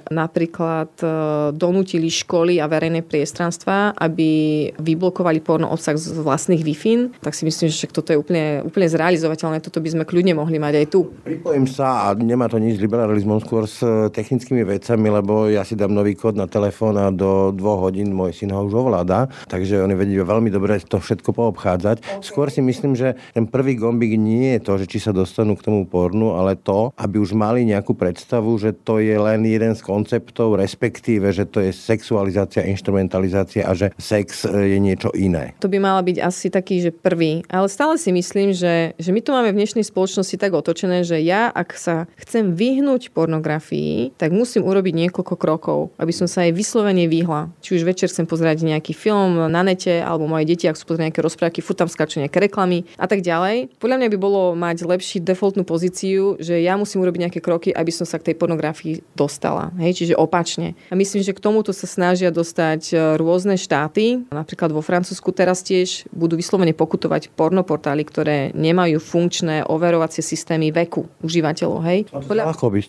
napríklad 0.07 0.87
e, 1.03 1.07
donútili 1.51 2.07
školy 2.07 2.63
a 2.63 2.71
verejné 2.71 3.03
priestranstva, 3.03 3.91
aby 3.99 4.71
vyblokovali 4.79 5.43
porno 5.43 5.67
obsah 5.67 5.99
z 5.99 6.15
vlastných 6.23 6.63
wi 6.63 6.75
tak 7.19 7.33
si 7.33 7.43
myslím, 7.43 7.67
že 7.67 7.89
toto 7.89 8.13
je 8.13 8.19
úplne, 8.19 8.61
úplne 8.61 8.85
zrealizovateľné. 8.85 9.57
Toto 9.59 9.81
by 9.81 9.89
sme 9.89 10.03
kľudne 10.05 10.37
mohli 10.37 10.61
mať 10.61 10.73
aj 10.79 10.85
tu. 10.93 11.09
Pripojím 11.25 11.65
sa 11.65 12.07
a 12.07 12.15
nemá 12.15 12.45
to 12.45 12.61
nič 12.61 12.77
s 12.77 12.83
liberalizmom, 12.83 13.41
skôr 13.41 13.65
s 13.65 13.81
technickými 14.13 14.61
vecami, 14.61 15.07
lebo 15.09 15.49
ja 15.49 15.65
si 15.65 15.73
dám 15.73 15.91
nový 15.91 16.13
kód 16.13 16.37
na 16.37 16.45
telefón 16.45 16.95
a 17.01 17.09
do 17.09 17.49
dvoch 17.51 17.89
hodín 17.89 18.13
môj 18.13 18.37
syn 18.37 18.53
ho 18.53 18.61
už 18.69 18.85
ovláda, 18.85 19.31
takže 19.49 19.81
oni 19.81 19.97
vedia 19.97 20.21
veľmi 20.21 20.53
dobre 20.53 20.77
to 20.85 21.01
všetko 21.01 21.33
poobchádzať. 21.33 22.21
Skôr 22.21 22.53
si 22.53 22.61
myslím, 22.61 22.93
že 22.93 23.17
ten 23.33 23.49
prvý 23.49 23.79
gombík 23.79 24.13
nie 24.19 24.59
je 24.59 24.61
to, 24.61 24.77
že 24.77 24.85
či 24.85 25.01
sa 25.01 25.11
dostanú 25.15 25.57
k 25.57 25.65
tomu 25.65 25.89
pornu, 25.89 26.37
ale 26.37 26.59
to, 26.59 26.84
aby 26.93 27.17
už 27.17 27.33
mali 27.33 27.65
nejakú 27.65 27.97
predstavu, 27.97 28.53
že 28.61 28.75
to 28.75 29.01
je 29.01 29.17
len 29.17 29.41
jeden 29.41 29.73
z 29.73 29.81
konceptov, 29.81 30.61
respektíve, 30.61 31.33
že 31.33 31.49
to 31.49 31.63
je 31.65 31.73
sexualizácia, 31.73 32.67
instrumentalizácia 32.69 33.65
a 33.65 33.73
že 33.73 33.89
sex 33.97 34.45
e, 34.45 34.75
je 34.75 34.77
niečo 34.77 35.09
iné. 35.17 35.57
To 35.63 35.71
by 35.71 35.81
mala 35.81 36.05
byť 36.05 36.17
asi 36.21 36.47
taký, 36.51 36.83
že 36.83 36.91
prvý. 36.91 37.41
Ale 37.47 37.71
stále 37.71 37.95
si 37.97 38.11
myslím, 38.11 38.51
že, 38.51 38.93
že 38.99 39.09
my 39.09 39.21
to 39.23 39.31
máme 39.31 39.49
v 39.55 39.59
dnešnej 39.63 39.85
spoločnosti 39.87 40.35
tak 40.37 40.51
otočené, 40.53 41.07
že 41.07 41.21
ja, 41.23 41.49
ak 41.49 41.77
sa 41.77 42.09
chcem 42.19 42.51
vyhnúť 42.53 43.15
pornografii, 43.15 44.17
tak 44.19 44.35
musím 44.35 44.67
urobiť 44.67 45.07
niekoľko 45.07 45.35
krokov, 45.39 45.79
aby 46.01 46.11
som 46.11 46.27
sa 46.27 46.43
jej 46.43 46.53
vyslovene 46.55 47.07
vyhla. 47.07 47.53
Či 47.61 47.79
už 47.79 47.87
večer 47.87 48.11
chcem 48.11 48.27
pozerať 48.27 48.65
nejaký 48.65 48.91
film 48.91 49.47
na 49.47 49.61
nete, 49.61 50.01
alebo 50.01 50.27
moje 50.27 50.49
deti, 50.49 50.65
ak 50.65 50.75
sú 50.75 50.89
pozrieť 50.89 51.13
nejaké 51.13 51.21
rozprávky, 51.21 51.59
furt 51.61 51.79
tam 51.79 51.89
skáču 51.91 52.19
nejaké 52.19 52.41
reklamy 52.41 52.83
a 52.97 53.05
tak 53.05 53.21
ďalej. 53.21 53.77
Podľa 53.77 53.97
mňa 54.01 54.09
by 54.11 54.17
bolo 54.17 54.41
mať 54.57 54.83
lepší 54.83 55.21
defaultnú 55.21 55.63
pozíciu, 55.63 56.35
že 56.41 56.64
ja 56.65 56.73
musím 56.75 57.05
urobiť 57.05 57.29
nejaké 57.29 57.39
kroky, 57.39 57.69
aby 57.69 57.91
som 57.93 58.09
sa 58.09 58.17
k 58.17 58.31
tej 58.31 58.35
pornografii 58.41 59.05
dostala. 59.13 59.69
Hej, 59.77 60.01
čiže 60.01 60.13
opačne. 60.17 60.73
A 60.89 60.97
myslím, 60.97 61.21
že 61.21 61.37
k 61.37 61.39
tomuto 61.39 61.69
sa 61.69 61.85
snažia 61.85 62.33
dostať 62.33 62.81
e, 62.91 62.95
rôzne 63.21 63.53
štáty. 63.55 64.25
Napríklad 64.33 64.73
vo 64.73 64.81
Francúzsku 64.81 65.29
teraz 65.29 65.61
tiež 65.61 66.09
budú 66.09 66.33
vyslovene 66.33 66.73
pokutovať 66.73 67.29
pornoportály, 67.37 68.01
ktoré 68.01 68.37
nemajú 68.57 68.97
funkčné 68.97 69.67
overovacie 69.69 70.25
systémy 70.25 70.73
veku 70.73 71.05
užívateľov. 71.21 71.79
Hej. 71.85 71.99
Podľa... 72.09 72.43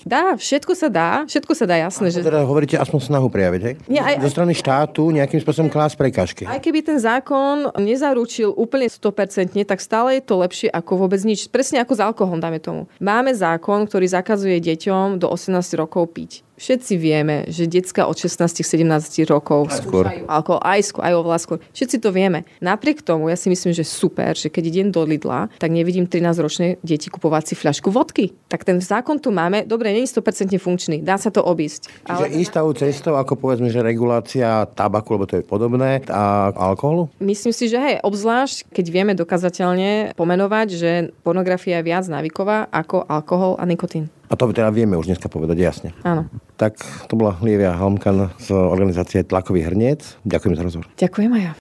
Dá, 0.06 0.38
všetko 0.38 0.72
sa 0.72 0.88
dá, 0.88 1.10
všetko 1.28 1.52
sa 1.52 1.64
dá, 1.68 1.76
jasné. 1.82 2.08
Že... 2.14 2.24
Teda 2.24 2.46
hovoríte 2.46 2.80
aspoň 2.80 3.00
snahu 3.12 3.28
prejaviť, 3.28 3.60
hej? 3.66 3.74
Nie, 3.90 4.00
aj, 4.00 4.22
Zo 4.22 4.30
strany 4.32 4.56
štátu 4.56 5.10
nejakým 5.10 5.42
spôsobom 5.42 5.68
klás 5.68 5.98
prekažky. 5.98 6.46
Aj 6.46 6.62
keby 6.62 6.86
ten 6.86 6.96
zákon 7.02 7.74
nezaručil 7.76 8.54
úplne 8.54 8.86
100%, 8.86 9.52
tak 9.66 9.82
stále 9.82 10.16
je 10.16 10.22
to 10.22 10.38
lepšie 10.38 10.68
ako 10.70 11.06
vôbec 11.06 11.20
nič. 11.26 11.50
Presne 11.50 11.82
ako 11.82 11.92
s 11.98 12.00
alkoholom, 12.00 12.38
dáme 12.38 12.62
tomu. 12.62 12.86
Máme 13.02 13.34
zákon, 13.34 13.65
ktorý 13.66 14.06
zakazuje 14.06 14.62
deťom 14.62 15.18
do 15.18 15.26
18 15.26 15.50
rokov 15.74 16.14
piť. 16.14 16.45
Všetci 16.56 16.94
vieme, 16.96 17.44
že 17.52 17.68
decka 17.68 18.08
od 18.08 18.16
16-17 18.16 19.28
rokov 19.28 19.68
skôr. 19.76 20.08
alkohol, 20.24 20.60
aj, 20.64 20.80
skôr, 20.88 21.02
aj 21.04 21.12
oveľa 21.12 21.38
skôr. 21.38 21.58
Všetci 21.76 21.96
to 22.00 22.08
vieme. 22.16 22.48
Napriek 22.64 23.04
tomu, 23.04 23.28
ja 23.28 23.36
si 23.36 23.52
myslím, 23.52 23.76
že 23.76 23.84
super, 23.84 24.32
že 24.32 24.48
keď 24.48 24.64
idem 24.72 24.88
do 24.88 25.04
Lidla, 25.04 25.52
tak 25.60 25.68
nevidím 25.68 26.08
13-ročné 26.08 26.80
deti 26.80 27.12
kupovať 27.12 27.52
si 27.52 27.54
fľašku 27.60 27.92
vodky. 27.92 28.32
Tak 28.48 28.64
ten 28.64 28.80
zákon 28.80 29.20
tu 29.20 29.28
máme, 29.28 29.68
dobre, 29.68 29.92
nie 29.92 30.08
je 30.08 30.16
100% 30.16 30.56
funkčný, 30.56 31.04
dá 31.04 31.20
sa 31.20 31.28
to 31.28 31.44
obísť. 31.44 31.92
Čiže 32.08 32.24
ale... 32.24 32.40
istou 32.40 32.66
cestou, 32.72 33.14
ako 33.20 33.36
povedzme, 33.36 33.68
že 33.68 33.84
regulácia 33.84 34.64
tabaku, 34.72 35.20
lebo 35.20 35.28
to 35.28 35.36
je 35.40 35.44
podobné, 35.44 36.00
a 36.08 36.56
alkoholu? 36.56 37.12
Myslím 37.20 37.52
si, 37.52 37.68
že 37.68 37.76
hej, 37.76 37.96
obzvlášť, 38.00 38.72
keď 38.72 38.86
vieme 38.88 39.12
dokazateľne 39.12 40.16
pomenovať, 40.16 40.68
že 40.72 40.90
pornografia 41.20 41.84
je 41.84 41.86
viac 41.92 42.08
návyková 42.08 42.72
ako 42.72 43.04
alkohol 43.04 43.60
a 43.60 43.64
nikotín. 43.68 44.08
A 44.26 44.34
to 44.34 44.50
teda 44.50 44.74
vieme 44.74 44.98
už 44.98 45.06
dneska 45.06 45.30
povedať 45.30 45.56
jasne. 45.62 45.90
Áno. 46.02 46.26
Tak 46.58 46.82
to 47.06 47.14
bola 47.14 47.38
Lievia 47.38 47.78
Halmkan 47.78 48.34
z 48.42 48.50
organizácie 48.50 49.22
Tlakový 49.22 49.62
hrniec. 49.62 50.18
Ďakujem 50.26 50.54
za 50.58 50.62
rozhovor. 50.66 50.86
Ďakujem 50.98 51.30
aj 51.30 51.42
ja. 51.42 51.52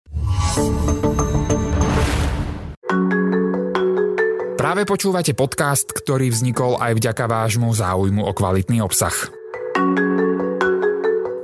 Práve 4.58 4.82
počúvate 4.90 5.38
podcast, 5.38 5.94
ktorý 5.94 6.34
vznikol 6.34 6.82
aj 6.82 6.98
vďaka 6.98 7.26
vášmu 7.30 7.70
záujmu 7.70 8.26
o 8.26 8.32
kvalitný 8.34 8.82
obsah. 8.82 9.14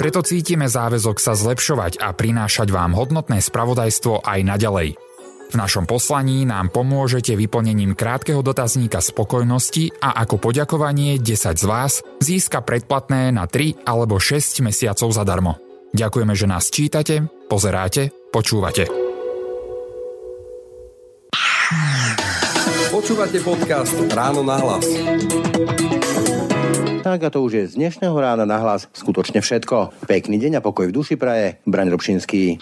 Preto 0.01 0.25
cítime 0.25 0.65
záväzok 0.65 1.21
sa 1.21 1.37
zlepšovať 1.37 2.01
a 2.01 2.09
prinášať 2.17 2.73
vám 2.73 2.97
hodnotné 2.97 3.37
spravodajstvo 3.37 4.25
aj 4.25 4.39
naďalej– 4.41 4.89
v 5.51 5.59
našom 5.59 5.83
poslaní 5.83 6.47
nám 6.47 6.71
pomôžete 6.71 7.35
vyplnením 7.35 7.91
krátkeho 7.91 8.39
dotazníka 8.39 9.03
spokojnosti 9.03 9.99
a 9.99 10.23
ako 10.23 10.39
poďakovanie 10.39 11.19
10 11.19 11.59
z 11.59 11.65
vás 11.67 11.99
získa 12.23 12.63
predplatné 12.63 13.35
na 13.35 13.43
3 13.51 13.83
alebo 13.83 14.15
6 14.15 14.63
mesiacov 14.63 15.11
zadarmo. 15.11 15.59
Ďakujeme, 15.91 16.33
že 16.39 16.47
nás 16.47 16.71
čítate, 16.71 17.27
pozeráte, 17.51 18.15
počúvate. 18.31 18.87
Počúvate 22.91 23.43
podcast 23.43 23.95
Ráno 24.15 24.47
na 24.47 24.55
hlas. 24.55 24.87
Tak 27.01 27.27
a 27.27 27.29
to 27.33 27.43
už 27.43 27.51
je 27.51 27.63
z 27.65 27.73
dnešného 27.75 28.15
rána 28.15 28.47
na 28.47 28.61
hlas 28.61 28.87
skutočne 28.95 29.43
všetko. 29.43 30.07
Pekný 30.07 30.39
deň 30.39 30.59
a 30.59 30.61
pokoj 30.63 30.87
v 30.87 30.95
duši 30.95 31.19
praje. 31.19 31.59
Braň 31.67 31.91
Robšinský. 31.91 32.61